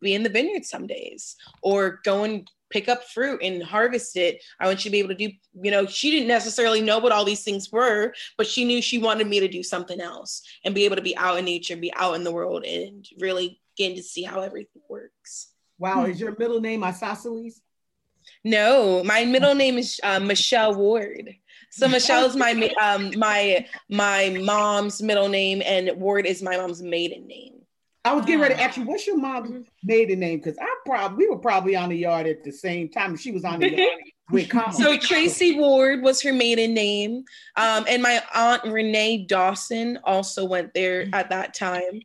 be 0.02 0.13
in 0.15 0.23
the 0.23 0.30
vineyard 0.30 0.65
some 0.65 0.88
days 0.88 1.36
or 1.62 1.99
go 2.04 2.23
and 2.23 2.49
pick 2.74 2.90
up 2.90 3.04
fruit 3.04 3.40
and 3.44 3.62
harvest 3.64 4.18
it. 4.18 4.44
I 4.60 4.66
want 4.66 4.84
you 4.84 4.90
to 4.90 4.92
be 4.92 5.00
able 5.00 5.10
to 5.10 5.16
do, 5.16 5.32
you 5.62 5.70
know, 5.70 5.86
she 5.86 6.10
didn't 6.10 6.28
necessarily 6.28 6.82
know 6.82 6.98
what 6.98 7.12
all 7.12 7.24
these 7.24 7.44
things 7.44 7.72
were, 7.72 8.14
but 8.36 8.48
she 8.48 8.66
knew 8.66 8.82
she 8.82 8.98
wanted 8.98 9.28
me 9.28 9.40
to 9.40 9.48
do 9.48 9.62
something 9.62 10.02
else 10.02 10.42
and 10.66 10.74
be 10.74 10.86
able 10.86 10.96
to 10.96 11.02
be 11.02 11.16
out 11.16 11.38
in 11.38 11.46
nature, 11.46 11.78
be 11.78 11.94
out 11.96 12.16
in 12.16 12.24
the 12.24 12.32
world 12.32 12.66
and 12.66 13.08
really 13.20 13.62
getting 13.78 13.96
to 13.96 14.04
see 14.04 14.24
how 14.24 14.42
everything 14.42 14.82
works. 14.90 15.52
Wow. 15.78 16.06
Is 16.06 16.20
your 16.20 16.36
middle 16.38 16.60
name 16.60 16.84
Isosceles? 16.84 17.62
No, 18.44 19.04
my 19.04 19.26
middle 19.26 19.54
name 19.54 19.78
is 19.78 20.00
uh, 20.04 20.20
Michelle 20.20 20.74
Ward. 20.76 21.36
So 21.72 21.88
Michelle's 21.88 22.36
my 22.36 22.72
um 22.82 23.12
my 23.18 23.66
my 23.90 24.38
mom's 24.42 25.02
middle 25.02 25.28
name, 25.28 25.62
and 25.66 25.92
Ward 26.00 26.26
is 26.26 26.42
my 26.42 26.56
mom's 26.56 26.82
maiden 26.82 27.28
name. 27.28 27.53
I 28.06 28.13
was 28.13 28.26
getting 28.26 28.42
ready 28.42 28.56
to 28.56 28.62
ask 28.62 28.76
you, 28.76 28.84
what's 28.84 29.08
your 29.08 29.18
mom's 29.18 29.66
maiden 29.84 30.20
name? 30.20 30.39
Because 30.39 30.58
I 30.60 30.68
probably 30.86 31.26
we 31.26 31.30
were 31.30 31.39
probably 31.39 31.76
on 31.76 31.89
the 31.89 31.98
yard 31.98 32.28
at 32.28 32.44
the 32.44 32.52
same 32.52 32.89
time. 32.89 33.16
She 33.16 33.32
was 33.32 33.46
on 33.46 33.62
the 33.62 33.70
yard 33.70 34.00
with. 34.32 34.52
So 34.74 34.98
Tracy 34.98 35.58
Ward 35.58 36.02
was 36.02 36.22
her 36.22 36.34
maiden 36.34 36.74
name, 36.74 37.24
um, 37.56 37.86
and 37.88 38.04
my 38.04 38.22
aunt 38.36 38.63
Renee 38.66 39.26
Dawson 39.26 40.00
also 40.04 40.44
went 40.44 40.74
there 40.74 41.08
at 41.13 41.30
that 41.30 41.54
time. 41.54 42.02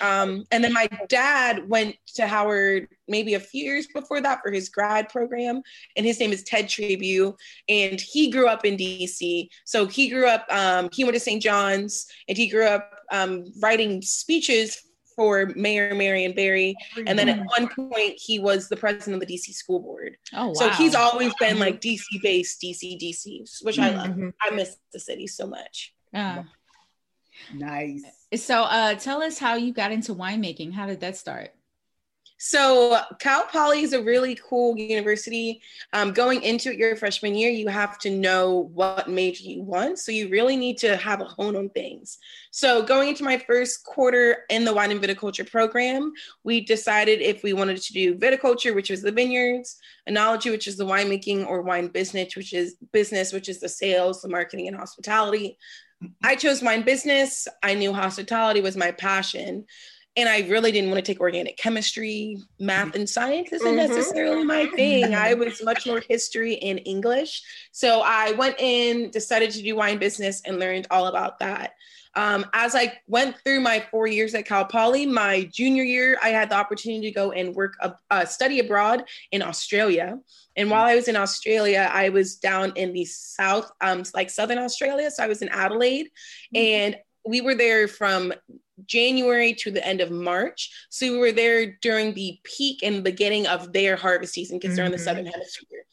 Um, 0.00 0.44
and 0.50 0.62
then 0.62 0.72
my 0.72 0.88
dad 1.08 1.68
went 1.68 1.96
to 2.16 2.26
Howard 2.26 2.88
maybe 3.08 3.34
a 3.34 3.40
few 3.40 3.64
years 3.64 3.86
before 3.86 4.20
that 4.20 4.40
for 4.42 4.50
his 4.50 4.68
grad 4.68 5.08
program, 5.08 5.62
and 5.96 6.06
his 6.06 6.18
name 6.18 6.32
is 6.32 6.42
Ted 6.44 6.68
Trabue, 6.68 7.34
and 7.68 8.00
he 8.00 8.30
grew 8.30 8.48
up 8.48 8.64
in 8.64 8.76
DC. 8.76 9.48
So 9.64 9.86
he 9.86 10.08
grew 10.08 10.28
up, 10.28 10.46
um, 10.50 10.88
he 10.92 11.04
went 11.04 11.14
to 11.14 11.20
St. 11.20 11.42
John's, 11.42 12.06
and 12.28 12.36
he 12.38 12.48
grew 12.48 12.66
up 12.66 12.90
um, 13.10 13.44
writing 13.60 14.02
speeches 14.02 14.82
for 15.16 15.46
Mayor 15.56 15.94
Marion 15.94 16.32
Barry. 16.32 16.76
And 17.06 17.18
then 17.18 17.28
at 17.28 17.40
one 17.58 17.68
point, 17.68 18.14
he 18.16 18.38
was 18.38 18.68
the 18.68 18.76
president 18.76 19.20
of 19.20 19.26
the 19.26 19.34
DC 19.34 19.52
school 19.54 19.80
board. 19.80 20.16
Oh, 20.34 20.48
wow. 20.48 20.52
So 20.52 20.68
he's 20.70 20.94
always 20.94 21.32
been 21.40 21.58
like 21.58 21.80
DC 21.80 22.04
based, 22.22 22.60
DC, 22.60 23.00
DC, 23.00 23.62
which 23.62 23.78
I 23.78 23.90
love. 23.90 24.10
Mhm. 24.10 24.32
I 24.40 24.50
miss 24.50 24.76
the 24.92 25.00
city 25.00 25.26
so 25.26 25.46
much. 25.46 25.94
Yeah. 26.12 26.44
Nice. 27.54 28.04
So, 28.34 28.62
uh, 28.62 28.94
tell 28.94 29.22
us 29.22 29.38
how 29.38 29.54
you 29.54 29.72
got 29.72 29.92
into 29.92 30.14
winemaking. 30.14 30.72
How 30.72 30.86
did 30.86 31.00
that 31.00 31.16
start? 31.16 31.52
So 32.38 33.00
Cal 33.18 33.44
Poly 33.46 33.82
is 33.82 33.94
a 33.94 34.02
really 34.02 34.38
cool 34.46 34.76
university. 34.76 35.62
Um, 35.92 36.12
going 36.12 36.42
into 36.42 36.70
it 36.70 36.78
your 36.78 36.94
freshman 36.94 37.34
year, 37.34 37.50
you 37.50 37.68
have 37.68 37.98
to 38.00 38.10
know 38.10 38.70
what 38.74 39.08
major 39.08 39.44
you 39.44 39.62
want. 39.62 39.98
So 39.98 40.12
you 40.12 40.28
really 40.28 40.56
need 40.56 40.76
to 40.78 40.96
have 40.96 41.22
a 41.22 41.24
hone 41.24 41.56
on 41.56 41.70
things. 41.70 42.18
So 42.50 42.82
going 42.82 43.08
into 43.08 43.24
my 43.24 43.38
first 43.38 43.84
quarter 43.84 44.44
in 44.50 44.64
the 44.64 44.74
wine 44.74 44.90
and 44.90 45.00
viticulture 45.00 45.50
program, 45.50 46.12
we 46.44 46.60
decided 46.60 47.22
if 47.22 47.42
we 47.42 47.54
wanted 47.54 47.80
to 47.80 47.92
do 47.92 48.14
viticulture, 48.14 48.74
which 48.74 48.90
is 48.90 49.00
the 49.00 49.12
vineyards, 49.12 49.78
enology, 50.08 50.50
which 50.50 50.66
is 50.66 50.76
the 50.76 50.86
winemaking 50.86 51.46
or 51.46 51.62
wine 51.62 51.88
business, 51.88 52.36
which 52.36 52.52
is 52.52 52.76
business, 52.92 53.32
which 53.32 53.48
is 53.48 53.60
the 53.60 53.68
sales, 53.68 54.20
the 54.20 54.28
marketing, 54.28 54.68
and 54.68 54.76
hospitality. 54.76 55.56
I 56.22 56.36
chose 56.36 56.62
wine 56.62 56.82
business. 56.82 57.48
I 57.62 57.72
knew 57.72 57.94
hospitality 57.94 58.60
was 58.60 58.76
my 58.76 58.90
passion 58.90 59.64
and 60.16 60.28
I 60.28 60.40
really 60.48 60.72
didn't 60.72 60.90
want 60.90 61.04
to 61.04 61.12
take 61.12 61.20
organic 61.20 61.58
chemistry, 61.58 62.38
math, 62.58 62.94
and 62.94 63.08
science 63.08 63.52
isn't 63.52 63.74
Mhm. 63.74 63.88
necessarily 63.88 64.44
my 64.44 64.66
thing. 64.74 65.14
I 65.14 65.34
was 65.34 65.62
much 65.62 65.86
more 65.86 66.02
history 66.08 66.58
and 66.62 66.80
English. 66.86 67.42
So 67.72 68.00
I 68.00 68.32
went 68.32 68.56
in, 68.58 69.10
decided 69.10 69.50
to 69.52 69.62
do 69.62 69.76
wine 69.76 69.98
business, 69.98 70.40
and 70.44 70.58
learned 70.58 70.86
all 70.90 71.06
about 71.06 71.38
that. 71.40 71.74
Um, 72.14 72.46
as 72.54 72.74
I 72.74 72.98
went 73.06 73.36
through 73.44 73.60
my 73.60 73.84
four 73.90 74.06
years 74.06 74.34
at 74.34 74.46
Cal 74.46 74.64
Poly, 74.64 75.04
my 75.04 75.42
junior 75.52 75.84
year, 75.84 76.18
I 76.22 76.30
had 76.30 76.48
the 76.48 76.54
opportunity 76.54 77.08
to 77.08 77.14
go 77.14 77.32
and 77.32 77.54
work, 77.54 77.74
a, 77.80 77.94
uh, 78.10 78.24
study 78.24 78.58
abroad 78.58 79.04
in 79.32 79.42
Australia. 79.42 80.18
And 80.56 80.70
while 80.70 80.84
I 80.84 80.94
was 80.94 81.08
in 81.08 81.16
Australia, 81.16 81.90
I 81.92 82.08
was 82.08 82.36
down 82.36 82.72
in 82.74 82.94
the 82.94 83.04
south, 83.04 83.70
um, 83.82 84.02
like 84.14 84.30
southern 84.30 84.56
Australia. 84.56 85.10
So 85.10 85.22
I 85.24 85.26
was 85.26 85.42
in 85.42 85.50
Adelaide, 85.50 86.10
and 86.54 86.96
we 87.26 87.42
were 87.42 87.54
there 87.54 87.86
from 87.86 88.32
January 88.84 89.54
to 89.54 89.70
the 89.70 89.86
end 89.86 90.00
of 90.00 90.10
March. 90.10 90.70
So 90.90 91.10
we 91.10 91.18
were 91.18 91.32
there 91.32 91.78
during 91.80 92.14
the 92.14 92.38
peak 92.44 92.82
and 92.82 93.02
beginning 93.02 93.46
of 93.46 93.72
their 93.72 93.96
harvest 93.96 94.34
season 94.34 94.58
because 94.58 94.76
they're 94.76 94.84
in 94.84 94.92
the 94.92 94.98
mm-hmm. 94.98 95.04
southern 95.04 95.26
hemisphere. 95.26 95.84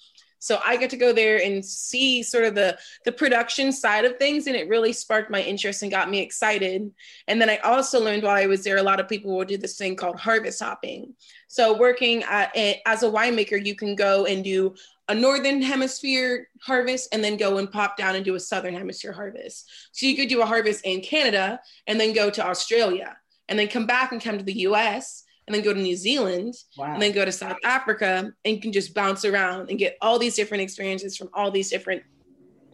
So 0.44 0.60
I 0.66 0.76
get 0.76 0.90
to 0.90 0.98
go 0.98 1.14
there 1.14 1.42
and 1.42 1.64
see 1.64 2.22
sort 2.22 2.44
of 2.44 2.54
the 2.54 2.78
the 3.06 3.14
production 3.14 3.72
side 3.72 4.04
of 4.04 4.18
things, 4.18 4.46
and 4.46 4.58
it 4.58 4.68
really 4.68 4.92
sparked 4.92 5.32
my 5.32 5.42
interest 5.42 5.84
and 5.84 5.92
got 5.92 6.10
me 6.10 6.20
excited. 6.20 6.92
And 7.30 7.40
then 7.40 7.50
I 7.50 7.60
also 7.60 8.04
learned 8.04 8.24
while 8.24 8.36
I 8.36 8.46
was 8.46 8.62
there, 8.62 8.76
a 8.76 8.84
lot 8.84 9.00
of 9.00 9.08
people 9.08 9.34
will 9.34 9.46
do 9.46 9.56
this 9.58 9.78
thing 9.78 9.96
called 9.96 10.20
harvest 10.20 10.62
hopping. 10.62 11.14
So 11.48 11.78
working 11.78 12.24
at, 12.24 12.54
as 12.86 13.04
a 13.04 13.10
winemaker, 13.10 13.66
you 13.66 13.74
can 13.74 13.96
go 13.96 14.26
and 14.26 14.44
do 14.44 14.76
a 15.14 15.20
northern 15.20 15.62
hemisphere 15.62 16.48
harvest 16.62 17.14
and 17.14 17.24
then 17.24 17.38
go 17.38 17.60
and 17.60 17.72
pop 17.72 17.96
down 17.96 18.16
and 18.16 18.26
do 18.26 18.34
a 18.34 18.40
southern 18.40 18.74
hemisphere 18.74 19.12
harvest. 19.14 19.70
So 19.92 20.08
you 20.08 20.16
could 20.16 20.28
do 20.28 20.42
a 20.42 20.46
harvest 20.46 20.84
in 20.86 21.02
Canada 21.02 21.60
and 21.86 22.00
then 22.00 22.14
go 22.14 22.32
to 22.32 22.44
Australia 22.44 23.16
and 23.48 23.60
then 23.60 23.68
come 23.68 23.86
back 23.86 24.12
and 24.12 24.20
come 24.20 24.40
to 24.40 24.44
the 24.44 24.62
US 24.62 25.24
and 25.46 25.54
then 25.54 25.62
go 25.64 25.72
to 25.72 25.80
New 25.80 25.96
Zealand 25.96 26.56
Wow. 26.78 26.94
and 26.94 27.02
then 27.02 27.12
go 27.12 27.24
to 27.26 27.32
South 27.32 27.58
Africa 27.64 28.34
and 28.44 28.56
you 28.56 28.60
can 28.60 28.72
just 28.72 28.96
bounce 28.96 29.24
around 29.24 29.70
and 29.70 29.78
get 29.78 29.98
all 30.02 30.18
these 30.18 30.36
different 30.36 30.64
experiences 30.64 31.16
from 31.16 31.30
all 31.36 31.52
these 31.52 31.70
different 31.70 32.02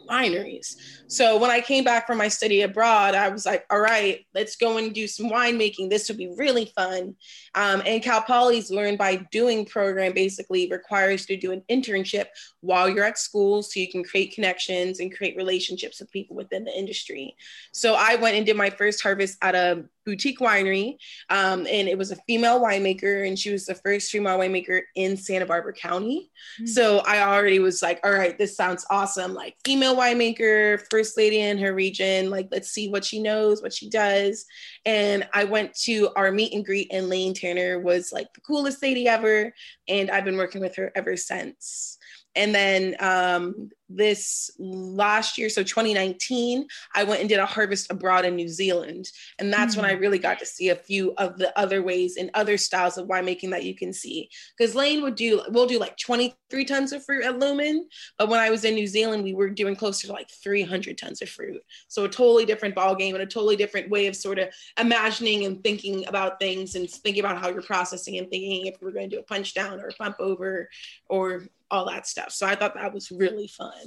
wineries. 0.10 0.76
So 1.08 1.38
when 1.38 1.50
I 1.50 1.62
came 1.62 1.84
back 1.84 2.08
from 2.08 2.18
my 2.18 2.28
study 2.28 2.62
abroad, 2.62 3.16
I 3.16 3.30
was 3.30 3.46
like, 3.46 3.66
all 3.70 3.80
right, 3.80 4.26
let's 4.34 4.56
go 4.56 4.78
and 4.78 4.94
do 4.94 5.08
some 5.08 5.30
winemaking. 5.30 5.90
This 5.90 6.08
would 6.08 6.18
be 6.18 6.34
really 6.38 6.66
fun. 6.66 7.16
Um, 7.56 7.82
and 7.86 8.02
Cal 8.04 8.22
Poly's 8.22 8.70
Learn 8.70 8.96
by 8.96 9.28
Doing 9.32 9.66
program 9.66 10.14
basically 10.14 10.70
requires 10.70 11.30
you 11.30 11.36
to 11.36 11.42
do 11.42 11.52
an 11.52 11.64
internship 11.70 12.26
while 12.62 12.90
you're 12.90 13.06
at 13.06 13.18
school 13.18 13.64
so 13.64 13.80
you 13.80 13.90
can 13.90 14.04
create 14.04 14.34
connections 14.34 15.00
and 15.00 15.16
create 15.16 15.36
relationships 15.36 16.00
with 16.00 16.12
people 16.12 16.36
within 16.36 16.64
the 16.64 16.78
industry. 16.78 17.36
So 17.72 17.96
I 17.96 18.16
went 18.16 18.36
and 18.36 18.46
did 18.46 18.56
my 18.56 18.70
first 18.70 19.02
harvest 19.02 19.38
at 19.42 19.56
a 19.56 19.86
boutique 20.06 20.40
winery, 20.40 20.96
um, 21.30 21.68
and 21.68 21.88
it 21.88 21.98
was 21.98 22.12
a 22.12 22.18
female 22.28 22.60
winemaker, 22.62 23.28
and 23.28 23.38
she 23.38 23.52
was 23.52 23.66
the 23.66 23.76
first 23.76 24.12
female 24.12 24.38
winemaker 24.38 24.82
in 24.96 25.18
Santa 25.18 25.46
Barbara 25.46 25.74
County. 25.74 26.32
Mm. 26.62 26.68
So 26.68 27.00
I 27.00 27.22
already 27.22 27.60
was 27.60 27.82
like, 27.82 28.00
all 28.04 28.12
right, 28.12 28.38
this 28.38 28.56
sounds 28.56 28.86
awesome. 28.90 29.34
Like 29.34 29.56
female 29.66 29.96
winemaker, 29.96 30.82
first 30.90 31.18
lady 31.18 31.42
in 31.42 31.58
her 31.58 31.74
region. 31.74 32.30
Like, 32.30 32.48
let's 32.52 32.70
see 32.70 32.90
what 32.90 33.06
she 33.06 33.22
knows, 33.22 33.62
what 33.62 33.74
she 33.74 33.90
does. 33.90 34.46
And 34.86 35.28
I 35.34 35.44
went 35.44 35.76
to 35.82 36.10
our 36.16 36.32
meet 36.32 36.54
and 36.54 36.66
greet, 36.66 36.92
and 36.92 37.10
Lane 37.10 37.34
Tanner 37.34 37.80
was 37.80 38.12
like 38.12 38.34
the 38.34 38.42
coolest 38.42 38.82
lady 38.82 39.08
ever. 39.08 39.54
And 39.88 40.10
I've 40.10 40.26
been 40.26 40.38
working 40.38 40.62
with 40.62 40.76
her 40.76 40.92
ever 40.96 41.18
since. 41.18 41.98
And 42.36 42.54
then 42.54 42.96
um, 43.00 43.70
this 43.90 44.52
last 44.60 45.38
year, 45.38 45.50
so 45.50 45.64
2019, 45.64 46.68
I 46.94 47.04
went 47.04 47.22
and 47.22 47.30
did 47.30 47.40
a 47.40 47.46
harvest 47.46 47.92
abroad 47.92 48.26
in 48.26 48.36
New 48.36 48.48
Zealand. 48.48 49.10
And 49.40 49.52
that's 49.52 49.76
when 49.76 49.86
I 49.86 49.96
mm. 49.96 50.00
really 50.00 50.20
got 50.20 50.40
to 50.40 50.46
see 50.46 50.70
a 50.70 50.76
few 50.76 51.14
of 51.18 51.38
the 51.38 51.58
other 51.58 51.82
ways 51.82 52.16
and 52.18 52.30
other 52.34 52.58
styles 52.58 52.98
of 52.98 53.08
winemaking 53.08 53.50
that 53.50 53.64
you 53.64 53.76
can 53.76 53.92
see. 53.92 54.30
Because 54.58 54.76
Lane 54.76 55.02
would 55.02 55.16
do, 55.16 55.42
we'll 55.50 55.66
do 55.66 55.80
like 55.80 55.98
23 55.98 56.66
tons 56.66 56.94
of 56.94 57.04
fruit 57.04 57.26
at 57.26 57.40
Lumen. 57.40 57.88
But 58.18 58.30
when 58.30 58.40
I 58.40 58.50
was 58.50 58.64
in 58.64 58.76
New 58.76 58.88
Zealand, 58.88 59.24
we 59.24 59.34
were 59.34 59.50
doing 59.50 59.76
closer 59.76 60.08
to 60.08 60.14
like 60.14 60.30
300 60.30 60.98
tons 60.98 61.22
of 61.22 61.30
fruit. 61.30 61.62
So 61.88 62.06
a 62.06 62.10
totally 62.10 62.46
different 62.46 62.76
ball 62.76 62.96
game 62.96 63.16
and 63.16 63.24
a 63.24 63.28
totally 63.28 63.56
different 63.56 63.90
way 63.90 64.08
of 64.08 64.16
sort 64.16 64.40
of 64.40 64.50
imagining 64.80 65.46
and 65.46 65.64
thinking 65.64 66.08
about 66.08 66.40
things 66.40 66.76
and 66.76 66.90
thinking 66.90 67.24
about 67.24 67.40
how 67.40 67.50
you're 67.50 67.62
processing 67.62 68.18
and 68.18 68.30
thinking 68.30 68.68
if 68.68 68.76
we're 68.82 68.92
going 68.92 69.10
to 69.10 69.16
do 69.16 69.22
a 69.22 69.26
punch 69.26 69.54
down 69.54 69.80
or 69.80 69.88
a 69.88 69.94
pump 69.94 70.18
over 70.20 70.70
or 71.08 71.44
all 71.72 71.86
that 71.86 72.08
stuff. 72.08 72.32
So 72.32 72.48
I 72.48 72.56
thought 72.56 72.74
that 72.76 72.94
was 72.94 73.12
really 73.12 73.48
fun. 73.48 73.79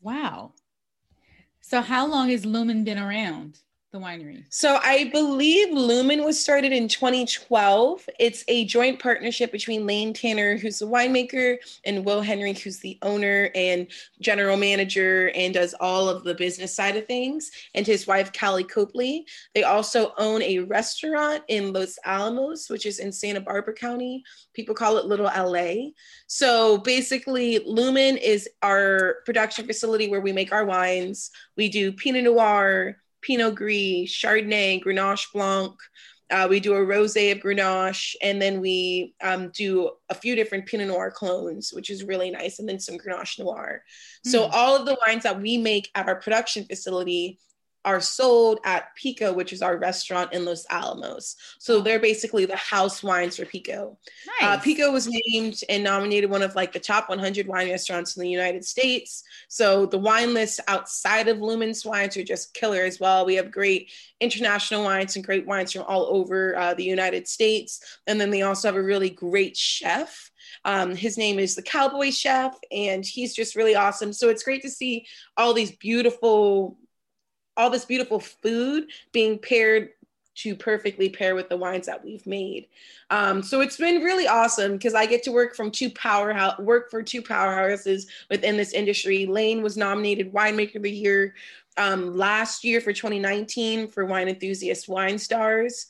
Wow. 0.00 0.52
So, 1.60 1.82
how 1.82 2.06
long 2.06 2.30
has 2.30 2.46
Lumen 2.46 2.84
been 2.84 2.98
around, 2.98 3.58
the 3.96 4.04
winery? 4.04 4.44
So 4.50 4.78
I 4.82 5.10
believe 5.10 5.72
Lumen 5.72 6.24
was 6.24 6.40
started 6.40 6.72
in 6.72 6.88
2012. 6.88 8.08
It's 8.20 8.44
a 8.48 8.64
joint 8.66 9.00
partnership 9.00 9.52
between 9.52 9.86
Lane 9.86 10.12
Tanner, 10.12 10.56
who's 10.56 10.78
the 10.78 10.86
winemaker, 10.86 11.56
and 11.84 12.04
Will 12.04 12.20
Henry, 12.20 12.52
who's 12.52 12.78
the 12.78 12.98
owner 13.02 13.50
and 13.54 13.86
general 14.20 14.56
manager 14.56 15.30
and 15.34 15.54
does 15.54 15.74
all 15.80 16.08
of 16.08 16.24
the 16.24 16.34
business 16.34 16.74
side 16.74 16.96
of 16.96 17.06
things, 17.06 17.50
and 17.74 17.86
his 17.86 18.06
wife, 18.06 18.32
Kali 18.32 18.64
Kopley. 18.64 19.24
They 19.54 19.62
also 19.62 20.12
own 20.18 20.42
a 20.42 20.60
restaurant 20.60 21.42
in 21.48 21.72
Los 21.72 21.98
Alamos, 22.04 22.68
which 22.68 22.86
is 22.86 22.98
in 22.98 23.12
Santa 23.12 23.40
Barbara 23.40 23.74
County. 23.74 24.22
People 24.52 24.74
call 24.74 24.98
it 24.98 25.06
Little 25.06 25.26
LA. 25.26 25.90
So 26.26 26.78
basically, 26.78 27.60
Lumen 27.64 28.16
is 28.16 28.48
our 28.62 29.16
production 29.24 29.66
facility 29.66 30.08
where 30.08 30.20
we 30.20 30.32
make 30.32 30.52
our 30.52 30.64
wines. 30.64 31.30
We 31.56 31.68
do 31.68 31.92
Pinot 31.92 32.24
Noir, 32.24 32.98
Pinot 33.26 33.54
Gris, 33.54 34.10
Chardonnay, 34.10 34.82
Grenache 34.82 35.32
Blanc. 35.32 35.74
Uh, 36.28 36.46
we 36.50 36.58
do 36.58 36.74
a 36.74 36.78
rosé 36.78 37.30
of 37.32 37.38
Grenache, 37.38 38.14
and 38.20 38.42
then 38.42 38.60
we 38.60 39.14
um, 39.22 39.50
do 39.54 39.90
a 40.08 40.14
few 40.14 40.34
different 40.34 40.66
Pinot 40.66 40.88
Noir 40.88 41.10
clones, 41.10 41.70
which 41.72 41.88
is 41.88 42.02
really 42.02 42.30
nice, 42.30 42.58
and 42.58 42.68
then 42.68 42.80
some 42.80 42.98
Grenache 42.98 43.38
Noir. 43.38 43.82
So 44.24 44.46
Hmm. 44.46 44.50
all 44.52 44.76
of 44.76 44.86
the 44.86 44.98
wines 45.06 45.22
that 45.22 45.40
we 45.40 45.56
make 45.56 45.88
at 45.94 46.08
our 46.08 46.16
production 46.16 46.64
facility 46.64 47.38
are 47.86 48.00
sold 48.00 48.58
at 48.64 48.94
Pico, 48.96 49.32
which 49.32 49.52
is 49.52 49.62
our 49.62 49.78
restaurant 49.78 50.32
in 50.32 50.44
Los 50.44 50.66
Alamos. 50.68 51.36
So 51.58 51.80
they're 51.80 52.00
basically 52.00 52.44
the 52.44 52.56
house 52.56 53.02
wines 53.02 53.36
for 53.36 53.46
Pico. 53.46 53.96
Uh, 54.42 54.58
Pico 54.58 54.92
was 54.92 55.08
named 55.08 55.60
and 55.68 55.84
nominated 55.84 56.28
one 56.28 56.42
of 56.42 56.54
like 56.54 56.72
the 56.72 56.80
top 56.80 57.08
100 57.08 57.46
wine 57.46 57.70
restaurants 57.70 58.16
in 58.16 58.22
the 58.22 58.28
United 58.28 58.64
States. 58.64 59.22
So 59.48 59.86
the 59.86 59.98
wine 59.98 60.34
list 60.34 60.60
outside 60.66 61.28
of 61.28 61.38
Lumen's 61.38 61.86
wines 61.86 62.16
are 62.16 62.24
just 62.24 62.52
killer 62.52 62.82
as 62.82 62.98
well. 62.98 63.24
We 63.24 63.36
have 63.36 63.50
great 63.52 63.90
international 64.20 64.82
wines 64.82 65.14
and 65.14 65.24
great 65.24 65.46
wines 65.46 65.72
from 65.72 65.82
all 65.82 66.06
over 66.06 66.56
uh, 66.56 66.74
the 66.74 66.84
United 66.84 67.28
States. 67.28 67.98
And 68.06 68.20
then 68.20 68.30
they 68.30 68.42
also 68.42 68.68
have 68.68 68.76
a 68.76 68.82
really 68.82 69.10
great 69.10 69.56
chef. 69.56 70.30
Um, 70.64 70.96
his 70.96 71.16
name 71.16 71.38
is 71.38 71.54
the 71.54 71.62
Cowboy 71.62 72.10
Chef, 72.10 72.56
and 72.70 73.04
he's 73.04 73.34
just 73.34 73.56
really 73.56 73.74
awesome. 73.74 74.12
So 74.12 74.28
it's 74.28 74.42
great 74.42 74.62
to 74.62 74.70
see 74.70 75.06
all 75.36 75.52
these 75.52 75.72
beautiful, 75.72 76.76
all 77.56 77.70
this 77.70 77.84
beautiful 77.84 78.20
food 78.20 78.90
being 79.12 79.38
paired 79.38 79.90
to 80.36 80.54
perfectly 80.54 81.08
pair 81.08 81.34
with 81.34 81.48
the 81.48 81.56
wines 81.56 81.86
that 81.86 82.04
we've 82.04 82.26
made. 82.26 82.66
Um, 83.08 83.42
so 83.42 83.62
it's 83.62 83.78
been 83.78 84.02
really 84.02 84.28
awesome 84.28 84.72
because 84.72 84.94
I 84.94 85.06
get 85.06 85.22
to 85.24 85.32
work 85.32 85.56
from 85.56 85.70
two 85.70 85.90
powerhouse 85.90 86.58
work 86.58 86.90
for 86.90 87.02
two 87.02 87.22
powerhouses 87.22 88.06
within 88.30 88.56
this 88.56 88.72
industry. 88.72 89.24
Lane 89.24 89.62
was 89.62 89.76
nominated 89.76 90.32
Winemaker 90.32 90.76
of 90.76 90.82
the 90.82 90.90
Year 90.90 91.34
um, 91.78 92.16
last 92.16 92.64
year 92.64 92.80
for 92.80 92.92
2019 92.92 93.88
for 93.88 94.04
Wine 94.04 94.28
Enthusiast 94.28 94.88
Wine 94.88 95.18
Stars. 95.18 95.86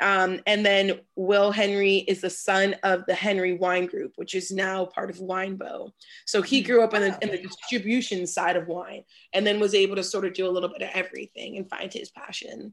Um, 0.00 0.40
and 0.46 0.64
then 0.64 1.00
Will 1.16 1.52
Henry 1.52 1.96
is 1.96 2.22
the 2.22 2.30
son 2.30 2.74
of 2.82 3.04
the 3.06 3.14
Henry 3.14 3.52
Wine 3.52 3.86
Group, 3.86 4.12
which 4.16 4.34
is 4.34 4.50
now 4.50 4.86
part 4.86 5.10
of 5.10 5.16
Winebow. 5.16 5.92
So 6.24 6.42
he 6.42 6.62
grew 6.62 6.82
up 6.82 6.94
in 6.94 7.02
the, 7.02 7.18
in 7.20 7.30
the 7.30 7.38
distribution 7.38 8.26
side 8.26 8.56
of 8.56 8.66
wine 8.66 9.04
and 9.32 9.46
then 9.46 9.60
was 9.60 9.74
able 9.74 9.96
to 9.96 10.02
sort 10.02 10.24
of 10.24 10.32
do 10.32 10.46
a 10.46 10.50
little 10.50 10.70
bit 10.70 10.82
of 10.82 10.90
everything 10.94 11.56
and 11.56 11.68
find 11.68 11.92
his 11.92 12.10
passion. 12.10 12.72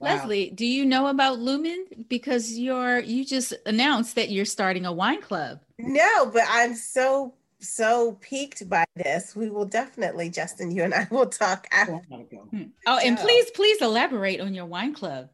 Wow. 0.00 0.16
Leslie, 0.16 0.50
do 0.50 0.66
you 0.66 0.84
know 0.84 1.06
about 1.06 1.38
Lumen? 1.38 1.86
Because 2.08 2.58
you're 2.58 2.98
you 2.98 3.24
just 3.24 3.54
announced 3.66 4.16
that 4.16 4.30
you're 4.30 4.44
starting 4.44 4.84
a 4.84 4.92
wine 4.92 5.22
club. 5.22 5.60
No, 5.78 6.26
but 6.26 6.42
I'm 6.48 6.74
so 6.74 7.34
so 7.62 8.18
piqued 8.20 8.68
by 8.68 8.84
this. 8.96 9.34
We 9.34 9.48
will 9.48 9.64
definitely, 9.64 10.30
Justin, 10.30 10.70
you 10.70 10.82
and 10.82 10.92
I 10.92 11.06
will 11.10 11.26
talk 11.26 11.66
after. 11.70 11.94
Oh, 11.94 12.02
I 12.06 12.16
gotta 12.16 12.24
go. 12.24 12.42
Hmm. 12.50 12.62
Oh, 12.86 12.98
and 12.98 13.16
Yeah. 13.16 13.22
please, 13.22 13.50
please 13.52 13.80
elaborate 13.80 14.40
on 14.40 14.54
your 14.54 14.66
wine 14.66 14.94
club. 14.94 15.30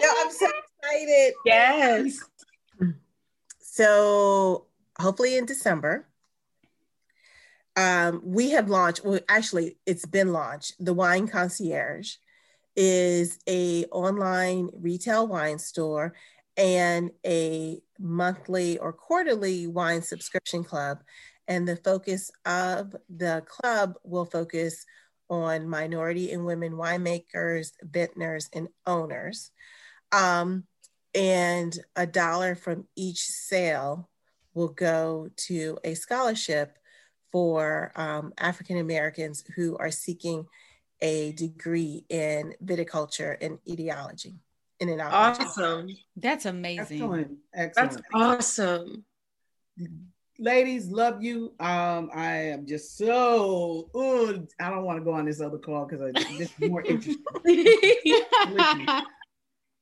So 0.00 0.08
I'm 0.08 0.30
so 0.30 0.46
excited. 0.82 1.34
Yes. 1.44 2.18
So 3.60 4.66
hopefully 4.98 5.36
in 5.36 5.46
December, 5.46 6.06
um, 7.76 8.20
we 8.24 8.50
have 8.50 8.68
launched. 8.68 9.04
Well, 9.04 9.20
actually, 9.28 9.78
it's 9.86 10.06
been 10.06 10.32
launched. 10.32 10.74
The 10.78 10.92
Wine 10.92 11.26
Concierge 11.26 12.16
is 12.76 13.38
a 13.48 13.84
online 13.86 14.70
retail 14.74 15.26
wine 15.26 15.58
store 15.58 16.14
and 16.56 17.10
a 17.24 17.80
monthly 18.02 18.78
or 18.78 18.92
quarterly 18.92 19.66
wine 19.66 20.02
subscription 20.02 20.64
club. 20.64 20.98
And 21.48 21.66
the 21.66 21.76
focus 21.76 22.30
of 22.44 22.94
the 23.08 23.44
club 23.46 23.94
will 24.04 24.24
focus 24.24 24.84
on 25.28 25.68
minority 25.68 26.32
and 26.32 26.44
women 26.44 26.72
winemakers, 26.72 27.72
vintners, 27.82 28.48
and 28.52 28.68
owners. 28.86 29.50
Um, 30.12 30.64
and 31.14 31.76
a 31.96 32.06
dollar 32.06 32.54
from 32.54 32.86
each 32.96 33.20
sale 33.20 34.08
will 34.54 34.68
go 34.68 35.28
to 35.48 35.78
a 35.84 35.94
scholarship 35.94 36.76
for 37.30 37.92
um, 37.96 38.32
African 38.38 38.78
Americans 38.78 39.42
who 39.56 39.76
are 39.78 39.90
seeking 39.90 40.46
a 41.00 41.32
degree 41.32 42.04
in 42.08 42.54
viticulture 42.64 43.36
and 43.40 43.58
enology. 43.66 44.36
In 44.82 44.88
an 44.88 45.00
Awesome. 45.00 45.96
That's 46.16 46.44
amazing. 46.44 47.38
Excellent. 47.54 47.74
That's 47.76 47.98
awesome. 48.12 49.04
Ladies, 50.40 50.88
love 50.88 51.22
you. 51.22 51.52
Um, 51.60 52.10
I 52.12 52.50
am 52.50 52.66
just 52.66 52.96
so 52.96 53.88
ooh, 53.96 54.44
I 54.60 54.70
don't 54.70 54.82
want 54.82 54.98
to 54.98 55.04
go 55.04 55.12
on 55.12 55.26
this 55.26 55.40
other 55.40 55.58
call 55.58 55.86
because 55.86 56.12
this 56.36 56.52
is 56.60 56.68
more 56.68 56.82
interesting. 56.82 57.22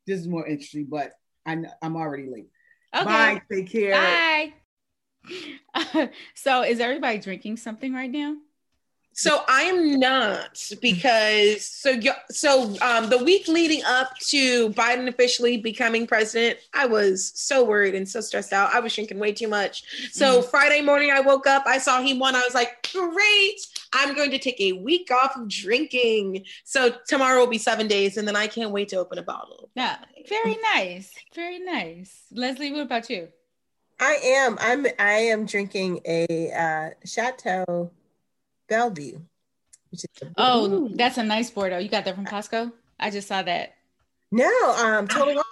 This 0.07 0.21
is 0.21 0.29
more 0.29 0.47
interesting, 0.47 0.87
but 0.91 1.13
I, 1.47 1.63
I'm 1.83 1.95
already 1.95 2.29
late. 2.29 2.49
Okay. 2.95 3.05
Bye. 3.05 3.43
Take 3.53 3.71
care. 3.71 3.93
Bye. 3.93 4.55
so, 6.35 6.63
is 6.63 6.81
everybody 6.81 7.19
drinking 7.19 7.59
something 7.59 7.93
right 7.95 8.11
now? 8.11 8.35
So 9.13 9.43
I 9.49 9.63
am 9.63 9.99
not 9.99 10.63
because 10.81 11.67
so 11.67 12.01
so 12.31 12.77
um, 12.81 13.11
the 13.11 13.23
week 13.23 13.49
leading 13.49 13.83
up 13.85 14.17
to 14.29 14.71
Biden 14.71 15.09
officially 15.09 15.59
becoming 15.59 16.07
president, 16.07 16.59
I 16.73 16.87
was 16.87 17.33
so 17.35 17.65
worried 17.65 17.95
and 17.95 18.09
so 18.09 18.21
stressed 18.21 18.53
out. 18.53 18.75
I 18.75 18.81
was 18.81 18.95
drinking 18.95 19.19
way 19.19 19.33
too 19.33 19.49
much. 19.49 19.83
So 20.13 20.43
Friday 20.43 20.81
morning, 20.81 21.11
I 21.11 21.21
woke 21.21 21.47
up, 21.47 21.65
I 21.67 21.79
saw 21.79 22.01
he 22.01 22.19
won. 22.19 22.35
I 22.35 22.41
was 22.41 22.55
like, 22.55 22.89
great! 22.93 23.61
I'm 23.93 24.15
going 24.15 24.31
to 24.31 24.39
take 24.39 24.61
a 24.61 24.73
week 24.73 25.11
off 25.11 25.37
of 25.37 25.49
drinking. 25.49 26.45
So 26.65 26.95
tomorrow 27.07 27.41
will 27.41 27.51
be 27.51 27.59
seven 27.59 27.89
days, 27.89 28.17
and 28.17 28.27
then 28.27 28.37
I 28.37 28.47
can't 28.47 28.71
wait 28.71 28.89
to 28.91 28.97
open 28.97 29.19
a 29.19 29.23
bottle. 29.23 29.71
Yeah. 29.75 29.97
Very 30.29 30.57
nice. 30.75 31.13
Very 31.35 31.59
nice. 31.59 32.23
Leslie, 32.31 32.73
what 32.73 32.83
about 32.83 33.11
you? 33.11 33.29
I 33.99 34.19
am. 34.23 34.57
I'm. 34.61 34.87
I 34.99 35.13
am 35.13 35.45
drinking 35.45 36.01
a 36.07 36.53
uh, 36.53 36.91
Chateau 37.05 37.91
Bellevue, 38.71 39.19
which 39.91 40.05
is 40.05 40.23
a 40.23 40.33
Oh, 40.39 40.89
that's 40.95 41.19
a 41.19 41.23
nice 41.25 41.51
Bordeaux. 41.51 41.79
You 41.79 41.89
got 41.91 42.05
that 42.07 42.15
from 42.15 42.25
Costco? 42.25 42.73
I 42.99 43.11
just 43.11 43.29
saw 43.29 43.43
that. 43.43 43.75
no, 44.31 44.47
um, 44.79 45.09
total 45.09 45.35
wine. 45.35 45.45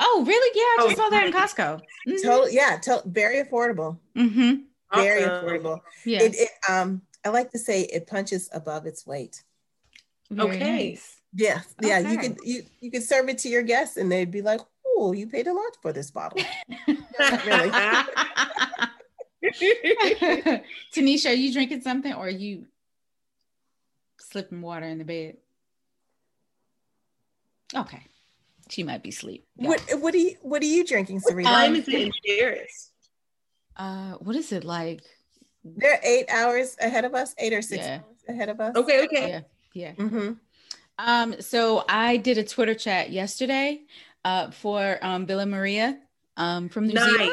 Oh, 0.00 0.24
really? 0.26 0.50
Yeah, 0.58 0.62
I 0.62 0.88
just 0.88 1.00
Oh, 1.00 1.04
saw 1.04 1.10
that 1.10 1.26
in 1.26 1.32
Costco. 1.32 1.82
Mhm. 2.08 2.22
Total, 2.22 2.50
yeah, 2.50 2.76
to, 2.78 3.02
very 3.06 3.42
affordable. 3.44 3.98
Mhm. 4.16 4.64
Very 4.94 5.24
Awesome. 5.24 5.44
affordable. 5.48 5.80
Yeah. 6.04 6.22
It, 6.22 6.34
it, 6.36 6.48
um, 6.68 7.02
I 7.24 7.28
like 7.28 7.50
to 7.52 7.58
say 7.58 7.82
it 7.82 8.06
punches 8.06 8.48
above 8.52 8.86
its 8.86 9.06
weight. 9.06 9.42
Very 10.30 10.56
Okay. 10.56 10.88
nice. 10.88 11.20
Yeah, 11.34 11.60
yeah. 11.82 11.98
You 11.98 12.18
could 12.18 12.38
you 12.42 12.62
you 12.80 12.90
could 12.90 13.02
serve 13.02 13.28
it 13.28 13.36
to 13.38 13.48
your 13.48 13.62
guests, 13.62 13.98
and 13.98 14.10
they'd 14.10 14.30
be 14.30 14.40
like, 14.42 14.60
"Oh, 14.86 15.12
you 15.12 15.26
paid 15.26 15.46
a 15.46 15.52
lot 15.52 15.76
for 15.82 15.92
this 15.92 16.10
bottle." 16.10 16.38
Not 17.20 17.44
really. 17.44 17.70
Tanisha, 20.94 21.30
are 21.30 21.34
you 21.34 21.52
drinking 21.52 21.80
something 21.82 22.12
or 22.12 22.26
are 22.26 22.30
you 22.30 22.66
slipping 24.18 24.60
water 24.62 24.86
in 24.86 24.98
the 24.98 25.04
bed? 25.04 25.36
Okay. 27.74 28.02
She 28.68 28.82
might 28.82 29.02
be 29.02 29.10
asleep. 29.10 29.46
Yeah. 29.56 29.68
What 29.68 29.82
what 30.00 30.14
are 30.14 30.18
you 30.18 30.36
what 30.42 30.62
are 30.62 30.66
you 30.66 30.84
drinking, 30.84 31.20
Serena? 31.20 31.48
Time 31.48 31.76
is 31.76 31.88
it 31.88 31.94
in 31.94 32.12
Paris? 32.26 32.90
Uh, 33.76 34.12
what 34.14 34.34
is 34.34 34.50
it 34.52 34.64
like? 34.64 35.02
They're 35.64 36.00
eight 36.02 36.26
hours 36.30 36.76
ahead 36.80 37.04
of 37.04 37.14
us, 37.14 37.34
eight 37.38 37.52
or 37.52 37.62
six 37.62 37.86
Yeah. 37.86 37.96
hours 37.98 38.16
ahead 38.28 38.48
of 38.48 38.60
us. 38.60 38.76
Okay, 38.76 39.04
okay. 39.04 39.28
Yeah, 39.28 39.40
yeah. 39.74 39.92
hmm 39.92 40.32
Um, 40.98 41.40
so 41.40 41.84
I 41.88 42.16
did 42.16 42.38
a 42.38 42.44
Twitter 42.44 42.74
chat 42.74 43.10
yesterday 43.10 43.82
uh, 44.24 44.50
for 44.50 44.98
um, 45.02 45.26
Villa 45.26 45.46
Maria 45.46 45.98
um, 46.36 46.68
from 46.68 46.86
New 46.86 46.94
Nice. 46.94 47.04
Zealand. 47.04 47.32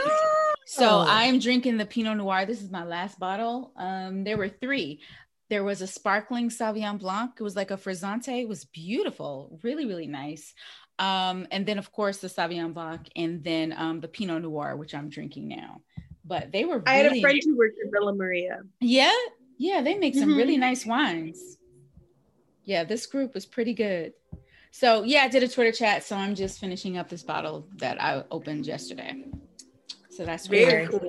So 0.65 0.86
Oh. 0.88 1.06
I 1.08 1.26
am 1.26 1.39
drinking 1.39 1.78
the 1.78 1.86
Pinot 1.86 2.17
Noir. 2.17 2.45
This 2.45 2.62
is 2.62 2.71
my 2.71 2.84
last 2.84 3.19
bottle. 3.19 3.71
Um, 3.76 4.23
there 4.23 4.38
were 4.38 4.49
three. 4.49 5.02
There 5.49 5.63
was 5.63 5.82
a 5.82 5.88
sparkling 5.88 6.49
Sauvignon 6.49 6.99
Blanc. 6.99 7.32
It 7.39 7.43
was 7.43 7.56
like 7.56 7.71
a 7.71 7.78
Frizzante. 7.78 8.41
It 8.41 8.47
was 8.47 8.65
beautiful, 8.65 9.60
really, 9.62 9.86
really 9.86 10.08
nice. 10.08 10.54
Um, 10.99 11.47
and 11.52 11.65
then 11.65 11.78
of 11.80 11.91
course 11.91 12.19
the 12.19 12.28
Sauvignon 12.28 12.73
Blanc, 12.73 13.10
and 13.15 13.43
then 13.43 13.73
um, 13.78 13.99
the 13.99 14.08
Pinot 14.08 14.41
Noir, 14.43 14.76
which 14.78 14.93
I'm 14.95 15.10
drinking 15.10 15.47
now. 15.47 15.82
But 16.23 16.52
they 16.52 16.63
were. 16.65 16.78
Really, 16.80 16.88
I 16.88 16.95
had 16.95 17.12
a 17.12 17.21
friend 17.21 17.39
who 17.43 17.58
worked 17.58 17.78
at 17.84 17.91
Villa 17.91 18.13
Maria. 18.15 18.62
Yeah, 18.80 19.12
yeah, 19.58 19.82
they 19.82 19.95
make 19.97 20.15
some 20.15 20.30
Mhm. 20.30 20.38
really 20.38 20.58
nice 20.58 20.86
wines. 20.86 21.58
Yeah, 22.63 22.86
this 22.86 23.06
group 23.08 23.34
was 23.34 23.45
pretty 23.45 23.73
good. 23.73 24.13
So 24.71 25.04
yeah, 25.04 25.23
I 25.23 25.28
did 25.28 25.43
a 25.43 25.47
Twitter 25.47 25.71
chat. 25.73 26.04
So 26.04 26.15
I'm 26.15 26.34
just 26.36 26.60
finishing 26.60 26.97
up 26.97 27.10
this 27.10 27.23
bottle 27.23 27.67
that 27.78 28.02
I 28.02 28.23
opened 28.32 28.65
yesterday. 28.65 29.26
So 30.15 30.26
that's 30.26 30.47
what 30.47 30.58
Very 30.58 30.88
cool. 30.88 31.02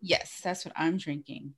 Yes, 0.00 0.40
that's 0.42 0.64
what 0.64 0.74
I'm 0.76 0.96
drinking. 0.96 1.54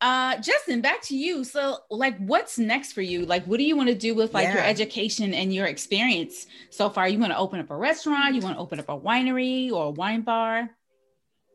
Uh 0.00 0.36
Justin, 0.36 0.80
back 0.80 1.02
to 1.02 1.16
you. 1.16 1.42
So 1.42 1.78
like 1.90 2.16
what's 2.18 2.58
next 2.58 2.92
for 2.92 3.02
you? 3.02 3.26
Like 3.26 3.44
what 3.46 3.58
do 3.58 3.64
you 3.64 3.76
want 3.76 3.88
to 3.88 3.96
do 3.96 4.14
with 4.14 4.32
like 4.32 4.52
your 4.52 4.62
education 4.62 5.34
and 5.34 5.52
your 5.52 5.66
experience 5.66 6.46
so 6.70 6.88
far? 6.88 7.08
You 7.08 7.18
want 7.18 7.32
to 7.32 7.38
open 7.38 7.58
up 7.58 7.70
a 7.70 7.76
restaurant, 7.76 8.34
you 8.34 8.40
want 8.40 8.56
to 8.56 8.60
open 8.60 8.78
up 8.78 8.88
a 8.88 8.98
winery 8.98 9.72
or 9.72 9.86
a 9.86 9.90
wine 9.90 10.22
bar? 10.22 10.70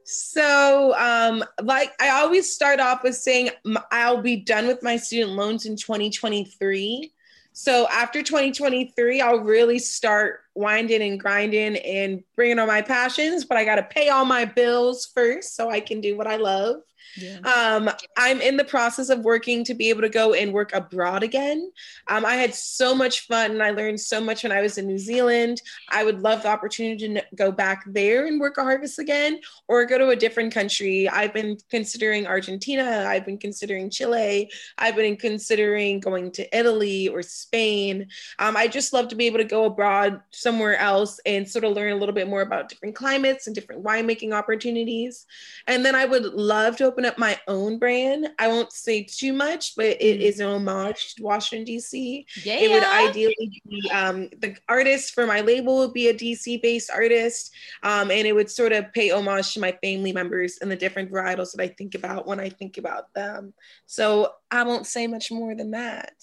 So, 0.05 0.93
um, 0.97 1.43
like 1.61 1.93
I 2.01 2.09
always 2.21 2.53
start 2.53 2.81
off 2.81 3.03
with 3.03 3.15
saying 3.15 3.51
I'll 3.91 4.21
be 4.21 4.37
done 4.37 4.67
with 4.67 4.83
my 4.83 4.97
student 4.97 5.31
loans 5.31 5.65
in 5.65 5.77
2023. 5.77 7.12
So 7.53 7.87
after 7.87 8.23
2023, 8.23 9.21
I'll 9.21 9.39
really 9.39 9.77
start 9.77 10.41
winding 10.55 11.03
and 11.03 11.19
grinding 11.19 11.77
and 11.77 12.23
bringing 12.35 12.59
on 12.59 12.67
my 12.67 12.81
passions. 12.81 13.45
But 13.45 13.57
I 13.57 13.65
got 13.65 13.75
to 13.75 13.83
pay 13.83 14.09
all 14.09 14.25
my 14.25 14.45
bills 14.45 15.09
first 15.13 15.55
so 15.55 15.69
I 15.69 15.79
can 15.79 16.01
do 16.01 16.17
what 16.17 16.27
I 16.27 16.37
love. 16.37 16.77
Yeah. 17.17 17.39
Um, 17.39 17.89
I'm 18.17 18.41
in 18.41 18.57
the 18.57 18.63
process 18.63 19.09
of 19.09 19.19
working 19.19 19.63
to 19.65 19.73
be 19.73 19.89
able 19.89 20.01
to 20.01 20.09
go 20.09 20.33
and 20.33 20.53
work 20.53 20.73
abroad 20.73 21.23
again. 21.23 21.71
Um, 22.07 22.25
I 22.25 22.35
had 22.35 22.55
so 22.55 22.95
much 22.95 23.27
fun 23.27 23.51
and 23.51 23.63
I 23.63 23.71
learned 23.71 23.99
so 23.99 24.19
much 24.19 24.43
when 24.43 24.51
I 24.51 24.61
was 24.61 24.77
in 24.77 24.87
New 24.87 24.97
Zealand. 24.97 25.61
I 25.89 26.03
would 26.03 26.21
love 26.21 26.43
the 26.43 26.49
opportunity 26.49 27.13
to 27.13 27.23
go 27.35 27.51
back 27.51 27.83
there 27.87 28.25
and 28.25 28.39
work 28.39 28.57
a 28.57 28.63
harvest 28.63 28.99
again 28.99 29.39
or 29.67 29.85
go 29.85 29.97
to 29.97 30.09
a 30.09 30.15
different 30.15 30.53
country. 30.53 31.07
I've 31.07 31.33
been 31.33 31.57
considering 31.69 32.25
Argentina, 32.25 33.05
I've 33.07 33.25
been 33.25 33.37
considering 33.37 33.89
Chile, 33.89 34.51
I've 34.77 34.95
been 34.95 35.17
considering 35.17 35.99
going 35.99 36.31
to 36.31 36.57
Italy 36.57 37.07
or 37.07 37.21
Spain. 37.21 38.07
Um, 38.39 38.57
I 38.57 38.67
just 38.67 38.93
love 38.93 39.09
to 39.09 39.15
be 39.15 39.27
able 39.27 39.39
to 39.39 39.43
go 39.43 39.65
abroad 39.65 40.21
somewhere 40.31 40.77
else 40.77 41.19
and 41.25 41.47
sort 41.47 41.63
of 41.63 41.73
learn 41.73 41.93
a 41.93 41.95
little 41.95 42.15
bit 42.15 42.27
more 42.27 42.41
about 42.41 42.69
different 42.69 42.95
climates 42.95 43.47
and 43.47 43.55
different 43.55 43.83
winemaking 43.83 44.33
opportunities. 44.33 45.25
And 45.67 45.85
then 45.85 45.95
I 45.95 46.05
would 46.05 46.23
love 46.23 46.77
to 46.77 46.85
open 46.85 47.02
up 47.05 47.17
my 47.17 47.39
own 47.47 47.77
brand. 47.77 48.29
I 48.39 48.47
won't 48.47 48.71
say 48.71 49.03
too 49.03 49.33
much, 49.33 49.75
but 49.75 49.85
it 49.85 50.21
is 50.21 50.39
an 50.39 50.47
homage 50.47 51.15
to 51.15 51.23
Washington, 51.23 51.65
D.C. 51.65 52.25
Yeah. 52.43 52.55
It 52.55 52.71
would 52.71 52.83
ideally 52.83 53.61
be 53.67 53.89
um, 53.91 54.29
the 54.39 54.55
artist 54.69 55.13
for 55.13 55.25
my 55.25 55.41
label 55.41 55.77
would 55.77 55.93
be 55.93 56.07
a 56.07 56.13
DC 56.13 56.61
based 56.61 56.91
artist. 56.91 57.53
Um, 57.83 58.11
and 58.11 58.27
it 58.27 58.33
would 58.33 58.49
sort 58.49 58.71
of 58.71 58.91
pay 58.93 59.11
homage 59.11 59.53
to 59.53 59.59
my 59.59 59.77
family 59.83 60.13
members 60.13 60.57
and 60.61 60.71
the 60.71 60.75
different 60.75 61.11
varietals 61.11 61.51
that 61.53 61.61
I 61.61 61.67
think 61.67 61.95
about 61.95 62.27
when 62.27 62.39
I 62.39 62.49
think 62.49 62.77
about 62.77 63.13
them. 63.13 63.53
So 63.85 64.33
I 64.51 64.63
won't 64.63 64.87
say 64.87 65.07
much 65.07 65.31
more 65.31 65.55
than 65.55 65.71
that. 65.71 66.13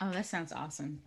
oh, 0.00 0.10
that 0.10 0.26
sounds 0.26 0.52
awesome. 0.52 1.00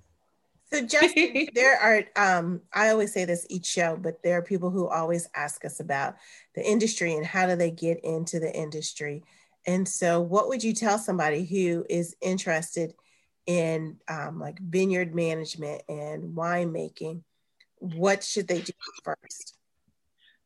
So 0.74 0.82
Justin, 0.82 1.50
there 1.54 1.80
are 1.80 2.04
um 2.16 2.62
I 2.74 2.90
always 2.90 3.14
say 3.14 3.26
this 3.26 3.46
each 3.50 3.66
show, 3.66 3.96
but 3.96 4.24
there 4.24 4.38
are 4.38 4.42
people 4.42 4.72
who 4.72 4.88
always 4.88 5.30
ask 5.36 5.64
us 5.66 5.80
about 5.80 6.16
the 6.56 6.68
industry 6.68 7.14
and 7.14 7.26
how 7.26 7.46
do 7.46 7.56
they 7.56 7.72
get 7.72 8.04
into 8.04 8.40
the 8.40 8.54
industry. 8.54 9.24
And 9.66 9.88
so 9.88 10.20
what 10.20 10.50
would 10.50 10.64
you 10.64 10.74
tell 10.74 10.98
somebody 10.98 11.46
who 11.46 11.86
is 11.90 12.16
interested 12.22 12.94
in 13.46 13.98
um, 14.08 14.40
like 14.40 14.60
vineyard 14.60 15.14
management 15.14 15.84
and 15.88 16.36
winemaking, 16.36 17.22
what 17.80 18.24
should 18.24 18.48
they 18.48 18.62
do 18.62 18.74
first? 19.04 19.56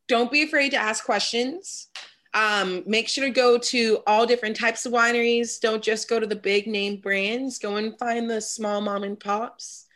Don't 0.07 0.31
be 0.31 0.43
afraid 0.43 0.71
to 0.71 0.77
ask 0.77 1.05
questions. 1.05 1.87
Um, 2.33 2.83
make 2.85 3.07
sure 3.07 3.25
to 3.25 3.31
go 3.31 3.57
to 3.57 3.99
all 4.05 4.25
different 4.25 4.55
types 4.55 4.85
of 4.85 4.93
wineries. 4.93 5.59
Don't 5.59 5.83
just 5.83 6.09
go 6.09 6.19
to 6.19 6.27
the 6.27 6.35
big 6.35 6.67
name 6.67 6.97
brands. 6.97 7.59
Go 7.59 7.77
and 7.77 7.97
find 7.97 8.29
the 8.29 8.41
small 8.41 8.81
mom 8.81 9.03
and 9.03 9.19
pops. 9.19 9.86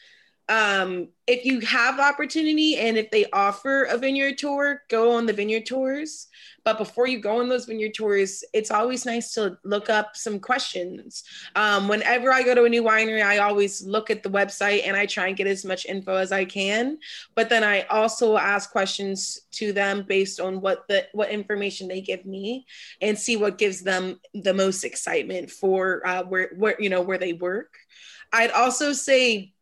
Um, 0.50 1.10
if 1.28 1.46
you 1.46 1.62
have 1.62 2.00
opportunity 2.00 2.78
and 2.78 2.98
if 2.98 3.10
they 3.10 3.26
offer 3.32 3.84
a 3.84 3.98
vineyard 3.98 4.38
tour, 4.38 4.84
go 4.89 5.14
on 5.14 5.26
the 5.26 5.34
vineyard 5.34 5.66
tours. 5.66 6.28
But 6.64 6.78
before 6.78 7.08
you 7.08 7.20
go 7.20 7.39
on 7.39 7.50
those 7.50 7.66
vineyard 7.66 7.94
tours, 7.94 8.44
it's 8.54 8.70
always 8.70 9.06
nice 9.06 9.34
to 9.34 9.58
look 9.64 9.89
up 9.89 10.16
some 10.16 10.39
questions. 10.39 11.24
Um, 11.56 11.88
whenever 11.88 12.32
I 12.32 12.44
go 12.44 12.54
to 12.54 12.66
a 12.66 12.70
new 12.70 12.84
winery, 12.84 13.24
I 13.24 13.38
always 13.38 13.82
look 13.82 14.10
at 14.10 14.24
the 14.24 14.30
website 14.30 14.86
and 14.86 14.96
I 14.96 15.06
try 15.06 15.28
and 15.28 15.38
get 15.38 15.48
as 15.48 15.66
much 15.66 15.86
info 15.86 16.16
as 16.16 16.32
I 16.32 16.46
can. 16.46 17.00
But 17.34 17.50
then 17.50 17.64
I 17.64 17.84
also 17.84 18.38
ask 18.38 18.72
questions 18.72 19.39
to 19.54 19.74
them 19.74 20.04
based 20.08 20.39
on 20.39 20.62
what 20.62 20.88
the 20.88 21.08
what 21.14 21.30
information 21.30 21.88
they 21.88 22.02
give 22.02 22.26
me 22.26 22.66
and 23.02 23.18
see 23.18 23.38
what 23.38 23.58
gives 23.58 23.82
them 23.82 24.20
the 24.34 24.54
most 24.54 24.84
excitement 24.84 25.50
for 25.50 26.06
uh, 26.06 26.24
where 26.24 26.52
where 26.58 26.76
you 26.80 26.89
know 26.89 27.02
where 27.02 27.18
they 27.18 27.34
work. 27.34 27.74
I'd 28.34 28.52
also 28.52 28.94
say 28.94 29.54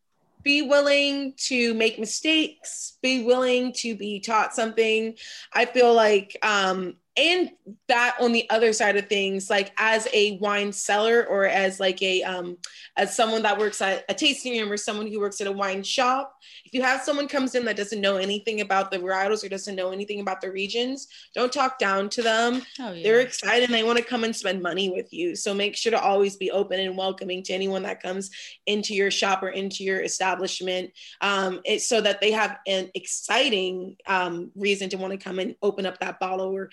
be 0.42 0.62
willing 0.62 1.34
to 1.36 1.74
make 1.74 1.98
mistakes 1.98 2.90
be 3.02 3.24
willing 3.24 3.72
to 3.72 3.94
be 3.96 4.20
taught 4.20 4.54
something. 4.54 5.14
I 5.52 5.64
feel 5.64 5.94
like 5.94 6.36
um 6.42 6.96
and 7.16 7.50
that 7.88 8.16
on 8.20 8.30
the 8.32 8.48
other 8.50 8.72
side 8.72 8.96
of 8.96 9.08
things 9.08 9.50
like 9.50 9.72
as 9.76 10.06
a 10.12 10.38
wine 10.38 10.72
seller 10.72 11.26
or 11.28 11.44
as 11.44 11.80
like 11.80 12.00
a 12.02 12.22
um 12.22 12.56
as 12.96 13.16
someone 13.16 13.42
that 13.42 13.58
works 13.58 13.82
at 13.82 14.04
a 14.08 14.14
tasting 14.14 14.58
room 14.58 14.70
or 14.70 14.76
someone 14.76 15.08
who 15.08 15.18
works 15.18 15.40
at 15.40 15.46
a 15.48 15.52
wine 15.52 15.82
shop 15.82 16.36
if 16.64 16.72
you 16.72 16.82
have 16.82 17.02
someone 17.02 17.26
comes 17.26 17.56
in 17.56 17.64
that 17.64 17.76
doesn't 17.76 18.00
know 18.00 18.16
anything 18.16 18.60
about 18.60 18.90
the 18.90 18.98
varietals 18.98 19.44
or 19.44 19.48
doesn't 19.48 19.74
know 19.74 19.90
anything 19.90 20.20
about 20.20 20.40
the 20.40 20.50
regions 20.50 21.08
don't 21.34 21.52
talk 21.52 21.78
down 21.80 22.08
to 22.08 22.22
them 22.22 22.62
oh, 22.78 22.92
yeah. 22.92 23.02
they're 23.02 23.20
excited 23.20 23.64
and 23.64 23.74
they 23.74 23.82
want 23.82 23.98
to 23.98 24.04
come 24.04 24.22
and 24.22 24.34
spend 24.34 24.62
money 24.62 24.88
with 24.88 25.12
you 25.12 25.34
so 25.34 25.52
make 25.52 25.76
sure 25.76 25.90
to 25.90 26.00
always 26.00 26.36
be 26.36 26.50
open 26.52 26.78
and 26.78 26.96
welcoming 26.96 27.42
to 27.42 27.52
anyone 27.52 27.82
that 27.82 28.00
comes 28.00 28.30
into 28.66 28.94
your 28.94 29.10
shop 29.10 29.42
or 29.42 29.48
into 29.48 29.82
your 29.82 30.00
establishment 30.00 30.90
um 31.22 31.60
it's 31.64 31.88
so 31.88 32.00
that 32.00 32.20
they 32.20 32.30
have 32.30 32.58
an 32.68 32.88
exciting 32.94 33.96
um 34.06 34.52
reason 34.54 34.88
to 34.88 34.96
want 34.96 35.12
to 35.12 35.18
come 35.18 35.40
and 35.40 35.56
open 35.60 35.86
up 35.86 35.98
that 35.98 36.20
bottle 36.20 36.46
or 36.46 36.70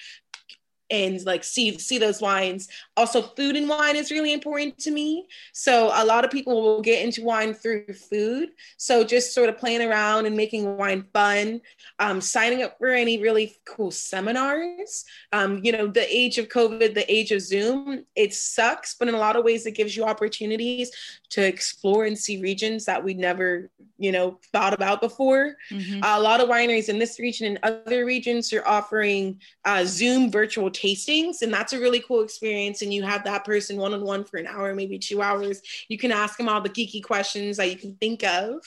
and 0.90 1.24
like 1.26 1.44
see 1.44 1.78
see 1.78 1.98
those 1.98 2.22
wines. 2.22 2.68
Also 2.96 3.22
food 3.22 3.56
and 3.56 3.68
wine 3.68 3.96
is 3.96 4.12
really 4.12 4.34
important 4.34 4.78
to 4.80 4.92
me. 4.92 5.28
So 5.54 5.92
a 5.94 6.06
lot 6.06 6.26
of 6.26 6.32
people 6.32 6.62
will 6.62 6.82
get 6.82 7.04
into 7.04 7.24
wine 7.24 7.54
through 7.54 7.86
food. 8.10 8.50
So 8.78 9.04
just 9.04 9.34
sort 9.34 9.50
of 9.50 9.58
playing 9.58 9.82
around 9.82 10.26
and 10.26 10.36
making 10.36 10.78
wine 10.78 11.06
fun 11.14 11.62
um, 12.00 12.22
signing 12.22 12.64
up 12.64 12.78
for 12.78 12.90
any 12.90 13.20
really 13.20 13.56
cool 13.66 13.92
seminars. 13.92 15.06
Um, 15.34 15.62
you 15.64 15.72
know 15.72 15.88
the 15.88 16.08
age 16.16 16.38
of 16.38 16.48
covid 16.48 16.94
the 16.94 17.12
age 17.12 17.32
of 17.32 17.42
zoom 17.42 18.06
it 18.16 18.34
sucks 18.34 18.96
but 18.96 19.08
in 19.08 19.16
a 19.16 19.18
lot 19.18 19.36
of 19.36 19.44
ways 19.44 19.66
it 19.66 19.72
gives 19.72 19.96
you 19.96 20.04
opportunities 20.04 20.92
to 21.30 21.46
explore 21.46 22.06
and 22.06 22.18
see 22.18 22.42
regions 22.42 22.86
that 22.86 23.04
we 23.04 23.14
never 23.14 23.70
you 23.98 24.12
know 24.12 24.40
thought 24.52 24.74
about 24.74 25.02
before. 25.02 25.56
Mm-hmm. 25.72 26.04
uh, 26.04 26.18
a 26.18 26.22
lot 26.22 26.40
of 26.40 26.50
wineries 26.50 26.90
in 26.90 27.00
this 27.00 27.20
region 27.20 27.48
and 27.48 27.60
other 27.64 28.06
regions 28.06 28.54
are 28.54 28.66
offering 28.68 29.40
uh, 29.66 29.84
zoom 29.86 30.32
virtual 30.32 30.70
tastings 30.78 31.42
and 31.42 31.54
that's 31.54 31.74
a 31.74 31.80
really 31.80 32.00
cool 32.00 32.24
experience 32.24 32.82
and 32.82 32.94
you 32.94 33.04
have 33.04 33.24
that 33.24 33.46
person 33.46 33.78
one-on-one 33.78 34.24
for 34.24 34.38
an 34.38 34.48
hour 34.48 34.74
maybe 34.76 35.00
two 35.00 35.22
hours. 35.22 35.62
You 35.90 35.98
can 35.98 36.12
ask 36.12 36.38
them 36.38 36.50
all 36.50 36.62
the 36.62 36.70
geeky 36.70 37.04
questions 37.04 37.58
that 37.58 37.70
you 37.70 37.78
can 37.78 37.96
think 37.96 38.24
of. 38.24 38.64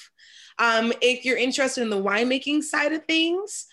Um, 0.58 0.92
if 1.00 1.24
you're 1.24 1.38
interested 1.38 1.82
in 1.82 1.90
the 1.90 2.02
winemaking 2.02 2.62
side 2.62 2.92
of 2.92 3.04
things 3.06 3.66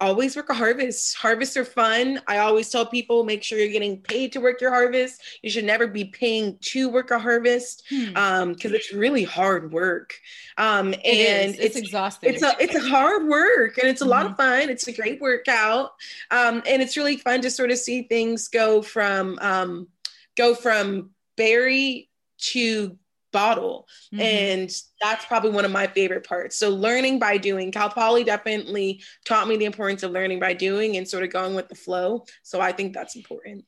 always 0.00 0.36
work 0.36 0.50
a 0.50 0.54
harvest. 0.54 1.16
Harvests 1.16 1.56
are 1.56 1.64
fun. 1.64 2.20
I 2.26 2.38
always 2.38 2.68
tell 2.68 2.86
people 2.86 3.24
make 3.24 3.42
sure 3.42 3.58
you're 3.58 3.68
getting 3.68 3.98
paid 3.98 4.32
to 4.32 4.40
work 4.40 4.60
your 4.60 4.70
harvest. 4.70 5.22
You 5.42 5.50
should 5.50 5.64
never 5.64 5.86
be 5.86 6.04
paying 6.04 6.58
to 6.60 6.88
work 6.88 7.10
a 7.10 7.18
harvest 7.18 7.84
because 7.88 8.08
hmm. 8.10 8.16
um, 8.16 8.56
it's 8.60 8.92
really 8.92 9.24
hard 9.24 9.72
work. 9.72 10.14
Um, 10.58 10.88
and 10.88 11.54
it's, 11.54 11.58
it's, 11.58 11.76
exhausting. 11.76 12.34
It's 12.34 12.42
a 12.42 12.54
it's 12.60 12.74
a 12.74 12.88
hard 12.88 13.26
work 13.26 13.78
and 13.78 13.88
it's 13.88 14.00
a 14.00 14.04
mm-hmm. 14.04 14.10
lot 14.10 14.26
of 14.26 14.32
mm-hmm. 14.32 14.60
fun. 14.60 14.70
It's 14.70 14.86
a 14.88 14.92
great 14.92 15.20
workout. 15.20 15.92
Um, 16.30 16.62
and 16.66 16.82
it's 16.82 16.96
really 16.96 17.16
fun 17.16 17.40
to 17.42 17.50
sort 17.50 17.70
of 17.70 17.78
see 17.78 18.02
things 18.02 18.48
go 18.48 18.82
from 18.82 19.38
um, 19.40 19.88
go 20.36 20.54
from 20.54 21.10
berry 21.36 22.10
to 22.38 22.96
bottle. 23.36 23.86
Mm-hmm. 24.14 24.22
And 24.22 24.70
that's 24.98 25.26
probably 25.26 25.50
one 25.50 25.66
of 25.66 25.70
my 25.70 25.86
favorite 25.86 26.26
parts. 26.26 26.56
So 26.56 26.70
learning 26.70 27.18
by 27.18 27.36
doing, 27.36 27.70
Cal 27.70 27.90
Poly 27.90 28.24
definitely 28.24 29.02
taught 29.26 29.46
me 29.46 29.58
the 29.58 29.66
importance 29.66 30.02
of 30.02 30.10
learning 30.10 30.40
by 30.40 30.54
doing 30.54 30.96
and 30.96 31.06
sort 31.06 31.22
of 31.22 31.30
going 31.30 31.54
with 31.54 31.68
the 31.68 31.74
flow. 31.74 32.24
So 32.42 32.62
I 32.62 32.72
think 32.72 32.94
that's 32.94 33.14
important. 33.14 33.66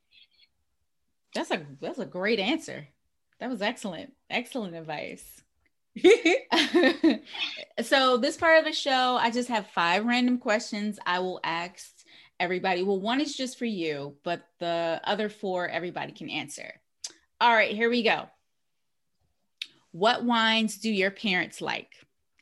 That's 1.34 1.50
a 1.50 1.66
that's 1.82 1.98
a 1.98 2.06
great 2.06 2.40
answer. 2.40 2.88
That 3.40 3.50
was 3.50 3.60
excellent. 3.60 4.14
Excellent 4.30 4.74
advice. 4.74 5.42
so 7.82 8.16
this 8.16 8.38
part 8.38 8.58
of 8.58 8.64
the 8.64 8.72
show, 8.72 9.18
I 9.20 9.30
just 9.30 9.50
have 9.50 9.66
five 9.68 10.06
random 10.06 10.38
questions 10.38 10.98
I 11.04 11.18
will 11.18 11.40
ask 11.44 11.92
everybody. 12.40 12.82
Well, 12.82 13.00
one 13.00 13.20
is 13.20 13.36
just 13.36 13.58
for 13.58 13.66
you, 13.66 14.16
but 14.24 14.40
the 14.60 14.98
other 15.04 15.28
four 15.28 15.68
everybody 15.68 16.12
can 16.12 16.30
answer. 16.30 16.80
All 17.38 17.52
right, 17.52 17.74
here 17.74 17.90
we 17.90 18.02
go. 18.02 18.28
What 19.92 20.24
wines 20.24 20.78
do 20.78 20.90
your 20.90 21.10
parents 21.10 21.60
like, 21.60 21.92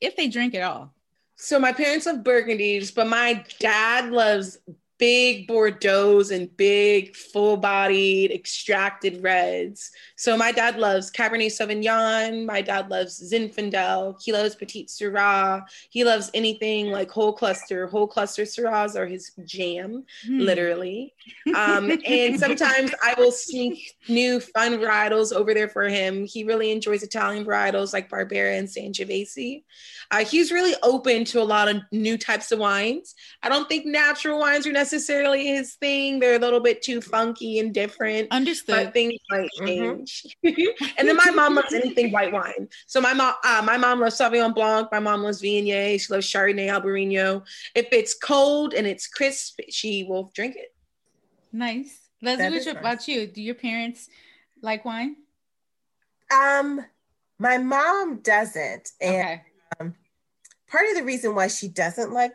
if 0.00 0.16
they 0.16 0.28
drink 0.28 0.54
at 0.54 0.62
all? 0.62 0.92
So 1.36 1.58
my 1.58 1.72
parents 1.72 2.06
love 2.06 2.18
Burgundies, 2.18 2.94
but 2.94 3.06
my 3.06 3.44
dad 3.60 4.10
loves 4.10 4.58
big 4.98 5.46
Bordeaux's 5.48 6.30
and 6.30 6.54
big 6.56 7.14
full 7.14 7.56
bodied 7.56 8.30
extracted 8.30 9.22
reds. 9.22 9.90
So 10.16 10.36
my 10.36 10.52
dad 10.52 10.78
loves 10.78 11.10
Cabernet 11.10 11.46
Sauvignon. 11.46 12.46
My 12.46 12.62
dad 12.62 12.88
loves 12.88 13.32
Zinfandel. 13.32 14.16
He 14.22 14.32
loves 14.32 14.54
Petite 14.54 14.88
Syrah. 14.88 15.62
He 15.90 16.04
loves 16.04 16.30
anything 16.34 16.90
like 16.90 17.10
whole 17.10 17.32
cluster. 17.32 17.86
Whole 17.86 18.06
cluster 18.06 18.42
Syrahs 18.42 18.96
are 18.96 19.06
his 19.06 19.32
jam, 19.44 20.04
hmm. 20.24 20.40
literally. 20.40 21.14
Um, 21.54 21.92
and 22.06 22.38
sometimes 22.38 22.92
I 23.02 23.14
will 23.18 23.32
sneak 23.32 23.96
new 24.08 24.40
fun 24.40 24.78
varietals 24.78 25.32
over 25.32 25.54
there 25.54 25.68
for 25.68 25.84
him. 25.84 26.24
He 26.24 26.44
really 26.44 26.70
enjoys 26.70 27.02
Italian 27.02 27.44
varietals 27.44 27.92
like 27.92 28.10
Barbera 28.10 28.58
and 28.58 28.68
Sangiovese. 28.68 29.64
Uh, 30.10 30.24
he's 30.24 30.52
really 30.52 30.74
open 30.82 31.24
to 31.26 31.40
a 31.40 31.44
lot 31.44 31.68
of 31.68 31.78
new 31.92 32.16
types 32.16 32.52
of 32.52 32.58
wines. 32.58 33.14
I 33.42 33.48
don't 33.48 33.68
think 33.68 33.86
natural 33.86 34.38
wines 34.38 34.66
are 34.66 34.72
necessarily 34.72 34.85
his 34.90 35.74
thing. 35.74 36.18
They're 36.18 36.36
a 36.36 36.38
little 36.38 36.60
bit 36.60 36.82
too 36.82 37.00
funky 37.00 37.58
and 37.58 37.72
different. 37.72 38.28
Understood. 38.30 38.86
But 38.86 38.92
things 38.92 39.20
might 39.30 39.50
mm-hmm. 39.58 39.66
change. 39.66 40.26
Mm-hmm. 40.44 40.84
and 40.98 41.08
then 41.08 41.16
my 41.16 41.30
mom 41.30 41.54
loves 41.56 41.72
anything 41.72 42.12
white 42.12 42.32
wine. 42.32 42.68
So 42.86 43.00
my 43.00 43.12
mom, 43.12 43.34
uh, 43.44 43.62
my 43.64 43.76
mom 43.76 44.00
loves 44.00 44.18
Sauvignon 44.18 44.54
Blanc. 44.54 44.88
My 44.92 45.00
mom 45.00 45.22
loves 45.22 45.42
Viognier. 45.42 46.00
She 46.00 46.12
loves 46.12 46.30
Chardonnay, 46.30 46.68
Albarino. 46.68 47.44
If 47.74 47.88
it's 47.92 48.14
cold 48.14 48.74
and 48.74 48.86
it's 48.86 49.06
crisp, 49.06 49.60
she 49.70 50.04
will 50.04 50.30
drink 50.34 50.56
it. 50.56 50.74
Nice. 51.52 52.00
Leslie, 52.22 52.58
what 52.58 52.76
about 52.78 53.08
you? 53.08 53.26
Do 53.26 53.42
your 53.42 53.54
parents 53.54 54.08
like 54.62 54.84
wine? 54.84 55.16
Um, 56.32 56.84
my 57.38 57.58
mom 57.58 58.20
doesn't, 58.20 58.90
and 59.00 59.14
okay 59.14 59.42
um, 59.80 59.94
part 60.68 60.88
of 60.90 60.96
the 60.96 61.04
reason 61.04 61.34
why 61.34 61.48
she 61.48 61.68
doesn't 61.68 62.12
like 62.12 62.34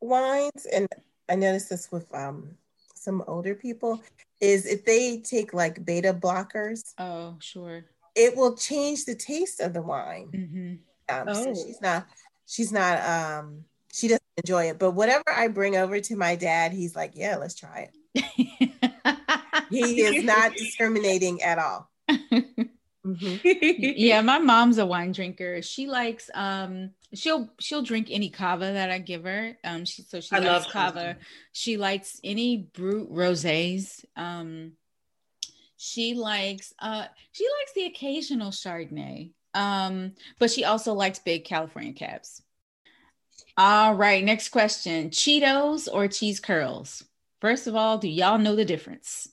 wines, 0.00 0.66
and 0.72 0.88
I 1.28 1.34
noticed 1.34 1.70
this 1.70 1.90
with 1.90 2.12
um, 2.14 2.50
some 2.94 3.22
older 3.26 3.54
people, 3.54 4.02
is 4.40 4.66
if 4.66 4.84
they 4.84 5.18
take 5.18 5.52
like 5.52 5.84
beta 5.84 6.12
blockers. 6.14 6.94
Oh, 6.98 7.36
sure. 7.40 7.84
It 8.14 8.36
will 8.36 8.56
change 8.56 9.04
the 9.04 9.14
taste 9.14 9.60
of 9.60 9.72
the 9.72 9.82
wine. 9.82 10.28
Mm-hmm. 10.32 10.74
Um, 11.08 11.28
oh. 11.28 11.44
So 11.44 11.54
she's 11.54 11.80
not. 11.80 12.06
She's 12.46 12.72
not. 12.72 13.04
Um, 13.04 13.64
she 13.92 14.08
doesn't 14.08 14.22
enjoy 14.36 14.70
it. 14.70 14.78
But 14.78 14.92
whatever 14.92 15.24
I 15.28 15.48
bring 15.48 15.76
over 15.76 16.00
to 16.00 16.16
my 16.16 16.36
dad, 16.36 16.72
he's 16.72 16.96
like, 16.96 17.12
"Yeah, 17.14 17.36
let's 17.36 17.54
try 17.54 17.88
it." 17.88 17.94
he 19.70 20.02
is 20.02 20.24
not 20.24 20.54
discriminating 20.54 21.42
at 21.42 21.58
all. 21.58 21.90
Mm-hmm. 23.06 23.94
yeah, 23.96 24.20
my 24.20 24.38
mom's 24.38 24.78
a 24.78 24.84
wine 24.84 25.12
drinker. 25.12 25.62
She 25.62 25.86
likes 25.86 26.30
um 26.34 26.90
she'll 27.14 27.50
she'll 27.58 27.82
drink 27.82 28.08
any 28.10 28.30
cava 28.30 28.72
that 28.72 28.90
I 28.90 28.98
give 28.98 29.24
her. 29.24 29.56
Um 29.64 29.84
she 29.84 30.02
so 30.02 30.20
she 30.20 30.34
I 30.34 30.40
loves 30.40 30.66
cava. 30.66 31.16
She 31.52 31.76
likes 31.76 32.20
any 32.22 32.56
brut 32.56 33.10
rosés. 33.10 34.04
Um 34.16 34.72
she 35.76 36.14
likes 36.14 36.72
uh 36.78 37.06
she 37.32 37.46
likes 37.60 37.72
the 37.74 37.84
occasional 37.84 38.50
Chardonnay. 38.50 39.32
Um 39.54 40.12
but 40.38 40.50
she 40.50 40.64
also 40.64 40.94
likes 40.94 41.18
big 41.18 41.44
California 41.44 41.92
cabs. 41.92 42.42
All 43.56 43.94
right, 43.94 44.22
next 44.22 44.50
question. 44.50 45.10
Cheetos 45.10 45.88
or 45.92 46.06
cheese 46.06 46.38
curls? 46.38 47.04
First 47.40 47.66
of 47.66 47.74
all, 47.74 47.98
do 47.98 48.08
y'all 48.08 48.38
know 48.38 48.54
the 48.54 48.64
difference? 48.64 49.28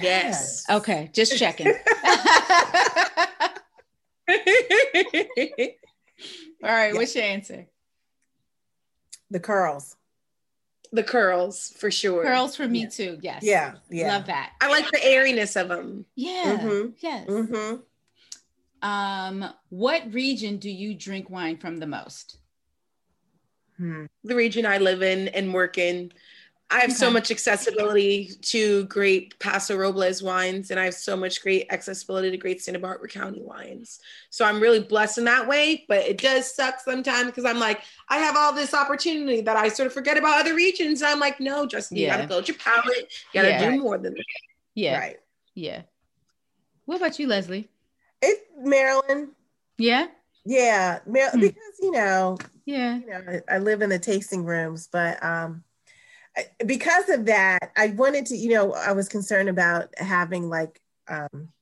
Yes. 0.00 0.64
Okay, 0.70 1.10
just 1.12 1.38
checking. 1.38 1.74
All 6.62 6.70
right, 6.70 6.92
Yeah. 6.92 6.98
what's 6.98 7.14
your 7.14 7.24
answer? 7.24 7.66
The 9.30 9.40
curls. 9.40 9.94
the 10.90 11.02
curls 11.02 11.74
for 11.78 11.90
sure. 11.90 12.24
Curls 12.24 12.56
for 12.56 12.66
me 12.66 12.84
Yeah. 12.84 12.88
too. 12.88 13.18
Yes. 13.20 13.42
Yeah, 13.42 13.74
yeah. 13.90 14.08
Love 14.16 14.24
that. 14.28 14.54
I 14.58 14.68
like 14.70 14.90
the 14.90 15.04
airiness 15.04 15.54
of 15.54 15.68
them. 15.68 16.06
Yeah. 16.14 16.56
Mhm. 16.62 16.94
Yes. 17.00 17.26
Mm-hmm. 17.28 17.76
Um, 18.80 19.52
what 19.68 20.10
region 20.14 20.56
do 20.56 20.70
you 20.70 20.94
drink 20.94 21.28
wine 21.28 21.58
from 21.58 21.76
the 21.76 21.86
most? 21.86 22.38
Hmm. 23.76 24.06
The 24.24 24.34
region 24.34 24.64
I 24.64 24.78
live 24.78 25.02
in 25.02 25.28
and 25.28 25.52
work 25.52 25.76
in, 25.76 26.10
I 26.70 26.80
have 26.80 26.92
so 26.92 27.10
much 27.10 27.30
accessibility 27.30 28.30
to 28.42 28.84
great 28.84 29.38
Paso 29.38 29.74
Robles 29.74 30.22
wines, 30.22 30.70
and 30.70 30.78
I 30.78 30.84
have 30.84 30.94
so 30.94 31.16
much 31.16 31.40
great 31.42 31.66
accessibility 31.70 32.30
to 32.30 32.36
great 32.36 32.60
Santa 32.60 32.78
Barbara 32.78 33.08
County 33.08 33.40
wines. 33.40 34.00
So 34.28 34.44
I'm 34.44 34.60
really 34.60 34.80
blessed 34.80 35.16
in 35.16 35.24
that 35.24 35.48
way. 35.48 35.86
But 35.88 36.00
it 36.00 36.18
does 36.18 36.54
suck 36.54 36.80
sometimes 36.80 37.28
because 37.28 37.46
I'm 37.46 37.58
like, 37.58 37.80
I 38.10 38.18
have 38.18 38.36
all 38.36 38.52
this 38.52 38.74
opportunity 38.74 39.40
that 39.40 39.56
I 39.56 39.68
sort 39.68 39.86
of 39.86 39.94
forget 39.94 40.18
about 40.18 40.40
other 40.40 40.54
regions. 40.54 41.00
And 41.00 41.10
I'm 41.10 41.20
like, 41.20 41.40
no, 41.40 41.64
Justin, 41.66 41.96
you 41.96 42.06
gotta 42.06 42.26
build 42.26 42.46
your 42.48 42.58
palate. 42.58 42.86
You 43.32 43.40
gotta 43.42 43.48
Yeah. 43.48 43.70
do 43.70 43.80
more 43.80 43.96
than 43.96 44.12
that. 44.12 44.24
Yeah. 44.74 44.98
Right. 44.98 45.16
Yeah. 45.54 45.82
What 46.84 46.96
about 46.96 47.18
you, 47.18 47.28
Leslie? 47.28 47.68
It's 48.20 48.42
Maryland. 48.60 49.28
Yeah. 49.78 50.08
Yeah, 50.44 50.98
Mar- 51.06 51.30
Hmm. 51.30 51.40
because 51.40 51.78
you 51.80 51.92
know, 51.92 52.36
Yeah. 52.66 52.98
you 52.98 53.06
know, 53.06 53.40
I, 53.48 53.54
I 53.54 53.58
live 53.58 53.80
in 53.80 53.88
the 53.90 53.98
tasting 53.98 54.44
rooms, 54.44 54.88
but 54.90 55.22
um, 55.22 55.62
I- 55.64 55.67
because 56.66 57.08
of 57.08 57.26
that, 57.26 57.72
I 57.76 57.88
wanted 57.88 58.26
to, 58.26 58.36
you 58.36 58.50
know, 58.50 58.72
I 58.72 58.92
was 58.92 59.08
concerned 59.08 59.48
about 59.48 59.88
having 59.98 60.48
like, 60.48 60.80
um, 61.08 61.52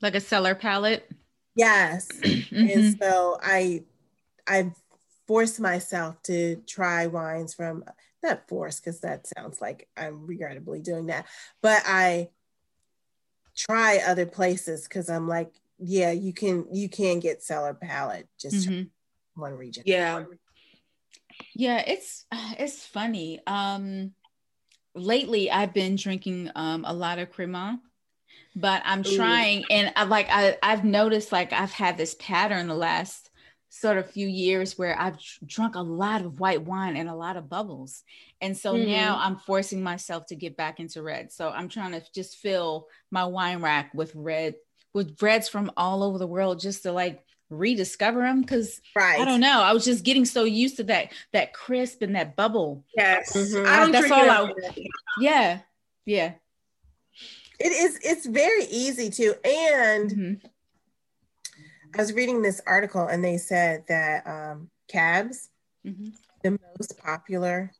Like 0.00 0.14
a 0.14 0.20
cellar 0.20 0.54
palette. 0.54 1.10
yes, 1.54 2.08
Mhm. 2.08 2.52
and 2.70 2.98
so 3.00 3.38
I, 3.42 3.84
I 4.46 4.72
forced 5.26 5.60
myself 5.60 6.22
to 6.24 6.56
try 6.66 7.06
wines 7.06 7.54
from 7.54 7.84
not 8.22 8.48
forced 8.48 8.82
because 8.84 9.00
that 9.00 9.26
sounds 9.26 9.60
like 9.60 9.88
I'm 9.96 10.26
regrettably 10.26 10.80
doing 10.80 11.06
that, 11.06 11.26
but 11.62 11.82
I 11.86 12.30
try 13.56 13.98
other 14.06 14.26
places 14.26 14.84
because 14.84 15.08
I'm 15.10 15.28
like, 15.28 15.52
yeah, 15.78 16.10
you 16.12 16.32
can 16.32 16.66
you 16.72 16.88
can 16.88 17.20
get 17.20 17.42
cellar 17.42 17.74
palette 17.74 18.28
just 18.40 18.64
try 18.64 18.74
Mhm. 18.74 18.90
one 19.34 19.54
region. 19.54 19.84
Yeah. 19.86 20.24
Yeah, 21.54 21.82
it's 21.86 22.26
it's 22.58 22.86
funny. 22.86 23.40
Um 23.46 24.14
lately 24.98 25.50
I've 25.50 25.74
been 25.74 25.96
drinking 25.96 26.50
um 26.54 26.84
a 26.86 26.92
lot 26.92 27.18
of 27.18 27.30
Cremant, 27.32 27.80
but 28.56 28.82
I'm 28.84 29.04
Ooh. 29.06 29.12
trying 29.16 29.66
and 29.70 29.92
I 29.96 30.04
like 30.04 30.28
I 30.30 30.58
I've 30.62 30.84
noticed 30.84 31.32
like 31.32 31.52
I've 31.52 31.72
had 31.72 31.96
this 31.98 32.16
pattern 32.18 32.68
the 32.68 32.74
last 32.74 33.30
sort 33.70 33.98
of 33.98 34.10
few 34.10 34.26
years 34.26 34.78
where 34.78 34.98
I've 35.00 35.18
drunk 35.46 35.74
a 35.76 35.80
lot 35.80 36.22
of 36.22 36.40
white 36.40 36.62
wine 36.62 36.96
and 36.96 37.08
a 37.08 37.14
lot 37.14 37.36
of 37.36 37.50
bubbles. 37.50 38.02
And 38.40 38.56
so 38.56 38.76
Mhm. 38.76 38.78
now 38.78 39.18
I'm 39.20 39.36
forcing 39.38 39.82
myself 39.82 40.26
to 40.26 40.36
get 40.36 40.56
back 40.56 40.80
into 40.80 41.02
red. 41.02 41.32
So 41.32 41.50
I'm 41.50 41.68
trying 41.68 41.92
to 41.92 42.02
just 42.14 42.38
fill 42.38 42.88
my 43.10 43.24
wine 43.26 43.62
rack 43.62 43.92
with 43.94 44.14
red 44.14 44.54
with 44.94 45.22
reds 45.22 45.48
from 45.48 45.70
all 45.76 46.02
over 46.02 46.18
the 46.18 46.26
world 46.26 46.60
just 46.60 46.82
to 46.84 46.92
like 46.92 47.22
rediscover 47.50 48.20
them 48.22 48.42
because 48.42 48.80
Right. 48.94 49.20
I 49.20 49.24
don't 49.24 49.40
know. 49.40 49.60
I 49.62 49.72
was 49.72 49.84
just 49.84 50.04
getting 50.04 50.24
so 50.24 50.44
used 50.44 50.76
to 50.76 50.84
that 50.84 51.12
that 51.32 51.52
crisp 51.52 52.02
and 52.02 52.14
that 52.14 52.36
bubble. 52.36 52.84
Yes. 52.96 53.32
Mhm. 53.34 53.66
I 53.66 53.80
don't 53.80 53.92
That's 53.92 54.10
all 54.10 54.28
I- 54.30 54.52
Yeah. 55.20 55.60
Yeah. 56.04 56.34
It 57.58 57.72
is. 57.72 57.98
It's 58.02 58.26
very 58.26 58.64
easy 58.64 59.10
to. 59.10 59.34
And 59.46 60.10
Mhm. 60.10 60.50
I 61.94 61.98
was 61.98 62.12
reading 62.12 62.42
this 62.42 62.60
article, 62.66 63.06
and 63.06 63.24
they 63.24 63.38
said 63.38 63.84
that 63.88 64.26
um, 64.26 64.70
cabs, 64.88 65.48
Mhm. 65.86 66.12
the 66.42 66.50
most 66.78 66.98
popular 66.98 67.72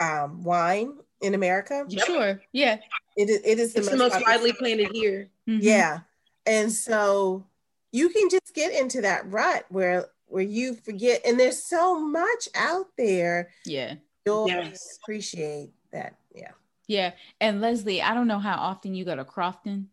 um, 0.00 0.44
wine 0.44 0.96
in 1.20 1.34
America. 1.34 1.84
Yep. 1.88 2.06
Sure. 2.06 2.42
Yeah. 2.52 2.78
It 3.16 3.28
is. 3.28 3.40
It 3.44 3.58
is 3.58 3.72
the 3.72 3.80
It's 3.80 3.90
most, 3.90 3.98
the 4.12 4.20
most 4.20 4.24
widely 4.26 4.52
planted 4.52 4.92
here. 4.92 5.28
Mhm. 5.48 5.58
Yeah, 5.60 6.00
and 6.46 6.70
so 6.72 7.47
you 7.92 8.08
can 8.10 8.28
just 8.30 8.54
get 8.54 8.72
into 8.72 9.00
that 9.02 9.30
rut 9.30 9.64
where 9.68 10.06
where 10.26 10.42
you 10.44 10.74
forget, 10.74 11.22
and 11.24 11.40
there's 11.40 11.62
so 11.62 11.98
much 11.98 12.48
out 12.54 12.86
there. 12.98 13.50
Yeah. 13.64 13.94
You'll 14.26 14.48
Yes. 14.48 14.98
appreciate 15.02 15.70
that. 15.92 16.16
Yeah. 16.34 16.50
Yeah. 16.86 17.12
And 17.40 17.60
Leslie, 17.62 18.02
I 18.02 18.12
don't 18.12 18.26
know 18.26 18.38
how 18.38 18.56
often 18.56 18.94
you 18.94 19.06
go 19.06 19.16
to 19.16 19.24
Crofton, 19.24 19.88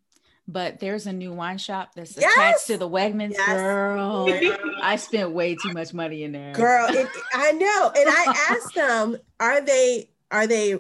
but 0.46 0.80
there's 0.82 1.08
a 1.08 1.14
new 1.14 1.32
wine 1.32 1.58
shop 1.58 1.96
that's 1.96 2.18
Yes! 2.18 2.34
attached 2.36 2.68
to 2.68 2.78
the 2.78 2.90
Wegmans. 2.90 3.32
Yes. 3.32 3.48
Girl, 3.48 4.28
I 4.84 4.98
spent 4.98 5.32
way 5.32 5.56
too 5.56 5.72
much 5.72 5.94
money 5.94 6.24
in 6.24 6.34
there. 6.34 6.52
girl 6.54 6.86
it, 6.90 7.08
i 7.34 7.52
know 7.54 7.92
and 7.96 8.10
i 8.10 8.26
asked 8.50 8.76
them 8.76 9.18
are 9.40 9.62
they 9.62 10.10
are 10.32 10.46
they 10.48 10.74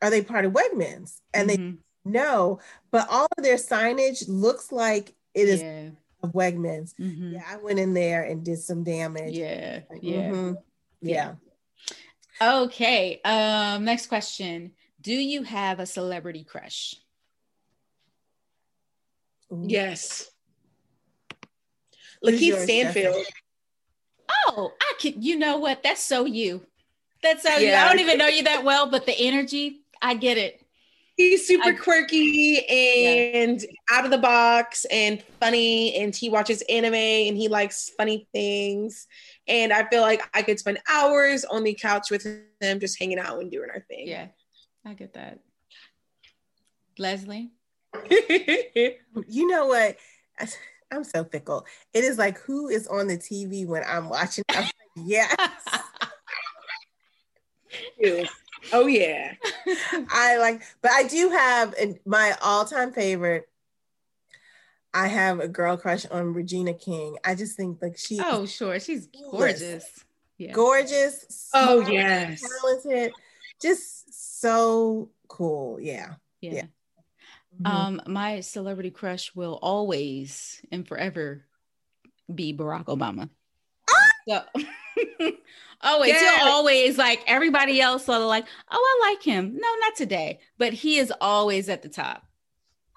are 0.00 0.10
they 0.10 0.22
part 0.22 0.44
of 0.44 0.52
wegmans 0.52 1.20
and 1.34 1.48
they 1.48 1.56
Mhm. 1.58 1.78
know 2.04 2.58
but 2.90 3.06
all 3.10 3.28
of 3.38 3.44
their 3.44 3.56
signage 3.56 4.24
looks 4.28 4.72
like 4.72 5.14
it 5.34 5.48
is 5.48 5.60
yeah. 5.60 5.90
Of 6.22 6.32
wegmans 6.32 6.94
Mhm. 7.00 7.32
yeah 7.34 7.44
i 7.48 7.56
went 7.56 7.78
in 7.78 7.94
there 7.94 8.22
and 8.22 8.44
did 8.44 8.58
some 8.58 8.84
damage 8.84 9.34
Yeah. 9.34 9.80
Yeah. 10.00 10.30
Mhm. 10.30 10.56
yeah 11.00 11.34
Okay. 12.40 13.20
Um, 13.24 13.84
next 13.84 14.06
question. 14.06 14.72
Do 15.00 15.12
you 15.12 15.42
have 15.44 15.78
a 15.78 15.86
celebrity 15.86 16.42
crush? 16.44 16.96
Ooh. 19.52 19.64
Yes. 19.68 20.28
Who's 22.22 22.40
Lakeith 22.40 22.46
yours, 22.46 22.62
Stanfield. 22.64 23.26
Oh, 24.48 24.72
I 24.80 24.94
could, 25.00 25.22
you 25.22 25.38
know 25.38 25.58
what? 25.58 25.82
That's 25.82 26.02
so 26.02 26.24
you. 26.24 26.66
That's 27.22 27.42
so 27.42 27.56
you. 27.58 27.72
I 27.72 27.86
don't 27.88 28.00
even 28.00 28.18
know 28.18 28.26
you 28.28 28.44
that 28.44 28.64
well, 28.64 28.90
but 28.90 29.06
the 29.06 29.16
energy, 29.16 29.82
I 30.00 30.14
get 30.14 30.38
it. 30.38 30.61
He's 31.16 31.46
super 31.46 31.68
I- 31.68 31.72
quirky 31.72 32.66
and 32.66 33.64
out 33.90 34.04
of 34.04 34.10
the 34.10 34.18
box 34.18 34.84
and 34.86 35.22
funny, 35.40 35.94
and 35.96 36.14
he 36.14 36.28
watches 36.28 36.62
anime 36.68 36.94
and 36.94 37.36
he 37.36 37.48
likes 37.48 37.90
funny 37.96 38.26
things. 38.32 39.06
And 39.46 39.72
I 39.72 39.88
feel 39.88 40.02
like 40.02 40.22
I 40.34 40.42
could 40.42 40.58
spend 40.58 40.78
hours 40.88 41.44
on 41.44 41.64
the 41.64 41.74
couch 41.74 42.10
with 42.10 42.24
him, 42.60 42.80
just 42.80 42.98
hanging 42.98 43.18
out 43.18 43.40
and 43.40 43.50
doing 43.50 43.68
our 43.70 43.84
thing. 43.88 44.08
Yeah, 44.08 44.28
I 44.86 44.94
get 44.94 45.14
that. 45.14 45.40
Leslie? 46.98 47.50
you 48.10 49.46
know 49.46 49.66
what 49.66 49.96
i'm 50.92 51.04
so 51.04 51.24
fickle 51.24 51.66
it 51.92 52.04
is 52.04 52.18
like 52.18 52.38
who 52.38 52.68
is 52.68 52.86
on 52.86 53.06
the 53.06 53.18
tv 53.18 53.66
when 53.66 53.82
i'm 53.86 54.08
watching 54.08 54.44
I'm 54.48 54.62
like, 54.62 54.72
yes 54.96 55.36
oh 58.72 58.86
yeah. 58.86 59.34
I 60.10 60.38
like, 60.38 60.62
but 60.80 60.90
I 60.90 61.04
do 61.04 61.30
have 61.30 61.74
an, 61.74 61.98
my 62.04 62.36
all-time 62.42 62.92
favorite. 62.92 63.48
I 64.94 65.08
have 65.08 65.40
a 65.40 65.48
girl 65.48 65.76
crush 65.76 66.04
on 66.06 66.34
Regina 66.34 66.74
King. 66.74 67.16
I 67.24 67.34
just 67.34 67.56
think 67.56 67.80
like 67.80 67.96
she 67.96 68.20
oh, 68.22 68.44
sure. 68.46 68.78
She's 68.78 69.08
gorgeous. 69.30 70.04
Yeah. 70.38 70.52
gorgeous, 70.52 71.48
Oh 71.54 71.80
smart, 71.80 71.92
yes. 71.92 72.42
talented, 72.62 73.12
just 73.60 74.40
so 74.40 75.10
cool. 75.28 75.80
Yeah. 75.80 76.14
Yeah. 76.40 76.52
Yeah. 76.52 76.62
Mhm. 77.62 77.70
Um, 77.70 78.00
my 78.06 78.40
celebrity 78.40 78.90
crush 78.90 79.34
will 79.34 79.58
always 79.62 80.60
and 80.70 80.86
forever 80.86 81.44
be 82.32 82.54
Barack 82.54 82.86
Obama. 82.86 83.28
So 84.28 84.42
oh, 85.82 86.04
Yes. 86.04 86.40
he'll 86.40 86.48
always 86.48 86.98
like 86.98 87.22
everybody 87.26 87.80
else 87.80 88.04
sort 88.04 88.20
of 88.20 88.28
like, 88.28 88.46
oh, 88.70 89.00
I 89.04 89.10
like 89.10 89.22
him. 89.22 89.54
No, 89.54 89.68
not 89.80 89.96
today, 89.96 90.40
but 90.58 90.72
he 90.72 90.98
is 90.98 91.12
always 91.20 91.68
at 91.68 91.82
the 91.82 91.88
top. 91.88 92.24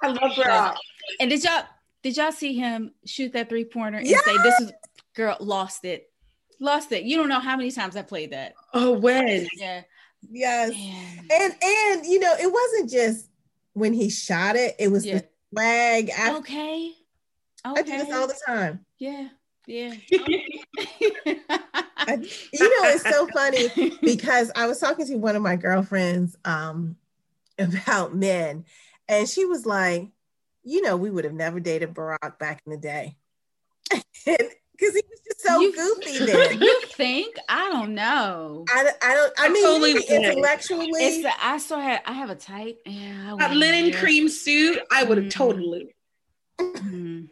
I 0.04 0.08
love 0.10 0.32
Barack. 0.34 0.76
And 1.20 1.30
did 1.30 1.44
y'all 1.44 1.64
did 2.04 2.18
y'all 2.18 2.32
see 2.32 2.54
him 2.56 2.94
shoot 3.06 3.34
that 3.34 3.50
three 3.50 3.66
pointer 3.66 3.98
and 4.00 4.08
Yes! 4.08 4.24
say, 4.26 4.38
"This 4.44 4.60
is 4.60 4.72
girl 5.16 5.38
lost 5.40 5.86
it, 5.86 6.12
lost 6.60 6.92
it." 6.92 7.04
You 7.04 7.18
don't 7.18 7.30
know 7.30 7.40
how 7.40 7.56
many 7.58 7.72
times 7.72 7.96
I 7.96 8.02
played 8.04 8.32
that. 8.32 8.54
Oh 8.74 8.92
when? 8.92 9.48
Yeah, 9.56 9.82
yes. 10.30 10.72
man. 10.72 11.28
And 11.32 11.56
and 11.64 12.06
you 12.06 12.20
know, 12.20 12.36
it 12.40 12.52
wasn't 12.52 12.90
just 12.92 13.30
when 13.74 13.94
he 13.94 14.10
shot 14.10 14.56
it, 14.56 14.76
it 14.78 14.92
was 14.92 15.06
Yeah. 15.06 15.20
the 15.20 15.26
swag. 15.54 16.12
I, 16.18 16.36
Okay. 16.38 16.92
I 17.64 17.82
do 17.82 17.92
this 17.98 18.12
all 18.14 18.28
the 18.28 18.40
time. 18.46 18.86
Yeah. 19.00 19.30
Yeah. 19.66 19.94
I, 20.78 22.18
you 22.54 22.70
know, 22.70 22.90
it's 22.90 23.10
so 23.10 23.28
funny 23.28 23.70
because 24.02 24.52
I 24.56 24.68
was 24.68 24.80
talking 24.80 25.06
to 25.08 25.16
one 25.16 25.36
of 25.36 25.42
my 25.42 25.56
girlfriends 25.56 26.36
um, 26.46 26.96
about 27.60 28.16
men, 28.16 28.66
and 29.08 29.28
she 29.28 29.46
was 29.46 29.66
like, 29.66 30.10
"You 30.64 30.82
know, 30.82 30.98
we 30.98 31.10
would 31.10 31.24
have 31.26 31.34
never 31.34 31.60
dated 31.60 31.94
Barack 31.94 32.38
back 32.40 32.62
in 32.66 32.72
the 32.72 32.78
day, 32.78 33.16
because 33.90 34.06
he 34.26 35.02
was 35.10 35.20
just 35.26 35.42
so 35.42 35.60
You- 35.62 35.74
goofy 35.74 36.20
then." 36.26 36.62
you 36.62 36.82
think? 36.96 37.36
I 37.50 37.70
don't 37.72 37.96
know. 37.96 38.66
I, 38.70 38.92
I 39.02 39.14
don't. 39.16 39.34
I 39.40 39.46
I 39.46 39.50
mean, 39.50 39.64
totally 39.64 40.04
intellectually, 40.10 40.90
It's 40.94 41.24
the, 41.24 41.32
I 41.46 41.58
still 41.58 41.80
had 41.80 42.02
I 42.06 42.14
have 42.14 42.30
a 42.30 42.36
type. 42.36 42.80
Yeah, 42.86 43.36
I 43.40 43.54
linen 43.54 43.92
cream 43.94 44.30
suit, 44.30 44.80
I 44.92 45.04
would 45.04 45.18
have 45.18 45.28
Mhm. 45.28 45.32
totally. 45.32 45.96
Mhm. 46.60 47.30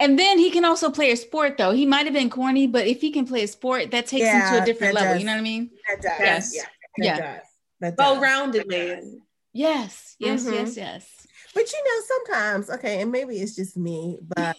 And 0.00 0.18
then 0.18 0.38
he 0.38 0.50
can 0.50 0.64
also 0.64 0.90
play 0.90 1.10
a 1.12 1.16
sport 1.16 1.56
though. 1.58 1.70
He 1.72 1.86
might 1.86 2.04
have 2.06 2.14
been 2.14 2.30
corny, 2.30 2.66
but 2.66 2.86
if 2.86 3.00
he 3.00 3.10
can 3.10 3.26
play 3.26 3.42
a 3.44 3.48
sport, 3.48 3.90
that 3.92 4.06
takes 4.06 4.26
him 4.26 4.40
to 4.40 4.62
a 4.62 4.64
different 4.64 4.94
level. 4.94 5.12
does. 5.12 5.20
You 5.20 5.26
know 5.26 5.32
what 5.32 5.38
I 5.38 5.42
mean? 5.42 5.70
That 5.88 6.02
does. 6.02 6.20
Yes. 6.20 6.54
Yeah. 6.54 6.64
Yeah. 6.98 7.16
That 7.16 7.22
does. 7.22 7.46
That. 7.80 7.98
Well-rounded 7.98 8.68
man. 8.68 9.22
Yes, 9.52 10.16
yes, 10.18 10.44
Mhm. 10.44 10.52
yes, 10.52 10.76
yes. 10.76 11.26
But 11.54 11.70
you 11.72 11.84
know, 11.84 12.04
sometimes, 12.06 12.70
okay, 12.70 13.02
and 13.02 13.12
maybe 13.12 13.36
it's 13.36 13.54
just 13.54 13.76
me, 13.76 14.18
but 14.22 14.56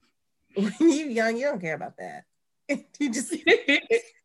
when 0.54 0.72
you're 0.80 1.08
young, 1.08 1.36
you 1.36 1.44
don't 1.46 1.60
care 1.60 1.74
about 1.74 1.96
that. 1.98 2.24
You 3.00 3.10
just, 3.12 3.32
you 3.46 3.80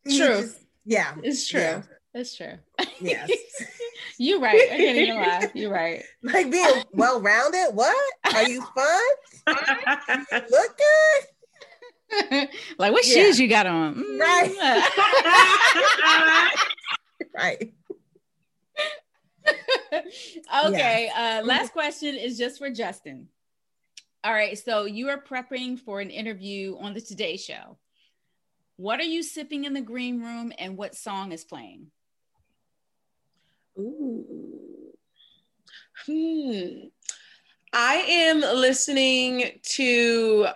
True. 0.06 0.40
just- 0.42 0.58
yeah. 0.84 1.14
It's 1.22 1.48
true. 1.48 1.60
Yeah. 1.60 1.82
It's 2.16 2.34
true. 2.34 2.54
Yes. 2.98 3.30
You're 4.18 4.40
right. 4.40 4.58
I 4.72 4.76
can't 4.78 4.96
even 4.96 5.16
lie. 5.16 5.50
You're 5.54 5.70
right. 5.70 6.02
Like 6.22 6.50
being 6.50 6.82
well 6.92 7.20
rounded. 7.20 7.74
What? 7.74 7.94
Are 8.34 8.48
you 8.48 8.62
fun? 8.74 9.02
Look 10.50 10.80
good? 10.80 12.48
like 12.78 12.92
what 12.92 13.06
Yeah. 13.06 13.14
shoes 13.14 13.38
you 13.38 13.48
got 13.48 13.66
on? 13.66 13.96
Mm. 13.96 14.18
Right. 17.36 17.74
okay. 20.64 21.10
Uh, 21.14 21.42
last 21.44 21.72
question 21.74 22.14
is 22.14 22.38
just 22.38 22.56
for 22.56 22.70
Justin. 22.70 23.28
All 24.24 24.32
right. 24.32 24.58
So 24.58 24.86
you 24.86 25.10
are 25.10 25.20
prepping 25.22 25.78
for 25.78 26.00
an 26.00 26.08
interview 26.08 26.78
on 26.80 26.94
the 26.94 27.02
Today 27.02 27.36
Show. 27.36 27.76
What 28.76 29.00
are 29.00 29.04
you 29.04 29.22
sipping 29.22 29.64
in 29.64 29.74
the 29.74 29.82
green 29.82 30.22
room 30.22 30.50
and 30.58 30.78
what 30.78 30.94
song 30.94 31.32
is 31.32 31.44
playing? 31.44 31.88
Ooh. 33.78 34.92
Hmm. 36.06 36.88
I 37.72 37.94
am 37.96 38.40
listening 38.40 39.60
to 39.62 40.46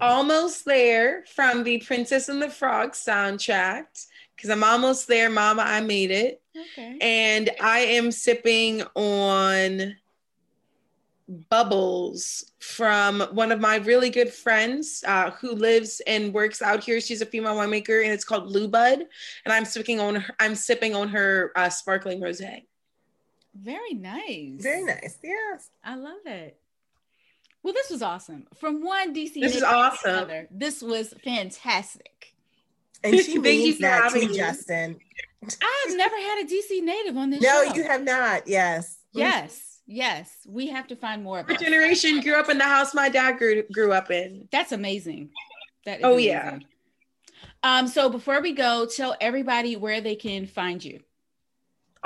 Almost 0.00 0.64
There 0.64 1.24
from 1.34 1.62
the 1.62 1.78
Princess 1.78 2.28
and 2.28 2.42
the 2.42 2.50
Frog 2.50 2.92
soundtrack 2.92 3.84
because 4.36 4.50
I'm 4.50 4.64
almost 4.64 5.06
there, 5.06 5.30
Mama. 5.30 5.62
I 5.62 5.80
made 5.80 6.10
it. 6.10 6.42
Okay. 6.56 6.98
And 7.00 7.50
I 7.60 7.80
am 7.80 8.10
sipping 8.10 8.82
on 8.94 9.96
bubbles 11.48 12.44
from 12.58 13.20
one 13.32 13.50
of 13.52 13.60
my 13.60 13.76
really 13.76 14.10
good 14.10 14.32
friends 14.32 15.02
uh, 15.06 15.30
who 15.32 15.52
lives 15.54 16.00
and 16.06 16.32
works 16.34 16.60
out 16.62 16.84
here. 16.84 17.00
She's 17.00 17.22
a 17.22 17.26
female 17.26 17.54
winemaker, 17.56 18.02
and 18.04 18.12
it's 18.12 18.24
called 18.24 18.44
Blue 18.44 18.68
Bud. 18.68 19.00
And 19.44 19.52
I'm 19.52 19.64
sipping 19.64 20.00
on 20.00 20.16
her. 20.16 20.34
I'm 20.40 20.54
sipping 20.54 20.94
on 20.94 21.08
her 21.08 21.52
uh, 21.56 21.68
sparkling 21.70 22.20
rosé. 22.20 22.64
Very 23.54 23.94
nice. 23.94 24.62
Very 24.62 24.82
nice. 24.84 25.18
Yes. 25.22 25.70
I 25.84 25.94
love 25.94 26.26
it. 26.26 26.58
Well, 27.62 27.72
this 27.72 27.88
was 27.88 28.02
awesome. 28.02 28.46
From 28.58 28.84
one 28.84 29.14
DC 29.14 29.34
This 29.40 29.56
is 29.56 29.62
awesome. 29.62 30.10
another, 30.10 30.48
This 30.50 30.82
was 30.82 31.14
fantastic. 31.24 32.34
And 33.02 33.14
she 33.14 33.22
Thank 33.22 33.34
you 33.34 33.40
means 33.42 33.76
for 33.76 33.82
that 33.82 34.02
having 34.02 34.22
too, 34.22 34.28
me. 34.28 34.36
Justin. 34.36 34.96
I've 35.42 35.96
never 35.96 36.16
had 36.16 36.44
a 36.44 36.46
DC 36.46 36.82
native 36.82 37.16
on 37.16 37.30
this 37.30 37.40
No, 37.42 37.64
show. 37.64 37.74
you 37.74 37.84
have 37.84 38.02
not. 38.02 38.46
Yes. 38.48 38.98
Yes, 39.12 39.73
yes. 39.86 40.30
We 40.48 40.68
have 40.68 40.86
to 40.88 40.96
find 40.96 41.22
more 41.22 41.44
Our 41.48 41.56
generation 41.56 42.20
grew 42.20 42.34
up 42.34 42.48
in 42.48 42.58
the 42.58 42.64
house 42.64 42.94
my 42.94 43.08
dad 43.08 43.38
grew 43.38 43.62
grew 43.72 43.92
up 43.92 44.10
in. 44.10 44.48
That's 44.50 44.72
amazing. 44.72 45.30
That 45.86 45.98
is 46.00 46.04
Oh, 46.04 46.12
amazing. 46.14 46.30
yeah. 46.30 46.58
Um, 47.62 47.88
so 47.88 48.08
before 48.10 48.40
we 48.42 48.52
go, 48.52 48.86
tell 48.86 49.16
everybody 49.20 49.76
where 49.76 50.00
they 50.00 50.16
can 50.16 50.46
find 50.46 50.84
you. 50.84 51.00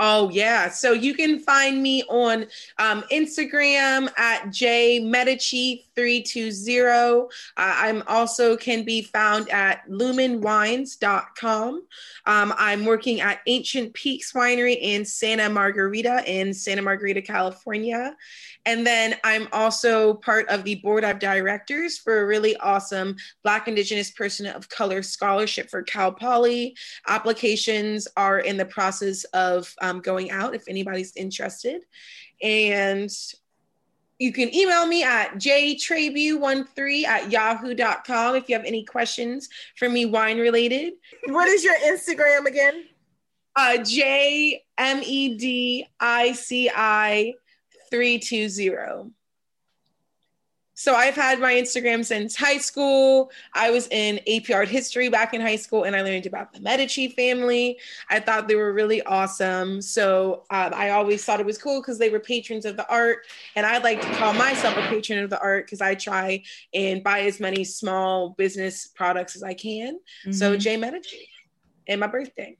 Oh 0.00 0.30
yeah. 0.30 0.68
So 0.68 0.92
you 0.92 1.12
can 1.12 1.40
find 1.40 1.82
me 1.82 2.04
on 2.04 2.46
um, 2.78 3.02
Instagram 3.12 4.08
at 4.16 4.46
jmedici320. 4.46 7.24
Uh, 7.24 7.26
I'm 7.56 8.04
also 8.06 8.56
can 8.56 8.84
be 8.84 9.02
found 9.02 9.50
at 9.50 9.84
lumenwines.com. 9.88 11.82
Um, 12.26 12.54
I'm 12.56 12.84
working 12.84 13.20
at 13.20 13.40
Ancient 13.46 13.92
Peaks 13.94 14.34
Winery 14.34 14.78
in 14.80 15.04
Santa 15.04 15.48
Margarita 15.48 16.22
in 16.26 16.54
Santa 16.54 16.82
Margarita, 16.82 17.22
California. 17.22 18.14
And 18.66 18.86
then 18.86 19.16
I'm 19.24 19.48
also 19.50 20.14
part 20.14 20.46
of 20.48 20.62
the 20.62 20.76
board 20.76 21.02
of 21.02 21.18
directors 21.18 21.96
for 21.96 22.20
a 22.20 22.26
really 22.26 22.54
awesome 22.58 23.16
Black 23.42 23.66
Indigenous 23.66 24.10
Person 24.10 24.46
of 24.46 24.68
Color 24.68 25.02
Scholarship 25.02 25.70
for 25.70 25.82
Cal 25.82 26.12
Poly 26.12 26.76
applications 27.06 28.06
are 28.16 28.40
in 28.40 28.58
the 28.58 28.66
process 28.66 29.24
of 29.32 29.74
um, 29.80 29.87
going 30.00 30.30
out 30.30 30.54
if 30.54 30.64
anybody's 30.68 31.12
interested. 31.16 31.82
And 32.42 33.10
you 34.18 34.32
can 34.32 34.52
email 34.54 34.86
me 34.86 35.04
at 35.04 35.34
jtrabu13 35.34 37.04
at 37.04 37.30
yahoo.com 37.30 38.34
if 38.36 38.48
you 38.48 38.56
have 38.56 38.64
any 38.64 38.84
questions 38.84 39.48
for 39.76 39.88
me 39.88 40.06
wine 40.06 40.38
related. 40.38 40.94
What 41.26 41.48
is 41.48 41.62
your 41.62 41.76
Instagram 41.76 42.46
again? 42.46 42.84
Uh, 43.54 43.78
J 43.78 44.62
M 44.76 45.00
E 45.04 45.36
D 45.36 45.86
I 46.00 46.32
C 46.32 46.70
I 46.74 47.34
320. 47.90 49.12
So 50.78 50.94
I've 50.94 51.16
had 51.16 51.40
my 51.40 51.54
Instagram 51.54 52.04
since 52.04 52.36
high 52.36 52.58
school. 52.58 53.32
I 53.52 53.72
was 53.72 53.88
in 53.88 54.20
AP 54.28 54.48
Art 54.54 54.68
History 54.68 55.08
back 55.08 55.34
in 55.34 55.40
high 55.40 55.56
school, 55.56 55.82
and 55.82 55.96
I 55.96 56.02
learned 56.02 56.24
about 56.24 56.52
the 56.52 56.60
Medici 56.60 57.08
family. 57.08 57.80
I 58.08 58.20
thought 58.20 58.46
they 58.46 58.54
were 58.54 58.72
really 58.72 59.02
awesome. 59.02 59.82
So 59.82 60.44
um, 60.50 60.72
I 60.72 60.90
always 60.90 61.24
thought 61.24 61.40
it 61.40 61.46
was 61.46 61.58
cool 61.58 61.80
because 61.80 61.98
they 61.98 62.10
were 62.10 62.20
patrons 62.20 62.64
of 62.64 62.76
the 62.76 62.88
art, 62.88 63.26
and 63.56 63.66
I'd 63.66 63.82
like 63.82 64.00
to 64.02 64.06
call 64.14 64.32
myself 64.34 64.76
a 64.76 64.82
patron 64.82 65.18
of 65.18 65.30
the 65.30 65.40
art 65.40 65.66
because 65.66 65.80
I 65.80 65.96
try 65.96 66.44
and 66.72 67.02
buy 67.02 67.22
as 67.22 67.40
many 67.40 67.64
small 67.64 68.30
business 68.38 68.86
products 68.86 69.34
as 69.34 69.42
I 69.42 69.54
can. 69.54 69.98
So 70.30 70.54
Mhm. 70.54 70.60
J 70.60 70.76
Medici, 70.76 71.28
and 71.88 71.98
my 71.98 72.06
birthday. 72.06 72.56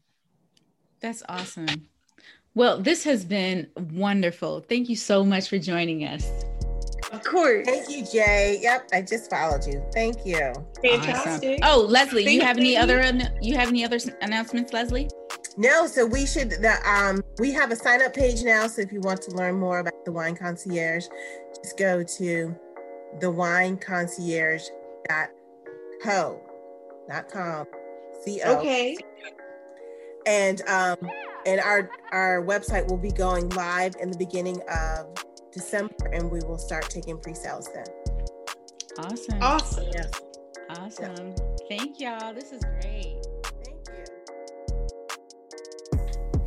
that's 0.99 1.23
awesome. 1.29 1.87
Well, 2.57 2.81
this 2.81 3.05
has 3.05 3.25
been 3.25 3.69
wonderful. 3.77 4.59
Thank 4.69 4.89
you 4.89 4.97
so 4.97 5.25
much 5.25 5.49
for 5.49 5.59
joining 5.61 6.03
us. 6.03 6.29
Of 7.11 7.25
course, 7.25 7.67
Thank 7.67 7.89
you, 7.89 8.05
Jay. 8.05 8.59
Yep, 8.61 8.91
I 8.93 9.01
just 9.01 9.31
followed 9.31 9.67
you. 9.67 9.83
Thank 9.95 10.27
you. 10.27 10.53
fantastic. 10.83 11.61
Oh, 11.63 11.87
Leslie, 11.89 12.23
you 12.23 12.29
Thank 12.29 12.43
have 12.43 12.59
any 12.59 12.77
other 12.77 13.03
you 13.41 13.57
have 13.57 13.69
any 13.69 13.85
other 13.85 13.99
announcements, 14.21 14.73
Leslie? 14.73 15.09
No, 15.57 15.87
so 15.87 16.05
we 16.07 16.27
should 16.27 16.51
the 16.51 16.77
um 16.89 17.23
we 17.39 17.51
have 17.53 17.71
a 17.73 17.77
sign 17.77 18.03
up 18.03 18.15
page 18.15 18.43
now. 18.43 18.67
So 18.67 18.83
if 18.83 18.93
you 18.93 19.01
want 19.01 19.23
to 19.23 19.31
learn 19.33 19.59
more 19.59 19.79
about 19.79 20.05
the 20.05 20.13
wine 20.13 20.37
concierge, 20.37 21.07
just 21.63 21.79
go 21.79 22.03
to 22.03 22.55
the 23.21 23.31
wine 23.31 23.79
concierge.co 23.79 24.69
dot 27.09 27.31
com. 27.31 27.67
C 28.23 28.41
O. 28.45 28.59
Okay. 28.59 28.97
And 30.27 30.61
um 30.69 30.99
and 31.47 31.61
our 31.61 31.91
our 32.13 32.43
website 32.45 32.87
will 32.89 32.99
be 32.99 33.13
going 33.13 33.49
live 33.51 33.97
in 34.01 34.11
the 34.11 34.19
beginning 34.19 34.61
of 34.69 35.07
December 35.53 36.09
and 36.12 36.30
we 36.30 36.40
will 36.40 36.59
start 36.59 36.88
taking 36.90 37.18
pre-sales 37.18 37.68
then. 37.74 37.84
Awesome. 38.99 39.42
Awesome. 39.42 39.86
Yes. 39.92 40.11
Awesome. 40.70 41.34
Thank 41.68 42.01
y'all. 42.01 42.34
This 42.34 42.53
is 42.53 42.62
great. 42.80 43.24
Thank 43.64 43.88
you. 43.88 44.05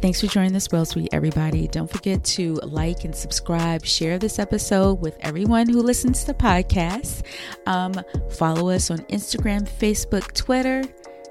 Thanks 0.02 0.20
for 0.20 0.28
joining 0.28 0.54
this 0.54 0.66
Swirl 0.66 0.86
Suite, 0.86 1.10
everybody. 1.12 1.68
Don't 1.68 1.90
forget 1.90 2.24
to 2.24 2.56
like 2.64 3.04
and 3.04 3.16
subscribe, 3.16 3.86
share 3.86 4.18
this 4.18 4.40
episode 4.40 5.00
with 5.00 5.16
everyone 5.22 5.70
who 5.70 5.82
listens 5.82 6.24
to 6.26 6.34
podcasts. 6.34 7.24
Um, 7.68 7.94
follow 8.32 8.70
us 8.70 8.90
on 8.90 9.00
Instagram, 9.10 9.70
Facebook, 9.70 10.34
Twitter, 10.34 10.84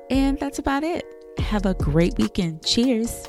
and 0.09 0.39
that's 0.39 0.59
about 0.59 0.85
it. 0.85 1.05
Have 1.39 1.67
a 1.67 1.75
great 1.75 2.17
weekend. 2.17 2.65
Cheers. 2.65 3.27